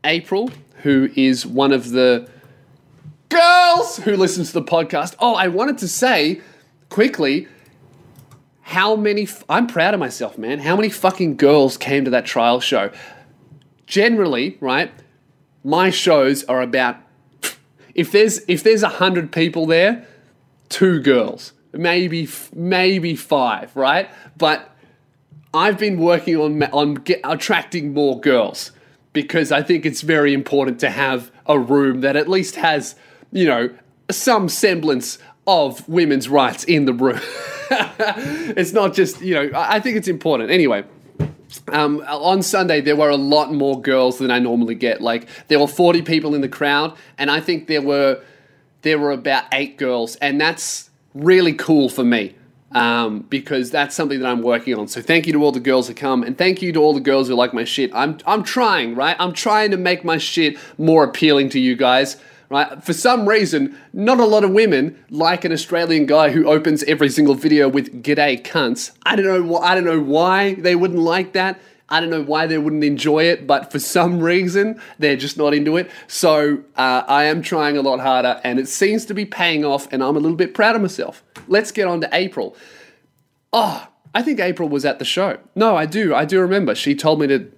April, 0.05 0.49
who 0.83 1.09
is 1.13 1.45
one 1.45 1.73
of 1.73 1.89
the 1.89 2.29
girls 3.27 3.97
who 3.97 4.15
listens 4.15 4.53
to 4.53 4.61
the 4.61 4.63
podcast. 4.63 5.17
Oh, 5.19 5.35
I 5.35 5.49
wanted 5.49 5.77
to 5.79 5.89
say 5.89 6.39
quickly 6.87 7.49
how 8.61 8.95
many. 8.95 9.27
I'm 9.49 9.67
proud 9.67 9.93
of 9.93 9.99
myself, 9.99 10.37
man. 10.37 10.59
How 10.59 10.77
many 10.77 10.87
fucking 10.87 11.35
girls 11.35 11.75
came 11.75 12.05
to 12.05 12.11
that 12.11 12.25
trial 12.25 12.61
show? 12.61 12.91
Generally, 13.87 14.57
right? 14.59 14.91
My 15.63 15.89
shows 15.89 16.43
are 16.45 16.61
about. 16.61 16.97
If 17.95 18.11
there's 18.11 18.41
if 18.47 18.63
there's 18.63 18.83
a 18.83 18.89
hundred 18.89 19.31
people 19.31 19.65
there, 19.65 20.07
two 20.69 20.99
girls, 20.99 21.53
maybe 21.71 22.27
maybe 22.53 23.15
five, 23.15 23.75
right? 23.75 24.09
But 24.37 24.69
I've 25.53 25.77
been 25.77 25.99
working 25.99 26.37
on 26.37 26.63
on 26.63 26.95
get, 26.95 27.21
attracting 27.23 27.93
more 27.93 28.19
girls 28.19 28.71
because 29.13 29.51
I 29.51 29.61
think 29.61 29.85
it's 29.85 30.01
very 30.01 30.33
important 30.33 30.79
to 30.79 30.89
have 30.89 31.31
a 31.45 31.59
room 31.59 32.01
that 32.01 32.15
at 32.15 32.27
least 32.27 32.55
has, 32.55 32.95
you 33.31 33.45
know, 33.45 33.69
some 34.09 34.49
semblance 34.49 35.19
of 35.45 35.87
women's 35.87 36.27
rights 36.27 36.63
in 36.63 36.85
the 36.85 36.93
room. 36.93 37.19
it's 37.69 38.73
not 38.73 38.93
just, 38.93 39.21
you 39.21 39.35
know, 39.35 39.49
I 39.57 39.75
I 39.75 39.79
think 39.79 39.97
it's 39.97 40.07
important. 40.07 40.49
Anyway, 40.49 40.83
um, 41.69 42.01
on 42.07 42.41
Sunday, 42.41 42.81
there 42.81 42.95
were 42.95 43.09
a 43.09 43.17
lot 43.17 43.53
more 43.53 43.81
girls 43.81 44.19
than 44.19 44.31
I 44.31 44.39
normally 44.39 44.75
get. 44.75 45.01
Like, 45.01 45.27
there 45.47 45.59
were 45.59 45.67
40 45.67 46.01
people 46.01 46.35
in 46.35 46.41
the 46.41 46.49
crowd, 46.49 46.95
and 47.17 47.29
I 47.29 47.39
think 47.39 47.67
there 47.67 47.81
were 47.81 48.21
there 48.81 48.99
were 48.99 49.11
about 49.11 49.45
eight 49.53 49.77
girls, 49.77 50.15
and 50.17 50.39
that's 50.39 50.89
really 51.13 51.53
cool 51.53 51.89
for 51.89 52.03
me 52.03 52.35
um, 52.73 53.21
because 53.29 53.71
that's 53.71 53.95
something 53.95 54.19
that 54.19 54.27
I'm 54.27 54.41
working 54.41 54.77
on. 54.77 54.87
So 54.87 55.01
thank 55.01 55.25
you 55.25 55.33
to 55.33 55.43
all 55.43 55.51
the 55.51 55.59
girls 55.59 55.87
who 55.87 55.93
come, 55.93 56.23
and 56.23 56.37
thank 56.37 56.61
you 56.61 56.71
to 56.73 56.79
all 56.79 56.93
the 56.93 56.99
girls 56.99 57.27
who 57.27 57.35
like 57.35 57.53
my 57.53 57.63
shit. 57.63 57.91
I'm 57.93 58.17
I'm 58.25 58.43
trying, 58.43 58.95
right? 58.95 59.15
I'm 59.19 59.33
trying 59.33 59.71
to 59.71 59.77
make 59.77 60.03
my 60.03 60.17
shit 60.17 60.57
more 60.77 61.03
appealing 61.03 61.49
to 61.49 61.59
you 61.59 61.75
guys. 61.75 62.17
Right? 62.49 62.83
For 62.83 62.93
some 62.93 63.27
reason, 63.27 63.77
not 63.93 64.19
a 64.19 64.25
lot 64.25 64.43
of 64.43 64.51
women 64.51 65.03
like 65.09 65.43
an 65.45 65.51
Australian 65.51 66.05
guy 66.05 66.29
who 66.29 66.47
opens 66.47 66.83
every 66.83 67.09
single 67.09 67.35
video 67.35 67.67
with 67.67 68.03
"G'day 68.03 68.43
cunts." 68.43 68.91
I 69.05 69.15
don't 69.15 69.25
know. 69.25 69.57
wh- 69.57 69.63
I 69.63 69.75
don't 69.75 69.85
know 69.85 69.99
why 69.99 70.53
they 70.55 70.75
wouldn't 70.75 70.99
like 70.99 71.33
that. 71.33 71.59
I 71.89 71.99
don't 71.99 72.09
know 72.09 72.23
why 72.23 72.47
they 72.47 72.57
wouldn't 72.57 72.83
enjoy 72.83 73.25
it, 73.25 73.45
but 73.45 73.71
for 73.71 73.77
some 73.77 74.19
reason 74.19 74.79
they're 74.99 75.15
just 75.17 75.37
not 75.37 75.53
into 75.53 75.77
it. 75.77 75.91
So 76.07 76.63
uh, 76.75 77.03
I 77.07 77.25
am 77.25 77.41
trying 77.41 77.77
a 77.77 77.81
lot 77.81 77.99
harder, 77.99 78.39
and 78.43 78.57
it 78.59 78.67
seems 78.67 79.05
to 79.05 79.13
be 79.13 79.25
paying 79.25 79.63
off. 79.65 79.87
And 79.91 80.03
I'm 80.03 80.15
a 80.15 80.19
little 80.19 80.37
bit 80.37 80.53
proud 80.53 80.75
of 80.75 80.81
myself. 80.81 81.23
Let's 81.47 81.71
get 81.71 81.87
on 81.87 82.01
to 82.01 82.09
April. 82.11 82.55
Oh, 83.51 83.87
I 84.15 84.21
think 84.21 84.39
April 84.39 84.69
was 84.69 84.85
at 84.85 84.99
the 84.99 85.05
show. 85.05 85.39
No, 85.55 85.75
I 85.75 85.85
do. 85.85 86.15
I 86.15 86.25
do 86.25 86.39
remember. 86.39 86.73
She 86.75 86.95
told 86.95 87.19
me 87.19 87.27
to 87.27 87.51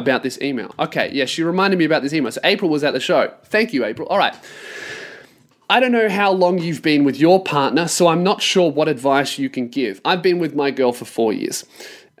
about 0.00 0.24
this 0.24 0.40
email. 0.40 0.74
Okay, 0.78 1.10
yeah, 1.12 1.26
she 1.26 1.44
reminded 1.44 1.78
me 1.78 1.84
about 1.84 2.02
this 2.02 2.12
email. 2.12 2.32
So 2.32 2.40
April 2.42 2.70
was 2.70 2.82
at 2.82 2.92
the 2.92 3.00
show. 3.00 3.32
Thank 3.44 3.72
you, 3.72 3.84
April. 3.84 4.08
All 4.08 4.18
right. 4.18 4.34
I 5.68 5.78
don't 5.78 5.92
know 5.92 6.08
how 6.08 6.32
long 6.32 6.58
you've 6.58 6.82
been 6.82 7.04
with 7.04 7.16
your 7.16 7.40
partner, 7.44 7.86
so 7.86 8.08
I'm 8.08 8.24
not 8.24 8.42
sure 8.42 8.68
what 8.68 8.88
advice 8.88 9.38
you 9.38 9.48
can 9.48 9.68
give. 9.68 10.00
I've 10.04 10.20
been 10.20 10.40
with 10.40 10.52
my 10.52 10.72
girl 10.72 10.92
for 10.92 11.04
four 11.04 11.32
years. 11.32 11.64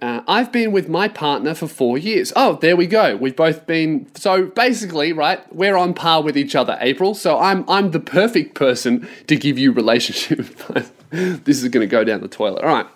Uh, 0.00 0.22
I've 0.28 0.50
been 0.50 0.72
with 0.72 0.88
my 0.88 1.08
partner 1.08 1.54
for 1.54 1.66
four 1.66 1.98
years. 1.98 2.32
Oh, 2.34 2.54
there 2.54 2.76
we 2.76 2.86
go. 2.86 3.16
We've 3.16 3.34
both 3.34 3.66
been. 3.66 4.06
So 4.14 4.46
basically, 4.46 5.12
right, 5.12 5.40
we're 5.52 5.76
on 5.76 5.94
par 5.94 6.22
with 6.22 6.38
each 6.38 6.54
other, 6.54 6.78
April. 6.80 7.14
So 7.14 7.38
I'm 7.38 7.68
I'm 7.68 7.90
the 7.90 8.00
perfect 8.00 8.54
person 8.54 9.08
to 9.26 9.36
give 9.36 9.58
you 9.58 9.72
relationship 9.72 10.38
advice. 10.70 10.92
this 11.10 11.62
is 11.62 11.68
going 11.68 11.86
to 11.86 11.90
go 11.90 12.04
down 12.04 12.20
the 12.20 12.28
toilet. 12.28 12.62
All 12.62 12.72
right. 12.72 12.86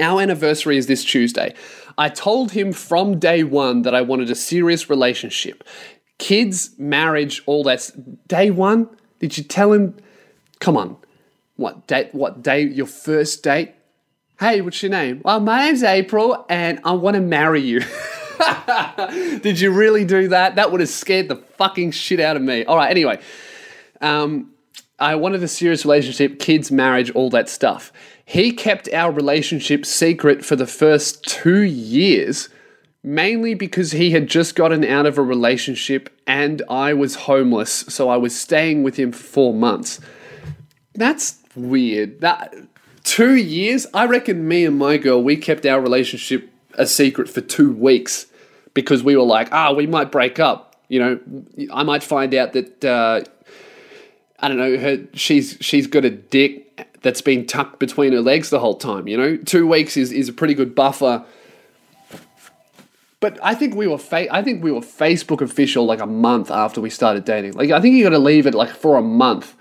Our 0.00 0.20
anniversary 0.20 0.76
is 0.76 0.86
this 0.86 1.04
Tuesday. 1.04 1.54
I 1.98 2.08
told 2.08 2.52
him 2.52 2.72
from 2.72 3.18
day 3.18 3.42
one 3.42 3.82
that 3.82 3.94
I 3.94 4.02
wanted 4.02 4.30
a 4.30 4.36
serious 4.36 4.88
relationship. 4.88 5.64
Kids, 6.18 6.70
marriage, 6.78 7.42
all 7.44 7.64
that's 7.64 7.90
day 8.28 8.50
one. 8.50 8.88
Did 9.18 9.36
you 9.36 9.44
tell 9.44 9.72
him? 9.72 9.96
Come 10.60 10.76
on. 10.76 10.96
What 11.56 11.88
date? 11.88 12.14
What 12.14 12.40
day? 12.40 12.62
Your 12.62 12.86
first 12.86 13.42
date? 13.42 13.74
Hey, 14.38 14.60
what's 14.60 14.80
your 14.80 14.90
name? 14.90 15.20
Well, 15.24 15.40
my 15.40 15.64
name's 15.64 15.82
April 15.82 16.46
and 16.48 16.80
I 16.84 16.92
want 16.92 17.16
to 17.16 17.20
marry 17.20 17.60
you. 17.60 17.80
Did 19.40 19.58
you 19.58 19.72
really 19.72 20.04
do 20.04 20.28
that? 20.28 20.54
That 20.54 20.70
would 20.70 20.80
have 20.80 20.88
scared 20.88 21.26
the 21.26 21.34
fucking 21.34 21.90
shit 21.90 22.20
out 22.20 22.36
of 22.36 22.42
me. 22.42 22.64
All 22.64 22.76
right, 22.76 22.90
anyway. 22.90 23.18
Um, 24.00 24.52
I 25.00 25.16
wanted 25.16 25.42
a 25.42 25.48
serious 25.48 25.84
relationship, 25.84 26.38
kids, 26.38 26.70
marriage, 26.70 27.10
all 27.10 27.30
that 27.30 27.48
stuff. 27.48 27.92
He 28.28 28.52
kept 28.52 28.92
our 28.92 29.10
relationship 29.10 29.86
secret 29.86 30.44
for 30.44 30.54
the 30.54 30.66
first 30.66 31.24
two 31.24 31.62
years, 31.62 32.50
mainly 33.02 33.54
because 33.54 33.92
he 33.92 34.10
had 34.10 34.26
just 34.26 34.54
gotten 34.54 34.84
out 34.84 35.06
of 35.06 35.16
a 35.16 35.22
relationship 35.22 36.10
and 36.26 36.60
I 36.68 36.92
was 36.92 37.14
homeless, 37.14 37.70
so 37.88 38.10
I 38.10 38.18
was 38.18 38.38
staying 38.38 38.82
with 38.82 38.96
him 38.96 39.12
for 39.12 39.22
four 39.22 39.54
months. 39.54 39.98
That's 40.92 41.38
weird. 41.56 42.20
That 42.20 42.54
Two 43.02 43.34
years? 43.34 43.86
I 43.94 44.04
reckon 44.04 44.46
me 44.46 44.66
and 44.66 44.78
my 44.78 44.98
girl, 44.98 45.22
we 45.22 45.38
kept 45.38 45.64
our 45.64 45.80
relationship 45.80 46.50
a 46.74 46.86
secret 46.86 47.30
for 47.30 47.40
two 47.40 47.72
weeks 47.72 48.26
because 48.74 49.02
we 49.02 49.16
were 49.16 49.22
like, 49.22 49.48
ah, 49.52 49.72
we 49.72 49.86
might 49.86 50.12
break 50.12 50.38
up. 50.38 50.76
You 50.88 51.00
know, 51.00 51.20
I 51.72 51.82
might 51.82 52.02
find 52.02 52.34
out 52.34 52.52
that 52.52 52.84
uh, 52.84 53.22
I 54.40 54.48
don't 54.48 54.56
know, 54.56 54.78
her 54.78 55.06
she's 55.14 55.56
she's 55.60 55.86
got 55.86 56.04
a 56.04 56.10
dick 56.10 56.64
that's 57.02 57.20
been 57.20 57.46
tucked 57.46 57.78
between 57.78 58.12
her 58.12 58.20
legs 58.20 58.50
the 58.50 58.60
whole 58.60 58.76
time. 58.76 59.08
You 59.08 59.16
know, 59.16 59.36
two 59.36 59.66
weeks 59.66 59.96
is 59.96 60.12
is 60.12 60.28
a 60.28 60.32
pretty 60.32 60.54
good 60.54 60.74
buffer. 60.74 61.24
But 63.20 63.38
I 63.42 63.56
think 63.56 63.74
we 63.74 63.88
were 63.88 63.98
fa- 63.98 64.32
I 64.32 64.42
think 64.42 64.62
we 64.62 64.70
were 64.70 64.80
Facebook 64.80 65.40
official 65.40 65.84
like 65.84 66.00
a 66.00 66.06
month 66.06 66.50
after 66.50 66.80
we 66.80 66.90
started 66.90 67.24
dating. 67.24 67.52
Like 67.52 67.70
I 67.70 67.80
think 67.80 67.94
you 67.94 68.04
got 68.04 68.10
to 68.10 68.18
leave 68.18 68.46
it 68.46 68.54
like 68.54 68.70
for 68.70 68.96
a 68.96 69.02
month. 69.02 69.56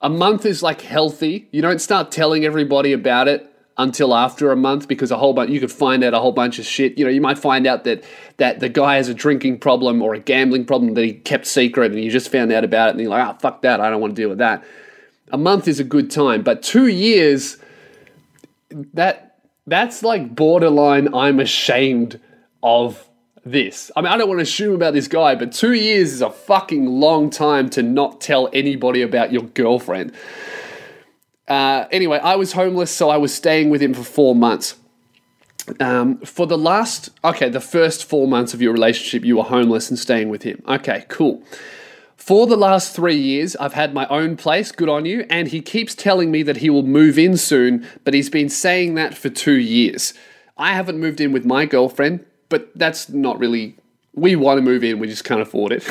A 0.00 0.08
month 0.08 0.46
is 0.46 0.62
like 0.62 0.82
healthy. 0.82 1.48
You 1.50 1.60
don't 1.60 1.80
start 1.80 2.12
telling 2.12 2.44
everybody 2.44 2.92
about 2.92 3.26
it 3.26 3.47
until 3.78 4.14
after 4.14 4.50
a 4.50 4.56
month 4.56 4.88
because 4.88 5.10
a 5.10 5.16
whole 5.16 5.32
bunch 5.32 5.50
you 5.50 5.60
could 5.60 5.72
find 5.72 6.02
out 6.02 6.12
a 6.12 6.18
whole 6.18 6.32
bunch 6.32 6.58
of 6.58 6.66
shit. 6.66 6.98
You 6.98 7.04
know, 7.04 7.10
you 7.10 7.20
might 7.20 7.38
find 7.38 7.66
out 7.66 7.84
that 7.84 8.04
that 8.38 8.60
the 8.60 8.68
guy 8.68 8.96
has 8.96 9.08
a 9.08 9.14
drinking 9.14 9.58
problem 9.58 10.02
or 10.02 10.14
a 10.14 10.18
gambling 10.18 10.64
problem 10.64 10.94
that 10.94 11.04
he 11.04 11.14
kept 11.14 11.46
secret 11.46 11.92
and 11.92 12.02
you 12.02 12.10
just 12.10 12.30
found 12.30 12.52
out 12.52 12.64
about 12.64 12.88
it 12.88 12.90
and 12.92 13.00
you're 13.00 13.10
like, 13.10 13.24
ah, 13.24 13.34
oh, 13.34 13.38
fuck 13.38 13.62
that, 13.62 13.80
I 13.80 13.88
don't 13.88 14.00
want 14.00 14.16
to 14.16 14.20
deal 14.20 14.28
with 14.28 14.38
that. 14.38 14.64
A 15.30 15.38
month 15.38 15.68
is 15.68 15.78
a 15.78 15.84
good 15.84 16.10
time, 16.10 16.42
but 16.42 16.62
two 16.62 16.88
years 16.88 17.58
that 18.94 19.38
that's 19.66 20.02
like 20.02 20.34
borderline 20.34 21.14
I'm 21.14 21.38
ashamed 21.38 22.20
of 22.62 23.08
this. 23.44 23.90
I 23.96 24.00
mean, 24.00 24.12
I 24.12 24.16
don't 24.16 24.28
want 24.28 24.38
to 24.38 24.42
assume 24.42 24.74
about 24.74 24.94
this 24.94 25.08
guy, 25.08 25.34
but 25.34 25.52
two 25.52 25.72
years 25.72 26.12
is 26.12 26.22
a 26.22 26.30
fucking 26.30 26.86
long 26.86 27.30
time 27.30 27.70
to 27.70 27.82
not 27.82 28.20
tell 28.20 28.48
anybody 28.52 29.02
about 29.02 29.32
your 29.32 29.42
girlfriend. 29.42 30.12
Uh, 31.48 31.86
anyway, 31.90 32.18
I 32.18 32.36
was 32.36 32.52
homeless, 32.52 32.94
so 32.94 33.08
I 33.08 33.16
was 33.16 33.34
staying 33.34 33.70
with 33.70 33.82
him 33.82 33.94
for 33.94 34.04
four 34.04 34.34
months. 34.34 34.76
Um, 35.80 36.18
for 36.18 36.46
the 36.46 36.58
last, 36.58 37.10
okay, 37.24 37.48
the 37.48 37.60
first 37.60 38.04
four 38.04 38.26
months 38.26 38.54
of 38.54 38.62
your 38.62 38.72
relationship, 38.72 39.24
you 39.24 39.36
were 39.36 39.44
homeless 39.44 39.90
and 39.90 39.98
staying 39.98 40.28
with 40.28 40.42
him. 40.42 40.62
Okay, 40.66 41.04
cool. 41.08 41.42
For 42.16 42.46
the 42.46 42.56
last 42.56 42.94
three 42.94 43.16
years, 43.16 43.56
I've 43.56 43.72
had 43.72 43.94
my 43.94 44.06
own 44.08 44.36
place, 44.36 44.70
good 44.72 44.88
on 44.88 45.04
you, 45.04 45.26
and 45.30 45.48
he 45.48 45.60
keeps 45.60 45.94
telling 45.94 46.30
me 46.30 46.42
that 46.42 46.58
he 46.58 46.68
will 46.68 46.82
move 46.82 47.18
in 47.18 47.36
soon, 47.36 47.86
but 48.04 48.12
he's 48.12 48.30
been 48.30 48.48
saying 48.48 48.94
that 48.94 49.14
for 49.14 49.30
two 49.30 49.58
years. 49.58 50.14
I 50.56 50.74
haven't 50.74 50.98
moved 50.98 51.20
in 51.20 51.32
with 51.32 51.44
my 51.44 51.64
girlfriend 51.64 52.24
but 52.48 52.70
that's 52.74 53.08
not 53.08 53.38
really. 53.38 53.76
We 54.14 54.34
want 54.36 54.58
to 54.58 54.62
move 54.62 54.82
in, 54.82 54.98
we 54.98 55.06
just 55.06 55.24
can't 55.24 55.40
afford 55.40 55.72
it. 55.72 55.84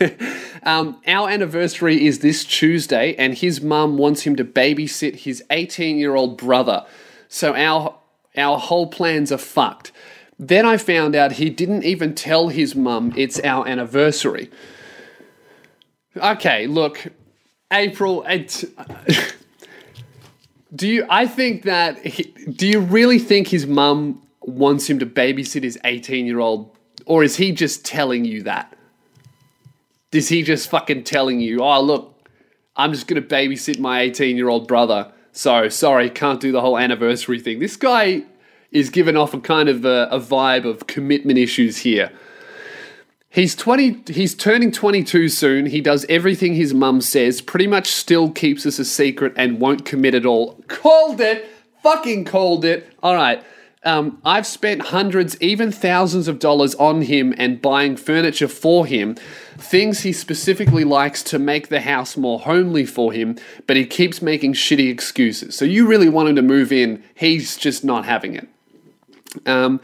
um, 0.64 1.00
our 1.06 1.28
anniversary 1.28 2.06
is 2.06 2.20
this 2.20 2.44
Tuesday, 2.44 3.14
and 3.16 3.34
his 3.34 3.60
mum 3.60 3.98
wants 3.98 4.22
him 4.22 4.36
to 4.36 4.44
babysit 4.44 5.16
his 5.16 5.44
18 5.50 5.98
year 5.98 6.14
old 6.14 6.38
brother. 6.38 6.86
So 7.28 7.54
our 7.54 7.94
our 8.36 8.58
whole 8.58 8.88
plans 8.88 9.30
are 9.30 9.38
fucked. 9.38 9.92
Then 10.38 10.66
I 10.66 10.76
found 10.76 11.14
out 11.14 11.32
he 11.32 11.50
didn't 11.50 11.84
even 11.84 12.14
tell 12.14 12.48
his 12.48 12.74
mum 12.74 13.12
it's 13.16 13.38
our 13.40 13.68
anniversary. 13.68 14.50
Okay, 16.16 16.66
look, 16.66 17.06
April. 17.72 18.24
do 20.74 20.88
you? 20.88 21.06
I 21.08 21.26
think 21.26 21.62
that. 21.64 22.04
He, 22.04 22.24
do 22.50 22.66
you 22.66 22.80
really 22.80 23.18
think 23.18 23.48
his 23.48 23.66
mum 23.66 24.22
wants 24.40 24.88
him 24.88 24.98
to 24.98 25.06
babysit 25.06 25.62
his 25.62 25.78
18 25.84 26.26
year 26.26 26.40
old, 26.40 26.76
or 27.06 27.22
is 27.22 27.36
he 27.36 27.52
just 27.52 27.84
telling 27.84 28.24
you 28.24 28.42
that? 28.42 28.73
Is 30.14 30.28
he 30.28 30.42
just 30.42 30.70
fucking 30.70 31.04
telling 31.04 31.40
you, 31.40 31.60
oh, 31.62 31.80
look, 31.80 32.28
I'm 32.76 32.92
just 32.92 33.06
going 33.06 33.22
to 33.22 33.28
babysit 33.28 33.78
my 33.78 34.00
18 34.00 34.36
year 34.36 34.48
old 34.48 34.68
brother. 34.68 35.12
So, 35.32 35.68
sorry, 35.68 36.10
can't 36.10 36.40
do 36.40 36.52
the 36.52 36.60
whole 36.60 36.78
anniversary 36.78 37.40
thing. 37.40 37.58
This 37.58 37.76
guy 37.76 38.22
is 38.70 38.90
giving 38.90 39.16
off 39.16 39.34
a 39.34 39.40
kind 39.40 39.68
of 39.68 39.84
a, 39.84 40.08
a 40.10 40.20
vibe 40.20 40.64
of 40.64 40.86
commitment 40.86 41.38
issues 41.38 41.78
here. 41.78 42.12
He's 43.28 43.56
20 43.56 44.12
he's 44.12 44.34
turning 44.34 44.70
22 44.70 45.28
soon. 45.28 45.66
He 45.66 45.80
does 45.80 46.06
everything 46.08 46.54
his 46.54 46.72
mum 46.72 47.00
says, 47.00 47.40
pretty 47.40 47.66
much 47.66 47.88
still 47.88 48.30
keeps 48.30 48.64
us 48.64 48.78
a 48.78 48.84
secret 48.84 49.32
and 49.36 49.60
won't 49.60 49.84
commit 49.84 50.14
at 50.14 50.24
all. 50.24 50.62
Called 50.68 51.20
it. 51.20 51.48
Fucking 51.82 52.26
called 52.26 52.64
it. 52.64 52.92
All 53.02 53.14
right. 53.14 53.42
Um, 53.84 54.18
I've 54.24 54.46
spent 54.46 54.86
hundreds, 54.86 55.40
even 55.42 55.70
thousands 55.70 56.26
of 56.26 56.38
dollars 56.38 56.74
on 56.76 57.02
him 57.02 57.34
and 57.36 57.60
buying 57.60 57.96
furniture 57.96 58.48
for 58.48 58.86
him, 58.86 59.14
things 59.58 60.00
he 60.00 60.12
specifically 60.12 60.84
likes 60.84 61.22
to 61.24 61.38
make 61.38 61.68
the 61.68 61.82
house 61.82 62.16
more 62.16 62.40
homely 62.40 62.86
for 62.86 63.12
him, 63.12 63.36
but 63.66 63.76
he 63.76 63.84
keeps 63.84 64.22
making 64.22 64.54
shitty 64.54 64.90
excuses. 64.90 65.54
So 65.54 65.66
you 65.66 65.86
really 65.86 66.08
want 66.08 66.30
him 66.30 66.36
to 66.36 66.42
move 66.42 66.72
in, 66.72 67.04
he's 67.14 67.58
just 67.58 67.84
not 67.84 68.06
having 68.06 68.34
it. 68.34 68.48
Um, 69.44 69.82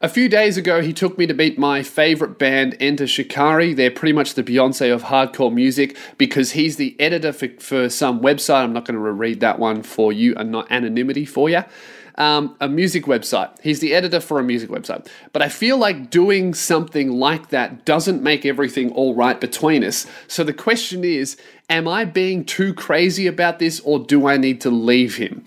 a 0.00 0.08
few 0.08 0.28
days 0.28 0.56
ago, 0.56 0.82
he 0.82 0.92
took 0.92 1.16
me 1.16 1.26
to 1.26 1.32
meet 1.32 1.56
my 1.56 1.82
favorite 1.82 2.38
band, 2.38 2.76
Enter 2.80 3.06
Shikari. 3.06 3.74
They're 3.74 3.90
pretty 3.90 4.12
much 4.12 4.34
the 4.34 4.42
Beyonce 4.42 4.92
of 4.92 5.04
hardcore 5.04 5.52
music 5.52 5.96
because 6.18 6.52
he's 6.52 6.76
the 6.76 6.96
editor 7.00 7.32
for, 7.32 7.48
for 7.60 7.88
some 7.88 8.20
website. 8.20 8.64
I'm 8.64 8.72
not 8.72 8.84
going 8.84 8.94
to 8.94 9.00
read 9.12 9.40
that 9.40 9.58
one 9.58 9.82
for 9.82 10.12
you, 10.12 10.34
and 10.34 10.50
not 10.50 10.70
anonymity 10.70 11.24
for 11.24 11.48
you 11.48 11.62
um, 12.18 12.56
a 12.60 12.68
music 12.68 13.04
website. 13.04 13.50
He's 13.60 13.80
the 13.80 13.94
editor 13.94 14.20
for 14.20 14.38
a 14.38 14.42
music 14.42 14.70
website. 14.70 15.06
But 15.32 15.42
I 15.42 15.48
feel 15.48 15.76
like 15.78 16.10
doing 16.10 16.54
something 16.54 17.12
like 17.12 17.48
that 17.50 17.84
doesn't 17.84 18.22
make 18.22 18.46
everything 18.46 18.90
all 18.92 19.14
right 19.14 19.40
between 19.40 19.84
us. 19.84 20.06
So 20.26 20.44
the 20.44 20.52
question 20.52 21.04
is 21.04 21.36
am 21.68 21.88
I 21.88 22.04
being 22.04 22.44
too 22.44 22.72
crazy 22.72 23.26
about 23.26 23.58
this 23.58 23.80
or 23.80 23.98
do 23.98 24.26
I 24.26 24.36
need 24.36 24.60
to 24.62 24.70
leave 24.70 25.16
him? 25.16 25.44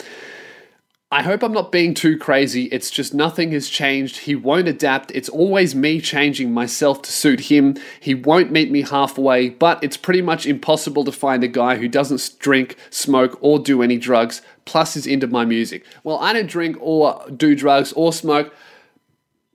I 1.12 1.24
hope 1.24 1.42
I'm 1.42 1.54
not 1.54 1.72
being 1.72 1.96
too 1.96 2.20
crazy. 2.20 2.66
It's 2.66 2.92
just 2.92 3.16
nothing 3.16 3.52
has 3.54 3.68
changed. 3.68 4.18
He 4.18 4.36
won't 4.36 4.68
adapt. 4.68 5.10
It's 5.10 5.28
always 5.28 5.74
me 5.74 6.02
changing 6.02 6.54
myself 6.54 7.02
to 7.02 7.12
suit 7.12 7.40
him. 7.40 7.78
He 8.00 8.14
won't 8.14 8.52
meet 8.52 8.70
me 8.70 8.84
halfway, 8.84 9.50
but 9.50 9.84
it's 9.84 9.98
pretty 9.98 10.22
much 10.22 10.46
impossible 10.46 11.04
to 11.06 11.12
find 11.12 11.44
a 11.44 11.48
guy 11.48 11.78
who 11.78 11.88
doesn't 11.88 12.38
drink, 12.38 12.76
smoke, 12.92 13.40
or 13.42 13.58
do 13.58 13.82
any 13.82 13.98
drugs, 13.98 14.44
plus 14.66 14.96
is 14.96 15.08
into 15.08 15.26
my 15.26 15.46
music. 15.46 15.84
Well, 16.04 16.20
I 16.20 16.32
don't 16.32 16.46
drink 16.46 16.78
or 16.80 17.26
do 17.36 17.56
drugs 17.56 17.92
or 17.94 18.14
smoke, 18.14 18.54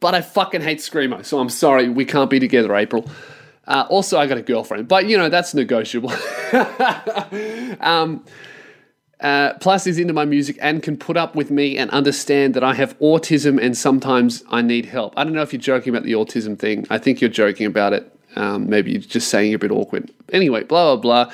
but 0.01 0.13
I 0.13 0.23
fucking 0.23 0.63
hate 0.63 0.79
Screamo, 0.79 1.25
so 1.25 1.39
I'm 1.39 1.49
sorry, 1.49 1.89
we 1.89 2.05
can't 2.05 2.31
be 2.31 2.41
together, 2.41 2.75
April. 2.75 3.09
Uh, 3.65 3.87
also, 3.89 4.19
I 4.19 4.27
got 4.27 4.39
a 4.39 4.43
girlfriend, 4.43 4.89
but 4.89 5.07
you 5.07 5.17
know, 5.17 5.29
that's 5.29 5.55
negotiable. 5.55 6.13
um, 7.81 8.25
uh, 9.25 9.55
plus, 9.55 9.87
is 9.87 9.99
into 9.99 10.13
my 10.13 10.27
music 10.27 10.59
and 10.61 10.83
can 10.83 10.99
put 10.99 11.17
up 11.17 11.35
with 11.35 11.51
me 11.51 11.79
and 11.79 11.91
understand 11.93 12.53
that 12.53 12.63
I 12.63 12.75
have 12.75 12.97
autism 12.99 13.59
and 13.61 13.75
sometimes 13.75 14.45
I 14.51 14.61
need 14.61 14.85
help. 14.85 15.15
I 15.17 15.25
don't 15.25 15.33
know 15.33 15.41
if 15.41 15.51
you're 15.51 15.61
joking 15.61 15.95
about 15.95 16.05
the 16.05 16.13
autism 16.13 16.59
thing. 16.59 16.87
I 16.91 16.99
think 16.99 17.23
you're 17.23 17.31
joking 17.31 17.67
about 17.67 17.95
it. 17.95 18.15
Um, 18.37 18.69
maybe 18.69 18.93
you're 18.93 19.01
just 19.01 19.29
saying 19.29 19.51
you're 19.51 19.57
a 19.57 19.59
bit 19.59 19.71
awkward. 19.71 20.11
Anyway, 20.31 20.65
blah, 20.65 20.95
blah, 20.95 21.25
blah. 21.25 21.33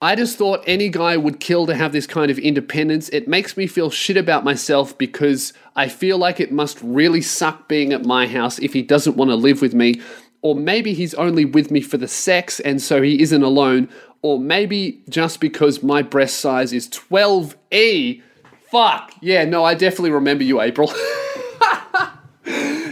I 0.00 0.16
just 0.16 0.38
thought 0.38 0.64
any 0.66 0.88
guy 0.88 1.16
would 1.18 1.40
kill 1.40 1.66
to 1.66 1.74
have 1.74 1.92
this 1.92 2.06
kind 2.06 2.30
of 2.30 2.38
independence. 2.38 3.10
It 3.10 3.28
makes 3.28 3.56
me 3.56 3.66
feel 3.66 3.90
shit 3.90 4.16
about 4.16 4.42
myself 4.42 4.96
because 4.96 5.52
I 5.76 5.88
feel 5.88 6.16
like 6.16 6.40
it 6.40 6.52
must 6.52 6.78
really 6.82 7.20
suck 7.20 7.68
being 7.68 7.92
at 7.92 8.04
my 8.04 8.26
house 8.26 8.58
if 8.58 8.72
he 8.72 8.80
doesn't 8.80 9.16
want 9.16 9.30
to 9.30 9.34
live 9.34 9.60
with 9.60 9.74
me. 9.74 10.00
Or 10.44 10.54
maybe 10.54 10.92
he's 10.92 11.14
only 11.14 11.46
with 11.46 11.70
me 11.70 11.80
for 11.80 11.96
the 11.96 12.06
sex 12.06 12.60
and 12.60 12.80
so 12.80 13.00
he 13.00 13.20
isn't 13.22 13.42
alone 13.42 13.88
or 14.20 14.38
maybe 14.38 15.02
just 15.08 15.40
because 15.40 15.82
my 15.82 16.02
breast 16.02 16.38
size 16.38 16.72
is 16.72 16.88
12E. 16.88 18.22
Fuck. 18.70 19.12
Yeah, 19.20 19.44
no, 19.44 19.64
I 19.64 19.74
definitely 19.74 20.12
remember 20.12 20.44
you, 20.44 20.60
April. 20.60 20.88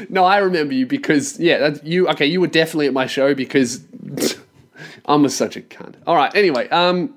no, 0.09 0.25
I 0.25 0.39
remember 0.39 0.75
you 0.75 0.87
because, 0.87 1.39
yeah, 1.39 1.75
you, 1.83 2.09
okay, 2.09 2.27
you 2.27 2.41
were 2.41 2.47
definitely 2.49 2.87
at 2.87 2.95
my 2.95 3.07
show 3.07 3.35
because 3.35 3.85
I'm 5.07 5.25
a, 5.25 5.31
such 5.31 5.57
a 5.57 5.61
cunt. 5.61 5.97
All 6.07 6.17
right, 6.17 6.35
anyway, 6.35 6.69
um, 6.71 7.15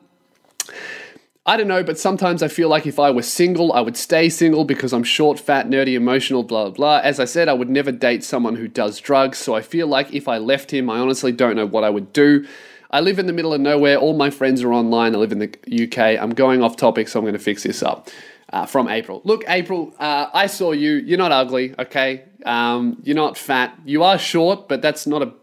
I 1.47 1.57
don't 1.57 1.67
know, 1.67 1.83
but 1.83 1.99
sometimes 1.99 2.41
I 2.41 2.47
feel 2.47 2.69
like 2.69 2.87
if 2.87 2.97
I 2.97 3.11
were 3.11 3.21
single, 3.21 3.71
I 3.71 3.79
would 3.79 3.95
stay 3.95 4.29
single 4.29 4.65
because 4.65 4.91
I'm 4.91 5.03
short, 5.03 5.39
fat, 5.39 5.69
nerdy, 5.69 5.93
emotional, 5.93 6.41
blah, 6.41 6.71
blah. 6.71 7.01
As 7.03 7.19
I 7.19 7.25
said, 7.25 7.47
I 7.47 7.53
would 7.53 7.69
never 7.69 7.91
date 7.91 8.23
someone 8.23 8.55
who 8.55 8.67
does 8.67 8.99
drugs, 8.99 9.37
so 9.37 9.53
I 9.53 9.61
feel 9.61 9.85
like 9.85 10.11
if 10.11 10.27
I 10.27 10.39
left 10.39 10.71
him, 10.73 10.89
I 10.89 10.97
honestly 10.97 11.31
don't 11.31 11.55
know 11.55 11.67
what 11.67 11.83
I 11.83 11.91
would 11.91 12.11
do. 12.13 12.47
I 12.89 12.99
live 12.99 13.19
in 13.19 13.27
the 13.27 13.33
middle 13.33 13.53
of 13.53 13.61
nowhere. 13.61 13.97
All 13.97 14.15
my 14.15 14.31
friends 14.31 14.63
are 14.63 14.73
online. 14.73 15.13
I 15.13 15.19
live 15.19 15.31
in 15.31 15.37
the 15.37 15.83
UK. 15.83 16.19
I'm 16.19 16.31
going 16.31 16.63
off 16.63 16.77
topic, 16.77 17.07
so 17.07 17.19
I'm 17.19 17.25
going 17.25 17.33
to 17.33 17.39
fix 17.39 17.61
this 17.61 17.83
up. 17.83 18.09
Uh, 18.51 18.65
from 18.65 18.87
April. 18.87 19.21
Look, 19.25 19.43
April, 19.47 19.93
uh, 19.99 20.27
I 20.31 20.45
saw 20.45 20.71
you. 20.71 20.93
You're 20.93 21.17
not 21.17 21.31
ugly, 21.31 21.73
okay? 21.77 22.23
Um, 22.45 23.01
you're 23.03 23.15
not 23.15 23.37
fat. 23.37 23.77
You 23.85 24.03
are 24.03 24.19
short, 24.19 24.69
but 24.69 24.83
that's 24.83 25.07
not 25.07 25.23
a, 25.23 25.33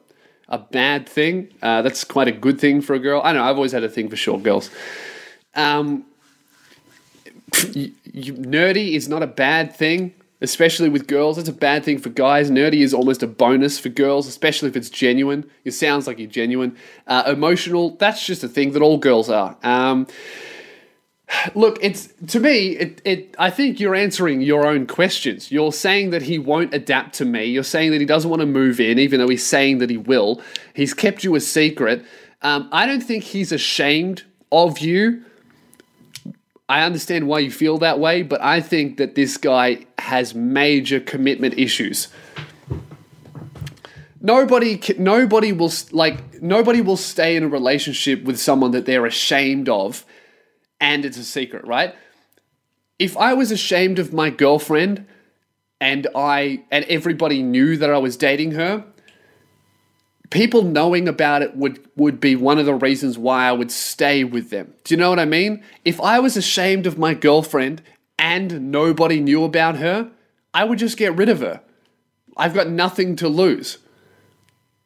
a 0.48 0.58
bad 0.58 1.08
thing. 1.08 1.52
Uh, 1.60 1.82
that's 1.82 2.04
quite 2.04 2.28
a 2.28 2.32
good 2.32 2.60
thing 2.60 2.80
for 2.80 2.94
a 2.94 3.00
girl. 3.00 3.20
I 3.22 3.32
know, 3.32 3.42
I've 3.42 3.56
always 3.56 3.72
had 3.72 3.82
a 3.82 3.88
thing 3.88 4.08
for 4.08 4.16
short 4.16 4.44
girls. 4.44 4.70
Um, 5.54 6.04
you, 7.72 7.92
you, 8.04 8.34
nerdy 8.34 8.94
is 8.94 9.08
not 9.08 9.22
a 9.22 9.26
bad 9.26 9.76
thing 9.76 10.14
especially 10.42 10.88
with 10.88 11.06
girls. 11.06 11.38
It's 11.38 11.48
a 11.48 11.52
bad 11.52 11.84
thing 11.84 11.98
for 11.98 12.10
guys. 12.10 12.50
Nerdy 12.50 12.80
is 12.82 12.92
almost 12.92 13.22
a 13.22 13.28
bonus 13.28 13.78
for 13.78 13.88
girls, 13.88 14.26
especially 14.26 14.68
if 14.68 14.76
it's 14.76 14.90
genuine. 14.90 15.48
It 15.64 15.70
sounds 15.70 16.08
like 16.08 16.18
you're 16.18 16.28
genuine. 16.28 16.76
Uh, 17.06 17.22
emotional, 17.28 17.90
that's 17.90 18.26
just 18.26 18.42
a 18.42 18.48
thing 18.48 18.72
that 18.72 18.82
all 18.82 18.98
girls 18.98 19.30
are. 19.30 19.56
Um, 19.62 20.08
Look, 21.54 21.78
it's 21.80 22.12
to 22.28 22.40
me. 22.40 22.76
It, 22.76 23.00
it. 23.06 23.34
I 23.38 23.48
think 23.48 23.80
you're 23.80 23.94
answering 23.94 24.42
your 24.42 24.66
own 24.66 24.86
questions. 24.86 25.50
You're 25.50 25.72
saying 25.72 26.10
that 26.10 26.20
he 26.20 26.38
won't 26.38 26.74
adapt 26.74 27.14
to 27.16 27.24
me. 27.24 27.46
You're 27.46 27.62
saying 27.62 27.90
that 27.92 28.00
he 28.00 28.06
doesn't 28.06 28.28
want 28.28 28.40
to 28.40 28.46
move 28.46 28.80
in, 28.80 28.98
even 28.98 29.18
though 29.18 29.28
he's 29.28 29.46
saying 29.46 29.78
that 29.78 29.88
he 29.88 29.96
will. 29.96 30.42
He's 30.74 30.92
kept 30.92 31.24
you 31.24 31.34
a 31.34 31.40
secret. 31.40 32.04
Um, 32.42 32.68
I 32.70 32.84
don't 32.84 33.00
think 33.00 33.24
he's 33.24 33.50
ashamed 33.50 34.24
of 34.50 34.80
you. 34.80 35.24
I 36.68 36.84
understand 36.84 37.28
why 37.28 37.40
you 37.40 37.50
feel 37.50 37.78
that 37.78 37.98
way, 37.98 38.22
but 38.22 38.40
I 38.40 38.60
think 38.60 38.96
that 38.96 39.14
this 39.14 39.36
guy 39.36 39.86
has 39.98 40.34
major 40.34 41.00
commitment 41.00 41.58
issues. 41.58 42.08
Nobody, 44.20 44.80
nobody 44.98 45.52
will 45.52 45.72
like. 45.90 46.40
Nobody 46.40 46.80
will 46.80 46.96
stay 46.96 47.36
in 47.36 47.42
a 47.42 47.48
relationship 47.48 48.22
with 48.22 48.38
someone 48.38 48.70
that 48.70 48.86
they're 48.86 49.06
ashamed 49.06 49.68
of 49.68 50.04
and 50.82 51.04
it's 51.04 51.16
a 51.16 51.24
secret, 51.24 51.64
right? 51.64 51.94
If 52.98 53.16
I 53.16 53.34
was 53.34 53.52
ashamed 53.52 54.00
of 54.00 54.12
my 54.12 54.30
girlfriend 54.30 55.06
and 55.80 56.08
I 56.14 56.64
and 56.70 56.84
everybody 56.86 57.40
knew 57.40 57.76
that 57.76 57.88
I 57.88 57.98
was 57.98 58.16
dating 58.16 58.52
her, 58.52 58.84
people 60.32 60.62
knowing 60.62 61.06
about 61.06 61.42
it 61.42 61.54
would 61.56 61.78
would 61.94 62.18
be 62.18 62.34
one 62.34 62.58
of 62.58 62.66
the 62.66 62.74
reasons 62.74 63.18
why 63.18 63.46
I 63.46 63.52
would 63.52 63.70
stay 63.70 64.24
with 64.24 64.50
them. 64.50 64.72
Do 64.82 64.94
you 64.94 64.98
know 64.98 65.10
what 65.10 65.18
I 65.18 65.26
mean? 65.26 65.62
If 65.84 66.00
I 66.00 66.18
was 66.18 66.36
ashamed 66.36 66.86
of 66.86 66.98
my 66.98 67.12
girlfriend 67.14 67.82
and 68.18 68.72
nobody 68.72 69.20
knew 69.20 69.44
about 69.44 69.76
her, 69.76 70.10
I 70.54 70.64
would 70.64 70.78
just 70.78 70.96
get 70.96 71.14
rid 71.14 71.28
of 71.28 71.40
her. 71.40 71.60
I've 72.36 72.54
got 72.54 72.68
nothing 72.68 73.14
to 73.16 73.28
lose. 73.28 73.78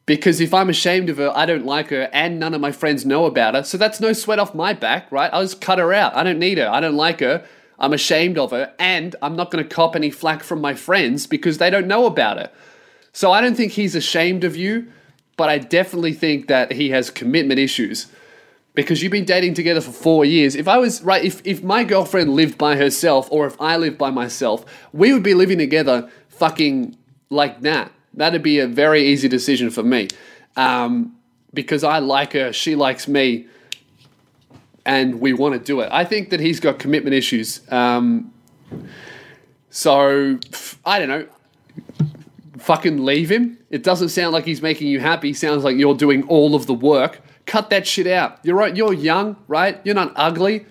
Because 0.05 0.39
if 0.39 0.53
I'm 0.53 0.69
ashamed 0.69 1.09
of 1.09 1.17
her, 1.17 1.31
I 1.35 1.45
don't 1.45 1.65
like 1.65 1.89
her, 1.89 2.09
and 2.13 2.39
none 2.39 2.53
of 2.53 2.61
my 2.61 2.71
friends 2.71 3.05
know 3.05 3.25
about 3.25 3.55
her, 3.55 3.63
so 3.63 3.77
that's 3.77 3.99
no 3.99 4.13
sweat 4.13 4.39
off 4.39 4.55
my 4.55 4.71
back, 4.73 5.11
right? 5.11 5.29
I'll 5.33 5.43
just 5.43 5.59
cut 5.59 5.79
her 5.79 5.93
out. 5.93 6.15
I 6.15 6.23
don't 6.23 6.39
need 6.39 6.59
her. 6.59 6.69
I 6.69 6.79
don't 6.79 6.95
like 6.95 7.19
her. 7.19 7.45
I'm 7.77 7.91
ashamed 7.91 8.37
of 8.37 8.51
her, 8.51 8.73
and 8.79 9.17
I'm 9.21 9.35
not 9.35 9.51
going 9.51 9.63
to 9.63 9.75
cop 9.75 9.97
any 9.97 10.09
flack 10.09 10.43
from 10.43 10.61
my 10.61 10.75
friends 10.75 11.27
because 11.27 11.57
they 11.57 11.69
don't 11.69 11.87
know 11.87 12.05
about 12.05 12.37
her. 12.37 12.51
So 13.11 13.33
I 13.33 13.41
don't 13.41 13.55
think 13.55 13.73
he's 13.73 13.95
ashamed 13.95 14.45
of 14.45 14.55
you, 14.55 14.87
but 15.37 15.49
I 15.49 15.59
definitely 15.59 16.13
think 16.13 16.47
that 16.47 16.73
he 16.73 16.89
has 16.89 17.09
commitment 17.09 17.59
issues 17.59 18.07
because 18.73 19.01
you've 19.01 19.11
been 19.11 19.25
dating 19.25 19.53
together 19.55 19.81
for 19.81 19.91
four 19.91 20.25
years. 20.25 20.55
If 20.55 20.67
I 20.67 20.77
was 20.77 21.01
right, 21.01 21.23
if 21.23 21.41
if 21.45 21.63
my 21.63 21.83
girlfriend 21.83 22.33
lived 22.35 22.57
by 22.57 22.75
herself 22.75 23.27
or 23.31 23.47
if 23.47 23.59
I 23.61 23.77
lived 23.77 23.97
by 23.97 24.09
myself, 24.09 24.65
we 24.91 25.13
would 25.13 25.23
be 25.23 25.33
living 25.33 25.57
together, 25.57 26.09
fucking 26.29 26.97
like 27.29 27.61
that. 27.61 27.91
That'd 28.13 28.43
be 28.43 28.59
a 28.59 28.67
very 28.67 29.05
easy 29.07 29.27
decision 29.27 29.69
for 29.69 29.83
me, 29.83 30.09
um, 30.55 31.15
because 31.53 31.83
I 31.83 31.99
like 31.99 32.33
her, 32.33 32.51
she 32.51 32.75
likes 32.75 33.07
me, 33.07 33.47
and 34.85 35.21
we 35.21 35.33
want 35.33 35.53
to 35.53 35.59
do 35.59 35.81
it. 35.81 35.89
I 35.91 36.03
think 36.03 36.31
that 36.31 36.39
he's 36.39 36.59
got 36.59 36.79
commitment 36.79 37.13
issues. 37.13 37.61
Um, 37.71 38.33
so 39.69 40.39
I 40.83 40.99
don't 40.99 41.09
know. 41.09 41.27
Fucking 42.67 43.05
leave 43.05 43.31
him. 43.31 43.57
It 43.69 43.81
doesn't 43.81 44.09
sound 44.09 44.33
like 44.33 44.43
he's 44.43 44.61
making 44.61 44.89
you 44.89 44.99
happy. 44.99 45.33
Sounds 45.33 45.63
like 45.63 45.77
you're 45.77 45.95
doing 45.95 46.23
all 46.23 46.53
of 46.53 46.67
the 46.67 46.73
work. 46.73 47.21
Cut 47.45 47.69
that 47.69 47.87
shit 47.87 48.07
out. 48.07 48.39
You're 48.43 48.57
right. 48.57 48.75
You're 48.75 48.91
young, 48.91 49.37
right? 49.47 49.79
You're 49.85 49.95
not 49.95 50.11
ugly. 50.17 50.65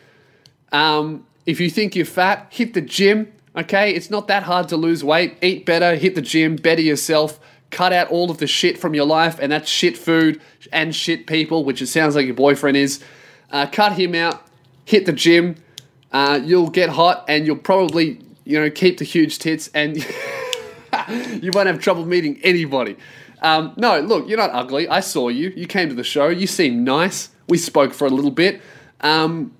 Um, 0.73 1.27
if 1.47 1.59
you 1.59 1.71
think 1.71 1.97
you're 1.97 2.05
fat, 2.05 2.49
hit 2.51 2.75
the 2.75 2.83
gym. 2.83 3.33
Okay, 3.57 3.95
it's 3.95 4.11
not 4.11 4.29
that 4.29 4.43
hard 4.43 4.69
to 4.69 4.77
lose 4.77 5.03
weight. 5.03 5.39
Eat 5.41 5.65
better, 5.65 5.95
hit 5.95 6.15
the 6.15 6.21
gym, 6.21 6.57
better 6.57 6.83
yourself. 6.83 7.41
Cut 7.71 7.95
out 7.95 8.11
all 8.11 8.31
of 8.31 8.37
the 8.37 8.47
shit 8.47 8.77
from 8.77 8.93
your 8.93 9.07
life, 9.07 9.39
and 9.41 9.51
that's 9.51 9.67
shit 9.67 9.97
food 9.97 10.39
and 10.71 10.95
shit 10.95 11.27
people, 11.27 11.65
which 11.65 11.81
it 11.81 11.87
sounds 11.87 12.15
like 12.15 12.27
your 12.27 12.35
boyfriend 12.35 12.77
is. 12.77 13.03
Uh, 13.51 13.67
cut 13.73 13.93
him 13.93 14.15
out. 14.15 14.47
Hit 14.85 15.07
the 15.07 15.15
gym. 15.15 15.55
Uh, 16.13 16.41
you'll 16.45 16.69
get 16.69 16.91
hot, 16.91 17.25
and 17.27 17.47
you'll 17.47 17.57
probably, 17.57 18.21
you 18.45 18.61
know, 18.61 18.69
keep 18.69 18.99
the 18.99 19.05
huge 19.07 19.39
tits, 19.39 19.71
and 19.73 20.07
you 21.43 21.51
won't 21.53 21.67
have 21.67 21.79
trouble 21.81 22.05
meeting 22.07 22.41
anybody. 22.43 22.97
Um, 23.43 23.75
no, 23.77 24.01
look, 24.01 24.29
you're 24.29 24.39
not 24.39 24.51
ugly. 24.53 24.89
I 24.89 25.01
saw 25.01 25.29
you. 25.29 25.53
You 25.57 25.67
came 25.67 25.89
to 25.89 25.95
the 25.95 26.05
show. 26.05 26.29
You 26.29 26.47
seem 26.47 26.85
nice. 26.85 27.31
We 27.49 27.59
spoke 27.59 27.93
for 27.93 28.07
a 28.07 28.11
little 28.11 28.31
bit. 28.31 28.61
Um, 29.01 29.53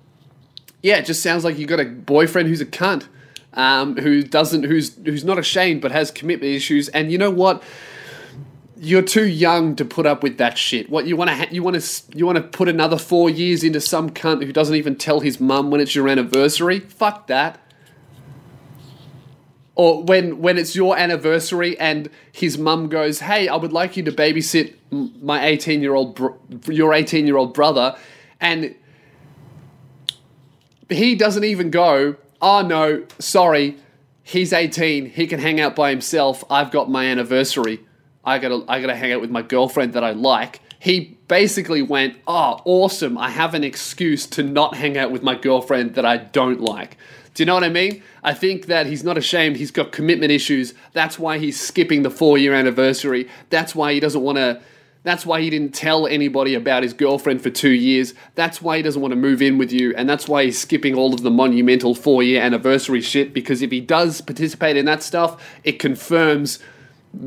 yeah, 0.81 0.97
it 0.97 1.05
just 1.05 1.23
sounds 1.23 1.43
like 1.43 1.57
you 1.57 1.65
got 1.65 1.79
a 1.79 1.85
boyfriend 1.85 2.47
who's 2.47 2.61
a 2.61 2.65
cunt, 2.65 3.07
um, 3.53 3.95
who 3.97 4.23
doesn't, 4.23 4.63
who's 4.63 4.95
who's 5.05 5.23
not 5.23 5.37
ashamed 5.37 5.81
but 5.81 5.91
has 5.91 6.11
commitment 6.11 6.51
issues. 6.51 6.89
And 6.89 7.11
you 7.11 7.17
know 7.17 7.31
what? 7.31 7.63
You're 8.79 9.01
too 9.01 9.25
young 9.25 9.75
to 9.77 9.85
put 9.85 10.05
up 10.05 10.21
with 10.21 10.37
that 10.37 10.55
shit. 10.57 10.89
What 10.89 11.07
you 11.07 11.15
want 11.15 11.29
to 11.31 11.35
ha- 11.35 11.47
you 11.49 11.63
want 11.63 11.81
to 11.81 12.17
you 12.17 12.25
want 12.25 12.37
to 12.37 12.43
put 12.43 12.67
another 12.67 12.97
four 12.97 13.29
years 13.29 13.63
into 13.63 13.81
some 13.81 14.11
cunt 14.11 14.43
who 14.43 14.53
doesn't 14.53 14.75
even 14.75 14.95
tell 14.95 15.19
his 15.19 15.39
mum 15.39 15.71
when 15.71 15.81
it's 15.81 15.95
your 15.95 16.07
anniversary? 16.07 16.81
Fuck 16.81 17.27
that. 17.27 17.59
Or 19.77 20.03
when 20.03 20.39
when 20.41 20.57
it's 20.57 20.75
your 20.75 20.97
anniversary 20.97 21.79
and 21.79 22.09
his 22.31 22.57
mum 22.57 22.89
goes, 22.89 23.19
"Hey, 23.19 23.47
I 23.47 23.55
would 23.55 23.73
like 23.73 23.95
you 23.95 24.03
to 24.03 24.11
babysit 24.11 24.73
my 24.91 25.45
18 25.45 25.81
year 25.81 25.93
old 25.93 26.15
br- 26.15 26.71
your 26.71 26.93
18 26.93 27.27
year 27.27 27.37
old 27.37 27.53
brother," 27.53 27.95
and 28.41 28.73
he 30.89 31.15
doesn't 31.15 31.43
even 31.43 31.69
go, 31.69 32.15
oh 32.41 32.61
no, 32.61 33.05
sorry, 33.19 33.77
he's 34.23 34.53
18, 34.53 35.07
he 35.07 35.27
can 35.27 35.39
hang 35.39 35.59
out 35.59 35.75
by 35.75 35.89
himself, 35.89 36.43
I've 36.49 36.71
got 36.71 36.89
my 36.89 37.05
anniversary, 37.05 37.81
I 38.23 38.39
gotta, 38.39 38.63
I 38.67 38.81
gotta 38.81 38.95
hang 38.95 39.11
out 39.11 39.21
with 39.21 39.31
my 39.31 39.41
girlfriend 39.41 39.93
that 39.93 40.03
I 40.03 40.11
like. 40.11 40.61
He 40.79 41.17
basically 41.27 41.81
went, 41.81 42.17
oh, 42.27 42.61
awesome, 42.65 43.17
I 43.17 43.29
have 43.29 43.53
an 43.53 43.63
excuse 43.63 44.27
to 44.27 44.43
not 44.43 44.75
hang 44.75 44.97
out 44.97 45.11
with 45.11 45.23
my 45.23 45.35
girlfriend 45.35 45.95
that 45.95 46.05
I 46.05 46.17
don't 46.17 46.61
like. 46.61 46.97
Do 47.37 47.43
you 47.43 47.45
know 47.45 47.53
what 47.53 47.63
I 47.63 47.69
mean? 47.69 48.01
I 48.23 48.33
think 48.33 48.65
that 48.65 48.87
he's 48.87 49.03
not 49.03 49.15
ashamed, 49.15 49.57
he's 49.57 49.69
got 49.69 49.91
commitment 49.91 50.31
issues, 50.31 50.73
that's 50.93 51.19
why 51.19 51.37
he's 51.37 51.59
skipping 51.59 52.01
the 52.01 52.09
four 52.09 52.35
year 52.39 52.51
anniversary, 52.51 53.29
that's 53.51 53.75
why 53.75 53.93
he 53.93 53.99
doesn't 53.99 54.23
wanna 54.23 54.59
that's 55.03 55.23
why 55.23 55.39
he 55.41 55.51
didn't 55.51 55.75
tell 55.75 56.07
anybody 56.07 56.55
about 56.55 56.81
his 56.81 56.93
girlfriend 56.93 57.43
for 57.43 57.51
two 57.51 57.69
years. 57.69 58.15
That's 58.33 58.59
why 58.59 58.77
he 58.77 58.83
doesn't 58.83 59.01
want 59.01 59.13
to 59.13 59.15
move 59.15 59.41
in 59.41 59.57
with 59.57 59.71
you. 59.71 59.93
And 59.95 60.09
that's 60.09 60.27
why 60.27 60.45
he's 60.45 60.59
skipping 60.59 60.95
all 60.95 61.13
of 61.13 61.21
the 61.21 61.31
monumental 61.31 61.95
four 61.95 62.23
year 62.23 62.41
anniversary 62.41 62.99
shit. 62.99 63.33
Because 63.33 63.61
if 63.61 63.71
he 63.71 63.79
does 63.79 64.19
participate 64.19 64.75
in 64.75 64.83
that 64.85 65.03
stuff, 65.03 65.41
it 65.63 65.79
confirms 65.79 66.59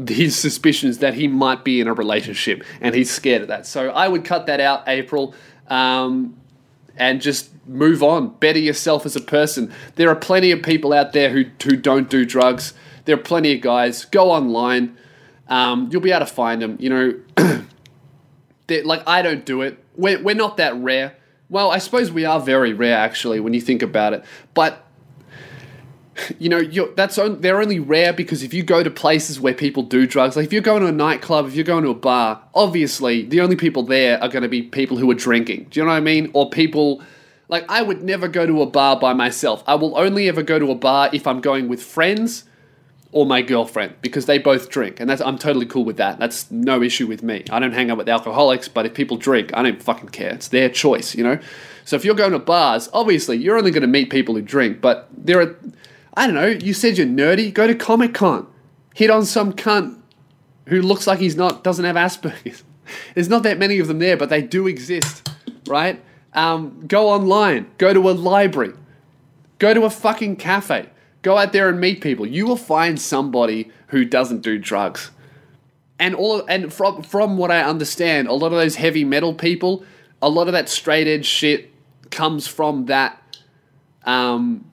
his 0.06 0.36
suspicions 0.36 0.98
that 0.98 1.14
he 1.14 1.26
might 1.26 1.64
be 1.64 1.80
in 1.80 1.86
a 1.86 1.94
relationship. 1.94 2.64
And 2.82 2.94
he's 2.94 3.11
scared 3.11 3.40
of 3.40 3.48
that. 3.48 3.66
So 3.66 3.88
I 3.88 4.08
would 4.08 4.26
cut 4.26 4.44
that 4.44 4.61
out, 4.61 4.86
April. 4.86 5.34
Um, 5.68 6.36
and 6.97 7.20
just 7.20 7.51
move 7.66 8.03
on. 8.03 8.28
Better 8.36 8.59
yourself 8.59 9.07
as 9.07 9.16
a 9.16 9.20
person. 9.20 9.72
There 9.97 10.09
are 10.09 10.16
plenty 10.16 10.51
of 10.51 10.62
people 10.62 10.93
out 10.93 11.12
there 11.12 11.30
who, 11.30 11.45
who 11.62 11.76
don't 11.76 12.11
do 12.11 12.24
drugs. 12.24 12.74
There 13.05 13.14
are 13.14 13.22
plenty 13.22 13.55
of 13.55 13.61
guys. 13.61 14.05
Go 14.05 14.30
online. 14.30 14.97
Um, 15.49 15.88
you'll 15.91 16.01
be 16.01 16.11
able 16.11 16.26
to 16.26 16.32
find 16.32 16.62
them. 16.62 16.76
You 16.78 16.91
know, 16.91 17.62
like 18.84 19.03
I 19.07 19.22
don't 19.22 19.45
do 19.45 19.62
it. 19.62 19.82
We're 19.97 20.22
we're 20.22 20.34
not 20.34 20.57
that 20.59 20.76
rare. 20.76 21.16
Well, 21.49 21.72
I 21.72 21.78
suppose 21.78 22.12
we 22.12 22.24
are 22.24 22.38
very 22.38 22.72
rare 22.72 22.97
actually 22.97 23.41
when 23.41 23.53
you 23.53 23.61
think 23.61 23.82
about 23.82 24.12
it. 24.12 24.24
But 24.55 24.86
you 26.38 26.48
know, 26.48 26.62
that's 26.96 27.18
on, 27.18 27.40
they're 27.40 27.61
only 27.61 27.78
rare 27.78 28.12
because 28.12 28.42
if 28.42 28.52
you 28.52 28.62
go 28.62 28.82
to 28.82 28.90
places 28.90 29.40
where 29.40 29.54
people 29.54 29.82
do 29.82 30.06
drugs, 30.06 30.36
like 30.36 30.46
if 30.46 30.52
you're 30.52 30.62
going 30.62 30.82
to 30.82 30.88
a 30.88 30.92
nightclub, 30.92 31.46
if 31.46 31.54
you're 31.54 31.64
going 31.64 31.84
to 31.84 31.90
a 31.90 31.94
bar, 31.94 32.42
obviously 32.54 33.24
the 33.24 33.40
only 33.40 33.56
people 33.56 33.82
there 33.82 34.22
are 34.22 34.28
going 34.28 34.42
to 34.42 34.48
be 34.48 34.62
people 34.62 34.96
who 34.96 35.11
are 35.11 35.14
drinking. 35.14 35.68
Do 35.70 35.80
you 35.80 35.84
know 35.84 35.90
what 35.90 35.96
I 35.96 36.00
mean? 36.00 36.30
Or 36.34 36.50
people 36.50 37.02
like 37.48 37.64
I 37.68 37.82
would 37.82 38.02
never 38.02 38.28
go 38.28 38.46
to 38.46 38.62
a 38.62 38.66
bar 38.66 38.98
by 38.98 39.12
myself. 39.12 39.62
I 39.66 39.74
will 39.74 39.98
only 39.98 40.28
ever 40.28 40.42
go 40.42 40.58
to 40.58 40.70
a 40.70 40.74
bar 40.74 41.11
if 41.12 41.26
I'm 41.26 41.40
going 41.40 41.68
with 41.68 41.82
friends 41.82 42.44
or 43.12 43.26
my 43.26 43.42
girlfriend 43.42 43.94
because 44.02 44.26
they 44.26 44.38
both 44.38 44.70
drink, 44.70 45.00
and 45.00 45.11
I'm 45.11 45.36
totally 45.36 45.66
cool 45.66 45.84
with 45.84 45.96
that. 45.96 46.20
That's 46.20 46.48
no 46.50 46.80
issue 46.80 47.08
with 47.08 47.24
me. 47.24 47.44
I 47.50 47.58
don't 47.58 47.72
hang 47.72 47.90
out 47.90 47.98
with 47.98 48.08
alcoholics, 48.08 48.68
but 48.68 48.86
if 48.86 48.94
people 48.94 49.16
drink, 49.16 49.50
I 49.52 49.62
don't 49.62 49.82
fucking 49.82 50.11
care. 50.11 50.30
It's 50.30 50.48
their 50.48 50.68
choice, 50.68 51.14
you 51.16 51.24
know. 51.24 51.40
So 51.84 51.96
if 51.96 52.04
you're 52.04 52.14
going 52.14 52.32
to 52.32 52.38
bars, 52.38 52.88
obviously 52.92 53.36
you're 53.36 53.58
only 53.58 53.72
going 53.72 53.82
to 53.82 53.88
meet 53.88 54.11
people 54.11 54.36
who 54.36 54.42
drink, 54.42 54.80
but 54.80 55.08
there 55.12 55.40
are, 55.40 55.56
I 56.20 56.26
don't 56.26 56.34
know. 56.34 56.48
You 56.48 56.74
said 56.74 56.98
you're 56.98 57.06
nerdy. 57.06 57.50
Go 57.50 57.66
to 57.66 57.74
Comic 57.74 58.12
Con, 58.12 58.46
hit 58.94 59.08
on 59.08 59.24
some 59.24 59.54
cunt 59.54 59.98
who 60.66 60.82
looks 60.82 61.06
like 61.06 61.18
he's 61.18 61.34
not 61.34 61.64
doesn't 61.64 61.86
have 61.86 61.96
Asperger's. 61.96 62.62
There's 63.14 63.30
not 63.30 63.42
that 63.44 63.56
many 63.56 63.78
of 63.78 63.88
them 63.88 64.00
there, 64.00 64.18
but 64.18 64.28
they 64.28 64.42
do 64.42 64.66
exist, 64.66 65.30
right? 65.66 65.98
Um, 66.34 66.84
go 66.86 67.08
online. 67.08 67.70
Go 67.78 67.94
to 67.94 68.10
a 68.10 68.12
library. 68.12 68.74
Go 69.58 69.72
to 69.72 69.84
a 69.84 69.90
fucking 69.90 70.36
cafe. 70.36 70.90
Go 71.22 71.38
out 71.38 71.54
there 71.54 71.70
and 71.70 71.80
meet 71.80 72.02
people. 72.02 72.26
You 72.26 72.46
will 72.46 72.58
find 72.58 73.00
somebody 73.00 73.70
who 73.86 74.04
doesn't 74.04 74.42
do 74.42 74.58
drugs. 74.58 75.12
And 75.98 76.14
all 76.14 76.44
and 76.48 76.70
from 76.70 77.02
from 77.02 77.38
what 77.38 77.50
I 77.50 77.62
understand, 77.62 78.28
a 78.28 78.34
lot 78.34 78.48
of 78.48 78.58
those 78.58 78.76
heavy 78.76 79.06
metal 79.06 79.32
people, 79.32 79.84
a 80.20 80.28
lot 80.28 80.48
of 80.48 80.52
that 80.52 80.68
straight 80.68 81.06
edge 81.06 81.24
shit 81.24 81.70
comes 82.10 82.46
from 82.46 82.84
that 82.86 83.38
um, 84.04 84.69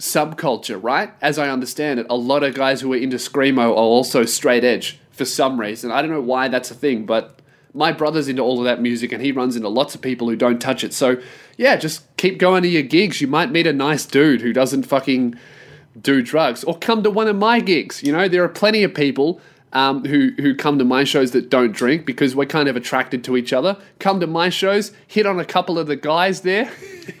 subculture, 0.00 0.82
right? 0.82 1.12
As 1.20 1.38
I 1.38 1.50
understand 1.50 2.00
it, 2.00 2.06
a 2.10 2.16
lot 2.16 2.42
of 2.42 2.54
guys 2.54 2.80
who 2.80 2.92
are 2.92 2.96
into 2.96 3.18
screamo 3.18 3.68
are 3.68 3.74
also 3.74 4.24
straight 4.24 4.64
edge 4.64 4.98
for 5.12 5.24
some 5.24 5.60
reason. 5.60 5.92
I 5.92 6.00
don't 6.00 6.10
know 6.10 6.20
why 6.20 6.48
that's 6.48 6.70
a 6.70 6.74
thing, 6.74 7.06
but 7.06 7.38
my 7.74 7.92
brother's 7.92 8.26
into 8.26 8.42
all 8.42 8.58
of 8.58 8.64
that 8.64 8.80
music 8.80 9.12
and 9.12 9.22
he 9.22 9.30
runs 9.30 9.56
into 9.56 9.68
lots 9.68 9.94
of 9.94 10.00
people 10.00 10.28
who 10.28 10.36
don't 10.36 10.60
touch 10.60 10.82
it. 10.82 10.92
So, 10.94 11.20
yeah, 11.56 11.76
just 11.76 12.04
keep 12.16 12.38
going 12.38 12.62
to 12.62 12.68
your 12.68 12.82
gigs. 12.82 13.20
You 13.20 13.28
might 13.28 13.52
meet 13.52 13.66
a 13.66 13.72
nice 13.72 14.06
dude 14.06 14.40
who 14.40 14.52
doesn't 14.52 14.84
fucking 14.84 15.38
do 16.00 16.22
drugs, 16.22 16.64
or 16.64 16.78
come 16.78 17.02
to 17.02 17.10
one 17.10 17.28
of 17.28 17.36
my 17.36 17.60
gigs. 17.60 18.02
You 18.02 18.12
know, 18.12 18.28
there 18.28 18.42
are 18.42 18.48
plenty 18.48 18.82
of 18.82 18.94
people 18.94 19.40
um, 19.72 20.04
who 20.04 20.30
who 20.38 20.54
come 20.54 20.78
to 20.78 20.84
my 20.84 21.04
shows 21.04 21.32
that 21.32 21.50
don't 21.50 21.72
drink 21.72 22.06
because 22.06 22.34
we're 22.34 22.46
kind 22.46 22.68
of 22.68 22.76
attracted 22.76 23.22
to 23.24 23.36
each 23.36 23.52
other. 23.52 23.76
Come 23.98 24.20
to 24.20 24.26
my 24.26 24.48
shows, 24.48 24.92
hit 25.06 25.26
on 25.26 25.38
a 25.38 25.44
couple 25.44 25.78
of 25.78 25.86
the 25.88 25.96
guys 25.96 26.40
there. 26.40 26.70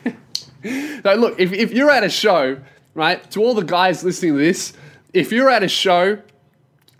now, 0.62 1.14
look, 1.14 1.38
if, 1.38 1.52
if 1.52 1.72
you're 1.72 1.90
at 1.90 2.04
a 2.04 2.08
show, 2.10 2.60
right, 2.94 3.30
to 3.30 3.42
all 3.42 3.54
the 3.54 3.64
guys 3.64 4.04
listening 4.04 4.32
to 4.32 4.38
this, 4.38 4.72
if 5.12 5.32
you're 5.32 5.50
at 5.50 5.62
a 5.62 5.68
show 5.68 6.18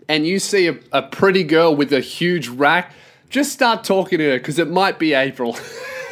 and 0.07 0.25
you 0.25 0.39
see 0.39 0.67
a, 0.67 0.77
a 0.91 1.01
pretty 1.01 1.43
girl 1.43 1.75
with 1.75 1.93
a 1.93 1.99
huge 1.99 2.47
rack, 2.47 2.93
just 3.29 3.51
start 3.51 3.83
talking 3.83 4.19
to 4.19 4.31
her 4.31 4.37
because 4.37 4.59
it 4.59 4.69
might 4.69 4.99
be 4.99 5.13
April. 5.13 5.57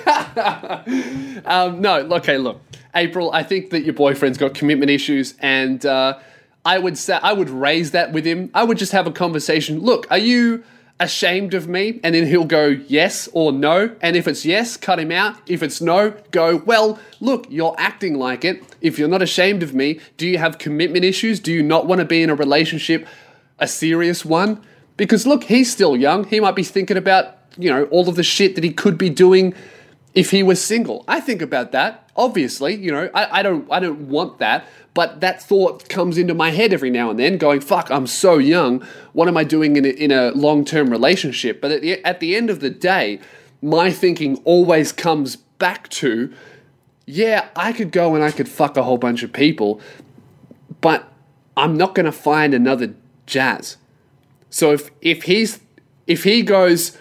um, 1.45 1.82
no, 1.82 2.08
okay, 2.14 2.38
look, 2.38 2.62
April. 2.95 3.32
I 3.32 3.43
think 3.43 3.72
that 3.72 3.82
your 3.82 3.93
boyfriend's 3.93 4.38
got 4.38 4.54
commitment 4.54 4.89
issues, 4.89 5.36
and 5.39 5.86
uh, 5.86 6.18
I 6.66 6.80
would 6.80 6.97
say 6.97 7.20
I 7.22 7.34
would 7.34 7.50
raise 7.50 7.91
that 7.91 8.14
with 8.14 8.26
him. 8.26 8.50
I 8.54 8.64
would 8.64 8.78
just 8.78 8.93
have 8.93 9.06
a 9.06 9.12
conversation. 9.12 9.80
Look, 9.80 10.08
are 10.10 10.18
you 10.18 10.64
ashamed 11.00 11.54
of 11.54 11.68
me? 11.68 12.00
And 12.04 12.14
then 12.14 12.28
he'll 12.28 12.45
go 12.45 12.68
yes 12.68 13.30
or 13.34 13.52
no. 13.52 13.95
And 14.02 14.16
if 14.16 14.28
it's 14.28 14.45
yes, 14.45 14.78
cut 14.78 15.00
him 15.00 15.12
out. 15.12 15.38
If 15.47 15.64
it's 15.64 15.82
no, 15.82 16.12
go, 16.32 16.58
well, 16.58 17.00
look, 17.20 17.47
you're 17.50 17.76
acting 17.78 18.16
like 18.18 18.43
it. 18.43 18.64
If 18.82 19.00
you're 19.00 19.08
not 19.08 19.22
ashamed 19.22 19.64
of 19.64 19.74
me, 19.74 20.00
do 20.18 20.28
you 20.28 20.38
have 20.38 20.58
commitment 20.58 21.06
issues? 21.06 21.39
Do 21.39 21.52
you 21.52 21.64
not 21.64 21.88
want 21.88 22.00
to 22.00 22.06
be 22.06 22.22
in 22.22 22.30
a 22.30 22.36
relationship, 22.36 23.08
a 23.60 23.68
serious 23.68 24.26
one? 24.26 24.62
Because 24.97 25.26
look, 25.26 25.45
he's 25.45 25.72
still 25.72 25.95
young. 25.95 26.26
He 26.26 26.39
might 26.39 26.56
be 26.56 26.64
thinking 26.64 26.97
about, 26.97 27.38
you 27.58 27.70
know, 27.70 27.86
all 27.86 28.10
of 28.10 28.16
the 28.16 28.24
shit 28.24 28.56
that 28.56 28.64
he 28.64 28.72
could 28.72 28.97
be 28.97 29.10
doing 29.10 29.54
if 30.14 30.32
he 30.32 30.43
was 30.43 30.64
single. 30.64 31.03
I 31.07 31.20
think 31.20 31.41
about 31.41 31.72
that. 31.72 32.10
Obviously, 32.16 32.76
you 32.76 32.91
know, 32.91 33.10
I, 33.14 33.39
I 33.39 33.43
don't 33.43 33.72
I 33.72 33.80
don't 33.80 34.10
want 34.10 34.39
that, 34.39 34.66
but 34.93 35.22
that 35.22 35.41
thought 35.41 35.88
comes 35.88 36.18
into 36.18 36.34
my 36.34 36.49
head 36.51 36.74
every 36.74 36.89
now 36.89 37.10
and 37.10 37.20
then, 37.20 37.38
going, 37.38 37.62
"Fuck, 37.62 37.89
I'm 37.91 38.07
so 38.07 38.38
young. 38.38 38.82
What 39.14 39.28
am 39.28 39.38
I 39.38 39.43
doing 39.43 39.76
in 39.76 39.86
a, 39.86 39.89
in 39.89 40.12
a 40.12 40.32
long 40.32 40.66
term 40.66 40.89
relationship?" 40.89 41.62
But 41.62 41.72
at 41.72 41.82
the, 41.82 42.03
at 42.03 42.20
the 42.20 42.36
end 42.36 42.49
of 42.49 42.60
the 42.60 42.70
day, 42.70 43.20
my 43.62 43.91
thinking 43.91 44.38
always 44.43 44.91
comes 44.91 45.36
back 45.36 45.89
to, 45.89 46.34
"Yeah, 47.05 47.49
I 47.55 47.72
could 47.72 47.91
go 47.91 48.16
and 48.16 48.24
I 48.24 48.32
could 48.32 48.49
fuck 48.49 48.76
a 48.78 48.84
whole 48.84 48.97
bunch 48.97 49.24
of 49.24 49.32
people, 49.32 49.80
but 50.82 51.12
I'm 51.55 51.78
not 51.78 51.95
going 51.95 52.07
to 52.07 52.12
find 52.12 52.53
another 52.53 52.93
Jazz." 53.26 53.78
So 54.49 54.74
if 54.74 54.89
if 55.01 55.24
he's 55.24 55.60
if 56.07 56.24
he 56.24 56.41
goes, 56.41 56.97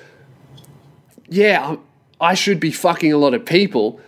"Yeah, 1.29 1.67
I'm, 1.71 1.81
I 2.21 2.35
should 2.35 2.61
be 2.61 2.71
fucking 2.71 3.13
a 3.13 3.19
lot 3.19 3.35
of 3.35 3.45
people 3.45 4.01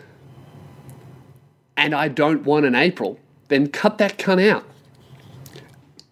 and 1.76 1.94
I 1.94 2.08
don't 2.08 2.44
want 2.44 2.66
an 2.66 2.74
April, 2.74 3.18
then 3.48 3.68
cut 3.68 3.96
that 3.98 4.18
cunt 4.18 4.46
out. 4.46 4.64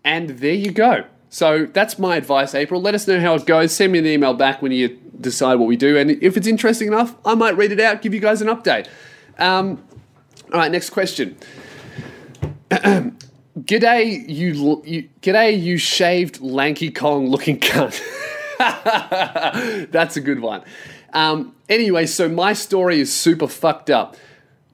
And 0.03 0.31
there 0.31 0.55
you 0.55 0.71
go. 0.71 1.05
So 1.29 1.67
that's 1.67 1.99
my 1.99 2.17
advice, 2.17 2.55
April. 2.55 2.81
Let 2.81 2.95
us 2.95 3.07
know 3.07 3.21
how 3.21 3.35
it 3.35 3.45
goes. 3.45 3.73
Send 3.73 3.93
me 3.93 3.99
an 3.99 4.07
email 4.07 4.33
back 4.33 4.63
when 4.63 4.73
you 4.73 4.99
decide 5.21 5.57
what 5.57 5.69
we 5.69 5.77
do. 5.77 5.99
And 5.99 6.11
if 6.23 6.39
it's 6.39 6.47
interesting 6.47 6.89
enough, 6.89 7.15
I 7.25 7.35
might 7.35 7.57
read 7.57 7.71
it 7.71 7.81
out, 7.81 8.01
give 8.01 8.15
you 8.15 8.21
guys 8.21 8.41
an 8.41 8.49
update. 8.49 8.89
Um, 9.39 9.85
all 10.53 10.61
right, 10.61 10.73
next 10.73 10.91
question. 10.91 11.37
g'day, 12.71 14.27
you, 14.27 14.83
you, 14.87 15.09
g'day, 15.21 15.61
you 15.61 15.77
shaved 15.77 16.41
lanky 16.41 16.91
Kong 16.91 17.29
looking 17.29 17.61
cunt. 17.61 18.01
That's 19.91 20.17
a 20.17 20.21
good 20.23 20.41
one. 20.41 20.63
Um, 21.13 21.55
anyway, 21.69 22.07
so 22.07 22.29
my 22.29 22.53
story 22.53 23.01
is 23.01 23.15
super 23.15 23.49
fucked 23.49 23.91
up. 23.91 24.17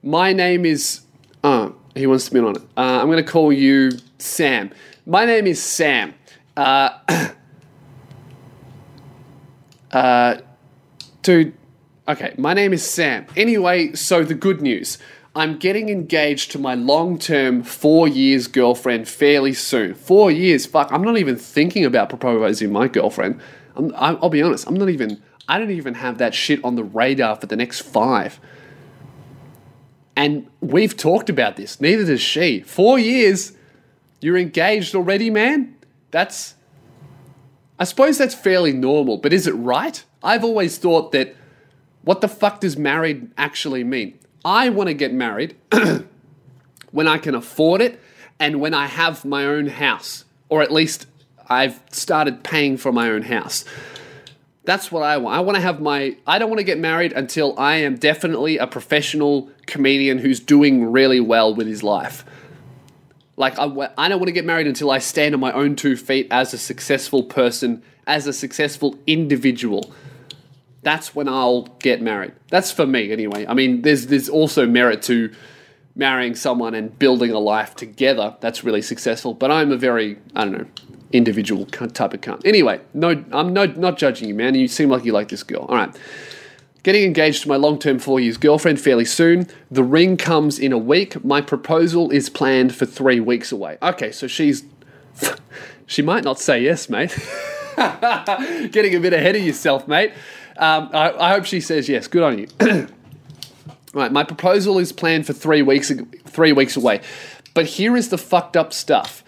My 0.03 0.33
name 0.33 0.65
is. 0.65 1.01
Uh, 1.43 1.71
he 1.95 2.07
wants 2.07 2.25
to 2.25 2.33
be 2.33 2.39
on 2.39 2.55
it. 2.55 2.61
Uh, 2.77 2.99
I'm 3.01 3.07
going 3.07 3.23
to 3.23 3.31
call 3.31 3.53
you 3.53 3.91
Sam. 4.17 4.71
My 5.05 5.25
name 5.25 5.47
is 5.47 5.61
Sam. 5.61 6.13
Uh, 6.57 6.89
uh, 9.91 10.37
dude, 11.21 11.53
okay, 12.07 12.33
my 12.37 12.53
name 12.53 12.73
is 12.73 12.89
Sam. 12.89 13.27
Anyway, 13.35 13.93
so 13.93 14.23
the 14.23 14.33
good 14.33 14.61
news. 14.61 14.97
I'm 15.37 15.57
getting 15.57 15.89
engaged 15.89 16.51
to 16.51 16.59
my 16.59 16.75
long 16.75 17.19
term 17.19 17.61
four 17.61 18.07
years 18.07 18.47
girlfriend 18.47 19.07
fairly 19.09 19.53
soon. 19.53 19.93
Four 19.93 20.31
years, 20.31 20.65
fuck, 20.65 20.91
I'm 20.93 21.03
not 21.03 21.17
even 21.17 21.35
thinking 21.35 21.83
about 21.83 22.09
proposing 22.09 22.71
my 22.71 22.87
girlfriend. 22.87 23.41
I'm, 23.75 23.93
I'll 23.95 24.29
be 24.29 24.41
honest, 24.41 24.65
I'm 24.65 24.75
not 24.75 24.89
even, 24.89 25.21
I 25.47 25.59
don't 25.59 25.71
even 25.71 25.95
have 25.95 26.17
that 26.17 26.33
shit 26.33 26.63
on 26.63 26.75
the 26.75 26.83
radar 26.83 27.35
for 27.35 27.45
the 27.45 27.55
next 27.55 27.81
five. 27.81 28.39
And 30.15 30.47
we've 30.61 30.95
talked 30.95 31.29
about 31.29 31.55
this, 31.55 31.81
neither 31.81 32.05
does 32.05 32.21
she. 32.21 32.61
Four 32.61 32.97
years, 32.97 33.53
you're 34.21 34.37
engaged 34.37 34.95
already, 34.95 35.29
man? 35.29 35.75
That's, 36.11 36.55
I 37.77 37.83
suppose 37.83 38.17
that's 38.17 38.33
fairly 38.33 38.71
normal, 38.71 39.17
but 39.17 39.33
is 39.33 39.45
it 39.45 39.51
right? 39.51 40.03
I've 40.23 40.43
always 40.43 40.77
thought 40.77 41.11
that, 41.11 41.35
what 42.03 42.21
the 42.21 42.27
fuck 42.27 42.61
does 42.61 42.77
married 42.77 43.31
actually 43.37 43.83
mean? 43.83 44.17
I 44.45 44.69
want 44.69 44.87
to 44.87 44.93
get 44.93 45.11
married 45.11 45.55
when 46.91 47.07
I 47.07 47.17
can 47.17 47.35
afford 47.35 47.81
it 47.81 47.99
and 48.39 48.61
when 48.61 48.73
I 48.73 48.85
have 48.85 49.25
my 49.25 49.45
own 49.45 49.67
house, 49.67 50.23
or 50.49 50.61
at 50.61 50.71
least 50.71 51.07
I've 51.49 51.79
started 51.91 52.43
paying 52.43 52.77
for 52.77 52.91
my 52.91 53.09
own 53.09 53.23
house. 53.23 53.65
That's 54.65 54.91
what 54.91 55.03
I 55.03 55.17
want. 55.17 55.35
I 55.35 55.41
want 55.41 55.55
to 55.55 55.61
have 55.61 55.79
my. 55.79 56.17
I 56.25 56.39
don't 56.39 56.49
want 56.49 56.59
to 56.59 56.63
get 56.63 56.79
married 56.79 57.13
until 57.13 57.57
I 57.57 57.77
am 57.77 57.95
definitely 57.95 58.57
a 58.57 58.67
professional 58.67 59.49
comedian 59.67 60.17
who's 60.17 60.39
doing 60.39 60.91
really 60.91 61.19
well 61.19 61.53
with 61.53 61.67
his 61.67 61.83
life. 61.83 62.25
Like, 63.37 63.59
I, 63.59 63.65
I 63.97 64.07
don't 64.09 64.19
want 64.19 64.27
to 64.27 64.33
get 64.33 64.45
married 64.45 64.65
until 64.65 64.89
I 64.89 64.99
stand 64.99 65.35
on 65.35 65.41
my 65.41 65.51
own 65.51 65.75
two 65.75 65.97
feet 65.97 66.27
as 66.31 66.53
a 66.53 66.57
successful 66.57 67.23
person, 67.23 67.83
as 68.07 68.27
a 68.27 68.33
successful 68.33 68.97
individual. 69.05 69.93
That's 70.83 71.13
when 71.13 71.27
I'll 71.27 71.63
get 71.79 72.01
married. 72.01 72.33
That's 72.49 72.71
for 72.71 72.87
me, 72.87 73.11
anyway. 73.11 73.45
I 73.47 73.53
mean, 73.53 73.81
there's 73.81 74.07
there's 74.07 74.29
also 74.29 74.65
merit 74.65 75.01
to 75.03 75.31
marrying 75.95 76.35
someone 76.35 76.75
and 76.75 76.97
building 76.97 77.31
a 77.31 77.39
life 77.39 77.75
together. 77.75 78.35
That's 78.41 78.63
really 78.63 78.81
successful. 78.81 79.33
But 79.33 79.51
I'm 79.51 79.71
a 79.71 79.77
very, 79.77 80.17
I 80.35 80.45
don't 80.45 80.53
know, 80.53 80.67
individual 81.15 81.65
type 81.65 82.13
of 82.13 82.21
cunt. 82.21 82.45
Anyway, 82.45 82.79
no, 82.93 83.23
I'm 83.31 83.53
no, 83.53 83.65
not 83.65 83.97
judging 83.97 84.27
you, 84.27 84.35
man. 84.35 84.55
You 84.55 84.67
seem 84.67 84.89
like 84.89 85.05
you 85.05 85.11
like 85.11 85.29
this 85.29 85.43
girl. 85.43 85.65
All 85.69 85.75
right. 85.75 85.95
Getting 86.83 87.03
engaged 87.03 87.41
to 87.43 87.49
my 87.49 87.55
long 87.55 87.79
term 87.79 87.97
four 87.97 88.19
years 88.19 88.37
girlfriend 88.37 88.79
fairly 88.79 89.05
soon. 89.05 89.47
The 89.71 89.83
ring 89.83 90.17
comes 90.17 90.59
in 90.59 90.71
a 90.71 90.77
week. 90.77 91.25
My 91.25 91.41
proposal 91.41 92.11
is 92.11 92.29
planned 92.29 92.75
for 92.75 92.85
three 92.85 93.19
weeks 93.19 93.51
away. 93.51 93.77
Okay, 93.81 94.11
so 94.11 94.27
she's. 94.27 94.65
she 95.87 96.03
might 96.03 96.23
not 96.23 96.39
say 96.39 96.61
yes, 96.61 96.87
mate. 96.87 97.17
Getting 97.75 98.95
a 98.95 98.99
bit 98.99 99.13
ahead 99.13 99.35
of 99.35 99.41
yourself, 99.41 99.87
mate. 99.87 100.13
Um, 100.57 100.89
I, 100.93 101.11
I 101.13 101.29
hope 101.31 101.45
she 101.45 101.59
says 101.59 101.89
yes. 101.89 102.07
Good 102.07 102.21
on 102.21 102.37
you. 102.37 102.47
right, 103.93 104.11
my 104.11 104.23
proposal 104.23 104.77
is 104.77 104.91
planned 104.91 105.25
for 105.25 105.33
three 105.33 105.63
weeks, 105.63 105.91
three 106.25 106.51
weeks 106.51 106.77
away. 106.77 107.01
But 107.55 107.65
here 107.65 107.97
is 107.97 108.09
the 108.09 108.17
fucked 108.19 108.55
up 108.55 108.73
stuff. 108.73 109.23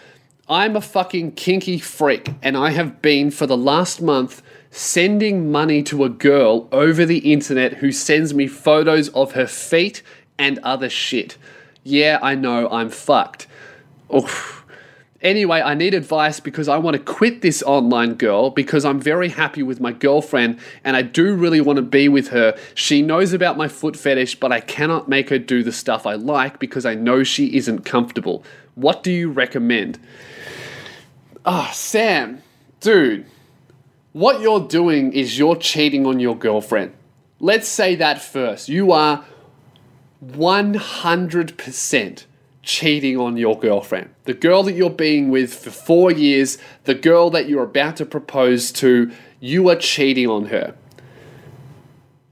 I'm 0.50 0.78
a 0.78 0.82
fucking 0.82 1.34
kinky 1.34 1.78
freak, 1.78 2.30
and 2.42 2.56
I 2.56 2.70
have 2.70 3.02
been 3.02 3.32
for 3.32 3.46
the 3.46 3.58
last 3.58 4.02
month 4.02 4.42
sending 4.72 5.52
money 5.52 5.84
to 5.84 6.06
a 6.06 6.10
girl 6.10 6.70
over 6.72 7.06
the 7.06 7.34
internet 7.34 7.74
who 7.74 7.92
sends 7.92 8.34
me 8.34 8.48
photos 8.48 9.10
of 9.10 9.34
her 9.34 9.46
feet 9.46 10.02
and 10.40 10.58
other 10.60 10.90
shit. 10.90 11.38
Yeah, 11.84 12.18
I 12.22 12.36
know, 12.36 12.70
I'm 12.70 12.90
fucked. 12.90 13.48
Oof. 14.16 14.64
Anyway, 15.22 15.60
I 15.62 15.74
need 15.74 15.94
advice 15.94 16.40
because 16.40 16.70
I 16.70 16.78
want 16.78 16.96
to 16.96 17.04
quit 17.04 17.42
this 17.42 17.62
online 17.64 18.14
girl 18.14 18.50
because 18.50 18.86
I'm 18.86 19.02
very 19.02 19.28
happy 19.28 19.64
with 19.64 19.82
my 19.82 19.92
girlfriend 19.92 20.60
and 20.86 20.96
I 20.96 21.02
do 21.02 21.36
really 21.36 21.60
want 21.60 21.76
to 21.76 21.82
be 21.82 22.08
with 22.08 22.30
her. 22.30 22.58
She 22.74 23.02
knows 23.02 23.34
about 23.34 23.58
my 23.58 23.68
foot 23.68 23.98
fetish, 23.98 24.40
but 24.40 24.54
I 24.54 24.62
cannot 24.62 25.10
make 25.10 25.30
her 25.30 25.40
do 25.40 25.62
the 25.62 25.74
stuff 25.74 26.06
I 26.06 26.14
like 26.14 26.60
because 26.60 26.86
I 26.86 26.94
know 26.94 27.24
she 27.24 27.58
isn't 27.58 27.84
comfortable. 27.84 28.46
What 28.76 29.04
do 29.04 29.12
you 29.12 29.30
recommend? 29.30 30.00
Ah, 31.50 31.70
oh, 31.70 31.74
Sam, 31.74 32.44
dude, 32.82 33.26
what 34.12 34.42
you're 34.42 34.68
doing 34.68 35.14
is 35.14 35.40
you're 35.40 35.56
cheating 35.56 36.06
on 36.06 36.20
your 36.20 36.36
girlfriend. 36.36 36.92
Let's 37.40 37.70
say 37.70 37.96
that 37.96 38.22
first. 38.22 38.68
You 38.68 38.92
are 38.92 39.24
100% 40.26 42.26
cheating 42.64 43.18
on 43.18 43.38
your 43.38 43.58
girlfriend. 43.58 44.10
The 44.26 44.34
girl 44.34 44.62
that 44.64 44.74
you're 44.74 44.90
being 44.90 45.30
with 45.30 45.54
for 45.54 45.72
four 45.72 46.12
years, 46.12 46.58
the 46.84 46.96
girl 46.96 47.30
that 47.30 47.48
you're 47.48 47.64
about 47.64 47.96
to 47.96 48.06
propose 48.06 48.74
to, 48.74 49.10
you 49.40 49.70
are 49.70 49.78
cheating 49.78 50.28
on 50.28 50.48
her. 50.48 50.76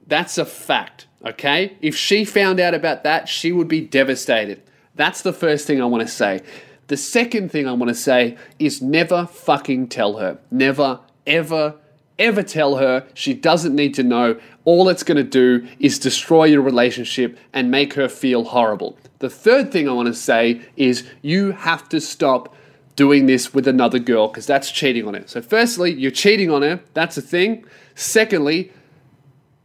That's 0.05 0.38
a 0.38 0.43
fact, 0.43 1.07
okay? 1.26 1.78
If 1.80 1.95
she 1.95 2.26
found 2.26 2.59
out 2.59 2.74
about 2.74 3.05
that, 3.05 3.30
she 3.30 3.53
would 3.53 3.70
be 3.70 3.80
devastated. 3.80 4.61
That's 4.93 5.22
the 5.22 5.32
first 5.32 5.68
thing 5.68 5.82
I 5.82 5.86
want 5.86 6.01
to 6.01 6.13
say. 6.13 6.41
The 6.88 6.97
second 6.97 7.51
thing 7.51 7.67
I 7.67 7.73
want 7.73 7.89
to 7.89 7.95
say 7.95 8.38
is 8.59 8.81
never 8.81 9.25
fucking 9.25 9.88
tell 9.88 10.17
her. 10.17 10.38
Never, 10.51 10.99
ever, 11.25 11.75
ever 12.19 12.43
tell 12.43 12.77
her. 12.77 13.07
She 13.13 13.33
doesn't 13.33 13.75
need 13.75 13.93
to 13.95 14.03
know. 14.03 14.39
All 14.65 14.88
it's 14.89 15.03
going 15.03 15.17
to 15.17 15.23
do 15.23 15.67
is 15.79 15.97
destroy 15.97 16.45
your 16.45 16.61
relationship 16.61 17.38
and 17.53 17.71
make 17.71 17.93
her 17.93 18.07
feel 18.07 18.43
horrible. 18.45 18.97
The 19.19 19.29
third 19.29 19.71
thing 19.71 19.89
I 19.89 19.93
want 19.93 20.07
to 20.07 20.13
say 20.13 20.61
is 20.77 21.07
you 21.21 21.51
have 21.51 21.89
to 21.89 21.99
stop 21.99 22.55
doing 22.95 23.25
this 23.25 23.53
with 23.53 23.67
another 23.67 23.99
girl 23.99 24.27
because 24.27 24.45
that's 24.45 24.71
cheating 24.71 25.07
on 25.07 25.15
her. 25.15 25.23
So, 25.25 25.41
firstly, 25.41 25.93
you're 25.93 26.11
cheating 26.11 26.49
on 26.51 26.61
her. 26.61 26.79
That's 26.93 27.17
a 27.17 27.21
thing. 27.21 27.65
Secondly, 27.95 28.71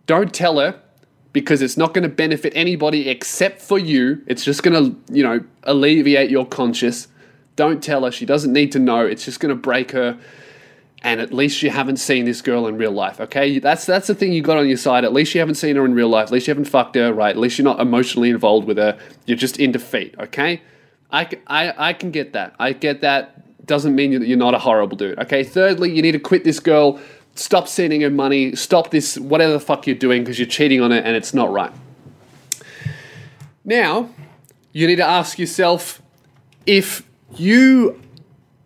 don't 0.06 0.32
tell 0.32 0.58
her 0.58 0.80
because 1.32 1.62
it's 1.62 1.76
not 1.76 1.94
going 1.94 2.02
to 2.02 2.08
benefit 2.08 2.52
anybody 2.56 3.08
except 3.08 3.60
for 3.60 3.78
you. 3.78 4.22
It's 4.26 4.44
just 4.44 4.62
going 4.62 4.74
to, 4.74 5.14
you 5.14 5.22
know, 5.22 5.44
alleviate 5.62 6.30
your 6.30 6.46
conscience. 6.46 7.08
Don't 7.60 7.82
tell 7.82 8.04
her. 8.04 8.10
She 8.10 8.24
doesn't 8.24 8.52
need 8.52 8.72
to 8.72 8.78
know. 8.78 9.04
It's 9.04 9.24
just 9.24 9.38
going 9.38 9.54
to 9.54 9.60
break 9.60 9.90
her. 9.90 10.18
And 11.02 11.20
at 11.20 11.32
least 11.32 11.62
you 11.62 11.70
haven't 11.70 11.98
seen 11.98 12.24
this 12.24 12.40
girl 12.42 12.66
in 12.66 12.76
real 12.76 12.90
life, 12.92 13.20
okay? 13.20 13.58
That's 13.58 13.84
that's 13.86 14.06
the 14.06 14.14
thing 14.14 14.32
you 14.32 14.42
got 14.42 14.58
on 14.58 14.68
your 14.68 14.76
side. 14.76 15.04
At 15.04 15.12
least 15.12 15.34
you 15.34 15.40
haven't 15.40 15.54
seen 15.56 15.76
her 15.76 15.84
in 15.84 15.94
real 15.94 16.08
life. 16.08 16.24
At 16.24 16.32
least 16.32 16.46
you 16.46 16.52
haven't 16.52 16.66
fucked 16.66 16.94
her, 16.96 17.12
right? 17.12 17.30
At 17.30 17.38
least 17.38 17.58
you're 17.58 17.64
not 17.64 17.80
emotionally 17.80 18.30
involved 18.30 18.66
with 18.66 18.76
her. 18.76 18.98
You're 19.26 19.38
just 19.38 19.58
in 19.58 19.72
defeat, 19.72 20.14
okay? 20.18 20.60
I, 21.10 21.28
I, 21.46 21.90
I 21.90 21.92
can 21.94 22.10
get 22.10 22.32
that. 22.34 22.54
I 22.58 22.72
get 22.72 23.00
that. 23.00 23.66
Doesn't 23.66 23.94
mean 23.94 24.18
that 24.18 24.26
you're 24.26 24.36
not 24.36 24.54
a 24.54 24.58
horrible 24.58 24.96
dude, 24.96 25.18
okay? 25.18 25.42
Thirdly, 25.42 25.90
you 25.90 26.02
need 26.02 26.12
to 26.12 26.18
quit 26.18 26.44
this 26.44 26.60
girl 26.60 27.00
Stop 27.34 27.68
sending 27.68 28.00
her 28.02 28.10
money. 28.10 28.54
Stop 28.54 28.90
this, 28.90 29.16
whatever 29.16 29.52
the 29.52 29.60
fuck 29.60 29.86
you're 29.86 29.96
doing, 29.96 30.22
because 30.22 30.38
you're 30.38 30.48
cheating 30.48 30.80
on 30.80 30.90
her 30.90 30.98
and 30.98 31.16
it's 31.16 31.32
not 31.32 31.50
right. 31.50 31.72
Now, 33.64 34.10
you 34.72 34.86
need 34.86 34.96
to 34.96 35.06
ask 35.06 35.38
yourself 35.38 36.02
if 36.66 37.02
you 37.36 38.00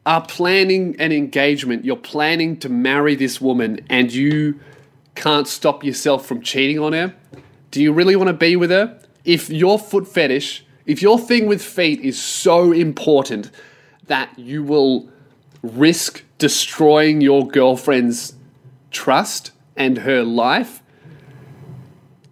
are 0.06 0.24
planning 0.24 0.96
an 0.98 1.12
engagement, 1.12 1.84
you're 1.84 1.96
planning 1.96 2.58
to 2.58 2.68
marry 2.68 3.14
this 3.14 3.40
woman, 3.40 3.80
and 3.88 4.12
you 4.12 4.60
can't 5.14 5.46
stop 5.48 5.84
yourself 5.84 6.26
from 6.26 6.42
cheating 6.42 6.78
on 6.78 6.92
her, 6.92 7.14
do 7.70 7.82
you 7.82 7.92
really 7.92 8.16
want 8.16 8.28
to 8.28 8.34
be 8.34 8.56
with 8.56 8.70
her? 8.70 9.00
If 9.24 9.48
your 9.50 9.78
foot 9.78 10.06
fetish, 10.06 10.64
if 10.86 11.00
your 11.00 11.18
thing 11.18 11.46
with 11.46 11.62
feet 11.62 12.00
is 12.00 12.20
so 12.20 12.72
important 12.72 13.50
that 14.06 14.38
you 14.38 14.62
will 14.62 15.08
risk 15.62 16.22
destroying 16.38 17.20
your 17.20 17.48
girlfriend's 17.48 18.34
trust 18.90 19.50
and 19.76 19.98
her 19.98 20.22
life, 20.22 20.82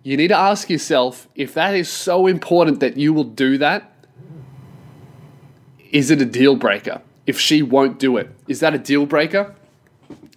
you 0.02 0.16
need 0.16 0.28
to 0.28 0.36
ask 0.36 0.68
yourself 0.68 1.28
if 1.34 1.54
that 1.54 1.74
is 1.74 1.88
so 1.88 2.26
important 2.26 2.80
that 2.80 2.96
you 2.96 3.14
will 3.14 3.24
do 3.24 3.56
that, 3.58 3.91
is 5.92 6.10
it 6.10 6.20
a 6.20 6.24
deal 6.24 6.56
breaker? 6.56 7.00
If 7.26 7.38
she 7.38 7.62
won't 7.62 8.00
do 8.00 8.16
it, 8.16 8.30
is 8.48 8.60
that 8.60 8.74
a 8.74 8.78
deal 8.78 9.06
breaker? 9.06 9.54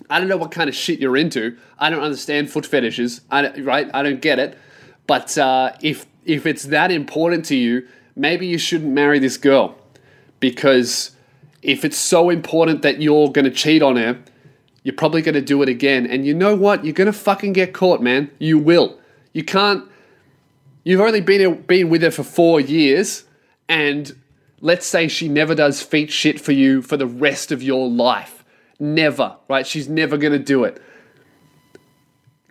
I 0.10 0.20
don't 0.20 0.28
know 0.28 0.38
what 0.38 0.52
kind 0.52 0.70
of 0.70 0.76
shit 0.76 1.00
you're 1.00 1.18
into. 1.18 1.58
I 1.80 1.90
don't 1.90 2.04
understand 2.04 2.52
foot 2.52 2.66
fetishes. 2.66 3.22
I 3.32 3.50
right? 3.60 3.90
I 3.94 4.04
don't 4.04 4.22
get 4.22 4.38
it. 4.38 4.58
But 5.08 5.36
uh, 5.38 5.72
if 5.82 6.06
if 6.26 6.46
it's 6.46 6.64
that 6.66 6.92
important 6.92 7.46
to 7.46 7.56
you, 7.56 7.88
maybe 8.16 8.46
you 8.46 8.60
shouldn't 8.60 8.94
marry 8.94 9.18
this 9.18 9.38
girl 9.38 9.76
because 10.40 11.12
if 11.64 11.84
it's 11.84 11.98
so 11.98 12.30
important 12.30 12.84
that 12.84 13.02
you're 13.02 13.32
going 13.32 13.46
to 13.46 13.52
cheat 13.52 13.82
on 13.82 13.96
her, 13.96 14.20
you're 14.84 14.96
probably 14.96 15.24
going 15.24 15.34
to 15.34 15.42
do 15.42 15.64
it 15.64 15.70
again. 15.70 16.06
And 16.06 16.26
you 16.26 16.36
know 16.36 16.56
what? 16.56 16.86
You're 16.86 16.94
going 16.94 17.08
to 17.08 17.14
fucking 17.14 17.54
get 17.54 17.74
caught, 17.74 18.02
man. 18.02 18.30
You 18.38 18.60
will. 18.60 19.00
You 19.34 19.44
can't. 19.44 19.90
You've 20.84 21.02
only 21.02 21.22
been, 21.22 21.64
been 21.64 21.90
with 21.90 22.04
her 22.04 22.12
for 22.12 22.22
four 22.22 22.60
years, 22.60 23.24
and 23.68 24.16
let's 24.62 24.86
say 24.86 25.08
she 25.08 25.28
never 25.28 25.56
does 25.56 25.82
feet 25.82 26.12
shit 26.12 26.40
for 26.40 26.52
you 26.52 26.82
for 26.82 26.98
the 26.98 27.08
rest 27.08 27.52
of 27.52 27.62
your 27.62 27.90
life. 27.90 28.44
Never, 28.80 29.38
right? 29.48 29.66
She's 29.66 29.88
never 29.88 30.18
going 30.18 30.34
to 30.34 30.40
do 30.40 30.64
it. 30.64 30.82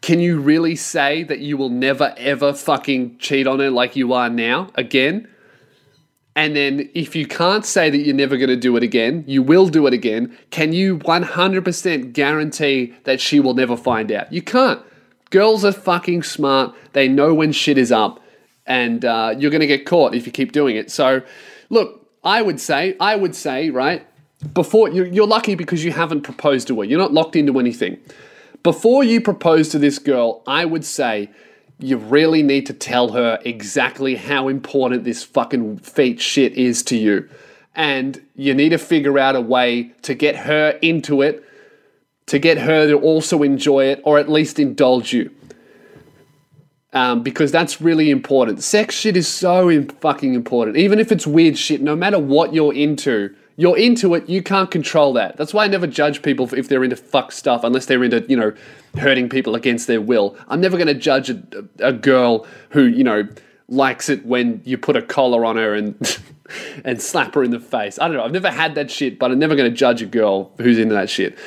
Can 0.00 0.20
you 0.20 0.38
really 0.38 0.76
say 0.76 1.22
that 1.22 1.38
you 1.38 1.56
will 1.56 1.70
never 1.70 2.14
ever 2.18 2.52
fucking 2.52 3.18
cheat 3.18 3.46
on 3.46 3.60
her 3.60 3.70
like 3.70 3.96
you 3.96 4.12
are 4.12 4.28
now 4.28 4.70
again? 4.74 5.28
And 6.36 6.56
then 6.56 6.90
if 6.94 7.14
you 7.14 7.26
can't 7.26 7.64
say 7.64 7.90
that 7.90 7.98
you're 7.98 8.14
never 8.14 8.36
going 8.36 8.50
to 8.50 8.56
do 8.56 8.76
it 8.76 8.82
again, 8.82 9.24
you 9.26 9.42
will 9.42 9.68
do 9.68 9.86
it 9.86 9.94
again, 9.94 10.36
can 10.50 10.72
you 10.72 10.98
100% 10.98 12.12
guarantee 12.12 12.94
that 13.04 13.20
she 13.20 13.38
will 13.38 13.54
never 13.54 13.76
find 13.76 14.10
out? 14.10 14.32
You 14.32 14.42
can't. 14.42 14.82
Girls 15.30 15.64
are 15.64 15.72
fucking 15.72 16.24
smart. 16.24 16.74
They 16.92 17.08
know 17.08 17.32
when 17.32 17.52
shit 17.52 17.78
is 17.78 17.92
up, 17.92 18.20
and 18.66 19.04
uh, 19.04 19.34
you're 19.38 19.50
going 19.50 19.60
to 19.60 19.66
get 19.66 19.86
caught 19.86 20.14
if 20.14 20.26
you 20.26 20.32
keep 20.32 20.52
doing 20.52 20.76
it. 20.76 20.90
So, 20.90 21.22
look, 21.70 22.08
I 22.22 22.42
would 22.42 22.60
say, 22.60 22.96
I 22.98 23.16
would 23.16 23.34
say, 23.34 23.70
right, 23.70 24.06
before 24.52 24.88
you're, 24.90 25.26
lucky 25.26 25.54
because 25.54 25.84
you 25.84 25.92
haven't 25.92 26.22
proposed 26.22 26.68
to 26.68 26.78
her. 26.80 26.84
You're 26.84 26.98
not 26.98 27.12
locked 27.12 27.36
into 27.36 27.58
anything. 27.58 27.98
Before 28.62 29.04
you 29.04 29.20
propose 29.20 29.68
to 29.70 29.78
this 29.78 29.98
girl, 29.98 30.42
I 30.46 30.64
would 30.64 30.84
say, 30.84 31.30
you 31.78 31.96
really 31.96 32.42
need 32.42 32.66
to 32.66 32.72
tell 32.72 33.12
her 33.12 33.38
exactly 33.44 34.14
how 34.14 34.48
important 34.48 35.04
this 35.04 35.24
fucking 35.24 35.78
feet 35.78 36.20
shit 36.20 36.54
is 36.54 36.82
to 36.84 36.96
you. 36.96 37.28
And 37.74 38.24
you 38.36 38.54
need 38.54 38.70
to 38.70 38.78
figure 38.78 39.18
out 39.18 39.34
a 39.34 39.40
way 39.40 39.92
to 40.02 40.14
get 40.14 40.36
her 40.36 40.78
into 40.80 41.22
it, 41.22 41.44
to 42.26 42.38
get 42.38 42.58
her 42.58 42.86
to 42.86 42.94
also 42.94 43.42
enjoy 43.42 43.86
it, 43.86 44.00
or 44.04 44.18
at 44.18 44.28
least 44.28 44.58
indulge 44.58 45.12
you. 45.12 45.30
Um, 46.94 47.24
because 47.24 47.50
that's 47.50 47.80
really 47.80 48.10
important. 48.10 48.62
Sex 48.62 48.94
shit 48.94 49.16
is 49.16 49.26
so 49.26 49.82
fucking 50.00 50.34
important. 50.34 50.76
Even 50.76 51.00
if 51.00 51.10
it's 51.10 51.26
weird 51.26 51.58
shit, 51.58 51.82
no 51.82 51.96
matter 51.96 52.20
what 52.20 52.54
you're 52.54 52.72
into, 52.72 53.34
you're 53.56 53.76
into 53.76 54.14
it, 54.14 54.28
you 54.28 54.42
can't 54.42 54.70
control 54.70 55.12
that. 55.14 55.36
That's 55.36 55.52
why 55.52 55.64
I 55.64 55.68
never 55.68 55.86
judge 55.86 56.22
people 56.22 56.52
if 56.54 56.68
they're 56.68 56.84
into 56.84 56.96
fuck 56.96 57.32
stuff 57.32 57.64
unless 57.64 57.86
they're 57.86 58.02
into, 58.02 58.24
you 58.28 58.36
know, 58.36 58.52
hurting 58.96 59.28
people 59.28 59.54
against 59.54 59.86
their 59.86 60.00
will. 60.00 60.36
I'm 60.48 60.60
never 60.60 60.76
going 60.76 60.88
to 60.88 60.94
judge 60.94 61.30
a, 61.30 61.42
a, 61.78 61.92
girl 61.92 62.46
who, 62.70 62.84
you 62.84 63.04
know, 63.04 63.28
likes 63.68 64.08
it 64.08 64.24
when 64.26 64.60
you 64.64 64.76
put 64.76 64.96
a 64.96 65.02
collar 65.02 65.44
on 65.44 65.56
her 65.56 65.74
and 65.74 66.20
and 66.84 67.00
slap 67.00 67.34
her 67.34 67.42
in 67.42 67.50
the 67.50 67.60
face. 67.60 67.98
I 67.98 68.08
don't 68.08 68.16
know. 68.16 68.24
I've 68.24 68.32
never 68.32 68.50
had 68.50 68.74
that 68.74 68.90
shit, 68.90 69.18
but 69.18 69.30
I'm 69.30 69.38
never 69.38 69.54
going 69.54 69.70
to 69.70 69.76
judge 69.76 70.02
a 70.02 70.06
girl 70.06 70.52
who's 70.58 70.78
into 70.78 70.94
that 70.94 71.08
shit. 71.08 71.38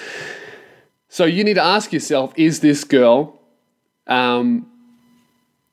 So 1.10 1.26
you 1.26 1.44
need 1.44 1.56
to 1.56 1.64
ask 1.64 1.94
yourself, 1.94 2.34
is 2.36 2.60
this 2.62 2.84
girl 2.84 3.40
um, 4.08 4.70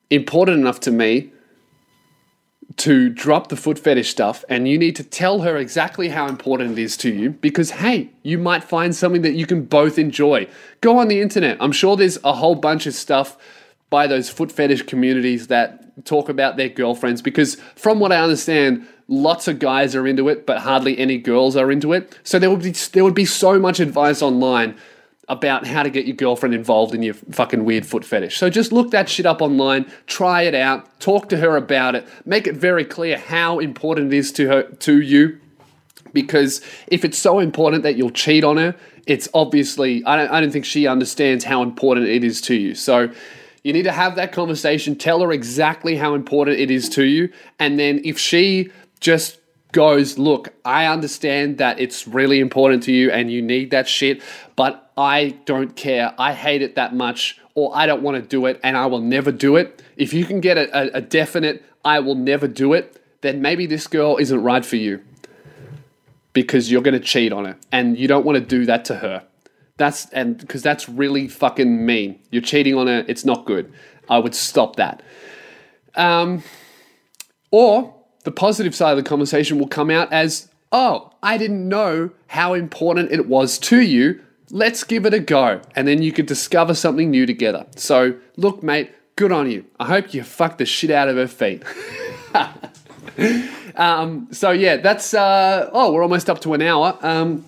important 0.09 0.59
enough 0.59 0.79
to 0.81 0.91
me 0.91 1.31
to 2.77 3.09
drop 3.09 3.47
the 3.47 3.55
foot 3.55 3.79
fetish 3.79 4.09
stuff 4.09 4.43
and 4.49 4.67
you 4.67 4.77
need 4.77 4.95
to 4.95 5.03
tell 5.03 5.41
her 5.41 5.55
exactly 5.55 6.09
how 6.09 6.27
important 6.27 6.77
it 6.77 6.81
is 6.81 6.97
to 6.97 7.09
you 7.09 7.29
because 7.29 7.71
hey, 7.71 8.09
you 8.23 8.37
might 8.37 8.63
find 8.63 8.95
something 8.95 9.21
that 9.21 9.33
you 9.33 9.45
can 9.45 9.63
both 9.63 9.97
enjoy. 9.97 10.47
Go 10.81 10.97
on 10.99 11.07
the 11.07 11.21
internet. 11.21 11.57
I'm 11.59 11.71
sure 11.71 11.95
there's 11.95 12.17
a 12.23 12.33
whole 12.33 12.55
bunch 12.55 12.85
of 12.85 12.93
stuff 12.93 13.37
by 13.89 14.07
those 14.07 14.29
foot 14.29 14.51
fetish 14.51 14.83
communities 14.83 15.47
that 15.47 16.05
talk 16.05 16.27
about 16.27 16.57
their 16.57 16.67
girlfriends 16.67 17.21
because 17.21 17.55
from 17.75 17.99
what 17.99 18.11
I 18.11 18.17
understand, 18.17 18.85
lots 19.07 19.47
of 19.47 19.59
guys 19.59 19.95
are 19.95 20.05
into 20.05 20.27
it, 20.27 20.45
but 20.45 20.59
hardly 20.59 20.97
any 20.97 21.17
girls 21.17 21.55
are 21.55 21.71
into 21.71 21.93
it. 21.93 22.19
So 22.23 22.39
there 22.39 22.49
would 22.49 22.63
be 22.63 22.71
there 22.71 23.03
would 23.03 23.15
be 23.15 23.25
so 23.25 23.59
much 23.59 23.79
advice 23.79 24.21
online 24.21 24.75
about 25.27 25.65
how 25.65 25.83
to 25.83 25.89
get 25.89 26.05
your 26.05 26.15
girlfriend 26.15 26.53
involved 26.53 26.93
in 26.93 27.01
your 27.01 27.13
fucking 27.13 27.65
weird 27.65 27.85
foot 27.85 28.05
fetish. 28.05 28.37
So 28.37 28.49
just 28.49 28.71
look 28.71 28.91
that 28.91 29.09
shit 29.09 29.25
up 29.25 29.41
online, 29.41 29.91
try 30.05 30.43
it 30.43 30.53
out, 30.53 30.99
talk 30.99 31.29
to 31.29 31.37
her 31.37 31.57
about 31.57 31.95
it, 31.95 32.07
make 32.25 32.47
it 32.47 32.55
very 32.55 32.85
clear 32.85 33.17
how 33.17 33.59
important 33.59 34.13
it 34.13 34.17
is 34.17 34.31
to 34.33 34.47
her 34.47 34.63
to 34.63 35.01
you. 35.01 35.39
Because 36.13 36.61
if 36.87 37.03
it's 37.03 37.17
so 37.17 37.39
important 37.39 37.83
that 37.83 37.95
you'll 37.95 38.11
cheat 38.11 38.43
on 38.43 38.57
her, 38.57 38.75
it's 39.07 39.27
obviously 39.33 40.03
I 40.05 40.15
don't, 40.15 40.31
I 40.31 40.39
don't 40.41 40.51
think 40.51 40.65
she 40.65 40.87
understands 40.87 41.43
how 41.43 41.61
important 41.61 42.07
it 42.07 42.23
is 42.23 42.39
to 42.41 42.55
you. 42.55 42.75
So 42.75 43.11
you 43.63 43.73
need 43.73 43.83
to 43.83 43.91
have 43.91 44.15
that 44.15 44.31
conversation, 44.31 44.95
tell 44.95 45.21
her 45.21 45.31
exactly 45.31 45.95
how 45.95 46.13
important 46.13 46.59
it 46.59 46.69
is 46.69 46.87
to 46.89 47.03
you, 47.03 47.31
and 47.59 47.79
then 47.79 47.99
if 48.03 48.19
she 48.19 48.69
just 48.99 49.39
goes, 49.75 50.17
look, 50.17 50.53
I 50.63 50.85
understand 50.85 51.57
that 51.57 51.81
it's 51.81 52.07
really 52.07 52.39
important 52.39 52.83
to 52.83 52.93
you 52.93 53.11
and 53.11 53.29
you 53.29 53.41
need 53.41 53.71
that 53.71 53.89
shit, 53.89 54.21
but 54.55 54.89
I 54.95 55.37
don't 55.43 55.75
care. 55.75 56.15
I 56.17 56.31
hate 56.31 56.61
it 56.61 56.75
that 56.75 56.95
much, 56.95 57.41
or 57.55 57.75
I 57.75 57.85
don't 57.85 58.01
want 58.01 58.15
to 58.15 58.21
do 58.21 58.45
it 58.45 58.57
and 58.63 58.77
I 58.77 58.85
will 58.85 59.01
never 59.01 59.33
do 59.33 59.57
it. 59.57 59.83
If 59.97 60.13
you 60.13 60.23
can 60.23 60.39
get 60.39 60.57
a, 60.57 60.95
a, 60.95 61.01
definite, 61.01 61.61
I 61.83 61.99
will 61.99 62.15
never 62.15 62.47
do 62.47 62.71
it, 62.71 63.03
then 63.19 63.41
maybe 63.41 63.65
this 63.65 63.85
girl 63.85 64.15
isn't 64.15 64.41
right 64.41 64.65
for 64.65 64.77
you 64.77 65.01
because 66.31 66.71
you're 66.71 66.81
going 66.81 66.97
to 66.97 67.05
cheat 67.05 67.33
on 67.33 67.43
her 67.43 67.57
and 67.73 67.97
you 67.97 68.07
don't 68.07 68.25
want 68.25 68.37
to 68.37 68.45
do 68.45 68.65
that 68.67 68.85
to 68.85 68.95
her. 68.95 69.25
That's 69.75 70.09
and 70.11 70.37
because 70.37 70.63
that's 70.63 70.87
really 70.87 71.27
fucking 71.27 71.85
mean. 71.85 72.21
You're 72.31 72.41
cheating 72.41 72.75
on 72.75 72.87
her. 72.87 73.03
It's 73.09 73.25
not 73.25 73.45
good. 73.45 73.73
I 74.09 74.19
would 74.19 74.35
stop 74.35 74.77
that. 74.77 75.03
Um, 75.95 76.43
or 77.51 77.94
the 78.25 78.31
positive 78.31 78.75
side 78.75 78.91
of 78.91 78.97
the 78.97 79.09
conversation 79.09 79.57
will 79.57 79.67
come 79.67 79.89
out 79.89 80.11
as, 80.11 80.49
oh, 80.71 81.13
I 81.23 81.37
didn't 81.37 81.67
know 81.69 82.09
how 82.27 82.53
important 82.53 83.11
it 83.11 83.27
was 83.27 83.57
to 83.59 83.79
you. 83.79 84.21
Let's 84.51 84.83
give 84.83 85.05
it 85.05 85.13
a 85.13 85.19
go. 85.19 85.61
And 85.75 85.87
then 85.87 86.01
you 86.01 86.11
could 86.11 86.25
discover 86.25 86.75
something 86.75 87.09
new 87.09 87.25
together. 87.25 87.65
So, 87.75 88.15
look, 88.35 88.61
mate, 88.61 88.91
good 89.15 89.31
on 89.31 89.49
you. 89.49 89.65
I 89.79 89.85
hope 89.85 90.13
you 90.13 90.23
fucked 90.23 90.57
the 90.57 90.65
shit 90.65 90.91
out 90.91 91.07
of 91.07 91.15
her 91.15 91.27
feet. 91.27 91.63
um, 93.75 94.27
so, 94.31 94.51
yeah, 94.51 94.77
that's, 94.77 95.13
uh, 95.13 95.69
oh, 95.71 95.93
we're 95.93 96.03
almost 96.03 96.29
up 96.29 96.41
to 96.41 96.53
an 96.53 96.61
hour. 96.61 96.97
Um, 97.01 97.45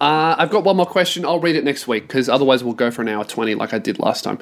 Uh, 0.00 0.36
I've 0.38 0.50
got 0.50 0.62
one 0.62 0.76
more 0.76 0.86
question. 0.86 1.24
I'll 1.24 1.40
read 1.40 1.56
it 1.56 1.64
next 1.64 1.88
week 1.88 2.06
because 2.06 2.28
otherwise 2.28 2.62
we'll 2.62 2.74
go 2.74 2.92
for 2.92 3.02
an 3.02 3.08
hour 3.08 3.24
20 3.24 3.56
like 3.56 3.74
I 3.74 3.78
did 3.80 3.98
last 3.98 4.22
time. 4.22 4.38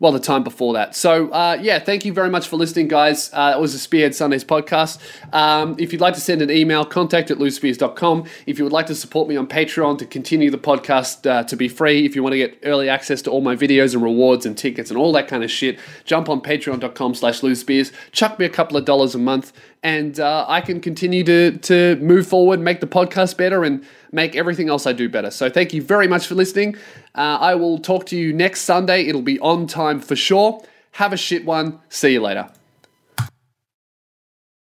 Well, 0.00 0.12
the 0.12 0.18
time 0.18 0.42
before 0.42 0.72
that. 0.72 0.96
So, 0.96 1.28
uh, 1.28 1.58
yeah, 1.60 1.78
thank 1.78 2.06
you 2.06 2.14
very 2.14 2.30
much 2.30 2.48
for 2.48 2.56
listening, 2.56 2.88
guys. 2.88 3.30
Uh, 3.34 3.52
it 3.54 3.60
was 3.60 3.74
a 3.74 3.78
Spearhead 3.78 4.14
Sundays 4.14 4.42
podcast. 4.42 4.98
Um, 5.34 5.76
if 5.78 5.92
you'd 5.92 6.00
like 6.00 6.14
to 6.14 6.22
send 6.22 6.40
an 6.40 6.50
email, 6.50 6.86
contact 6.86 7.30
at 7.30 7.36
louspears.com. 7.36 8.24
If 8.46 8.58
you 8.58 8.64
would 8.64 8.72
like 8.72 8.86
to 8.86 8.94
support 8.94 9.28
me 9.28 9.36
on 9.36 9.46
Patreon 9.46 9.98
to 9.98 10.06
continue 10.06 10.50
the 10.50 10.56
podcast 10.56 11.30
uh, 11.30 11.44
to 11.44 11.54
be 11.54 11.68
free, 11.68 12.06
if 12.06 12.16
you 12.16 12.22
want 12.22 12.32
to 12.32 12.38
get 12.38 12.58
early 12.64 12.88
access 12.88 13.20
to 13.22 13.30
all 13.30 13.42
my 13.42 13.54
videos 13.54 13.92
and 13.92 14.02
rewards 14.02 14.46
and 14.46 14.56
tickets 14.56 14.90
and 14.90 14.96
all 14.96 15.12
that 15.12 15.28
kind 15.28 15.44
of 15.44 15.50
shit, 15.50 15.78
jump 16.06 16.30
on 16.30 16.40
patreon.com 16.40 17.14
slash 17.14 17.42
louspears. 17.42 17.92
Chuck 18.10 18.38
me 18.38 18.46
a 18.46 18.50
couple 18.50 18.78
of 18.78 18.86
dollars 18.86 19.14
a 19.14 19.18
month 19.18 19.52
and 19.82 20.18
uh, 20.18 20.44
I 20.48 20.60
can 20.60 20.80
continue 20.80 21.24
to, 21.24 21.58
to 21.58 21.96
move 21.96 22.26
forward, 22.26 22.60
make 22.60 22.80
the 22.80 22.86
podcast 22.86 23.36
better, 23.36 23.64
and 23.64 23.84
make 24.12 24.36
everything 24.36 24.68
else 24.68 24.86
I 24.86 24.92
do 24.92 25.08
better. 25.08 25.30
So 25.30 25.48
thank 25.48 25.72
you 25.72 25.82
very 25.82 26.08
much 26.08 26.26
for 26.26 26.34
listening. 26.34 26.76
Uh, 27.14 27.38
I 27.40 27.54
will 27.54 27.78
talk 27.78 28.06
to 28.06 28.16
you 28.16 28.32
next 28.32 28.62
Sunday. 28.62 29.06
It'll 29.06 29.22
be 29.22 29.40
on 29.40 29.66
time 29.66 30.00
for 30.00 30.16
sure. 30.16 30.62
Have 30.92 31.12
a 31.12 31.16
shit 31.16 31.44
one. 31.44 31.80
See 31.88 32.12
you 32.12 32.20
later. 32.20 32.50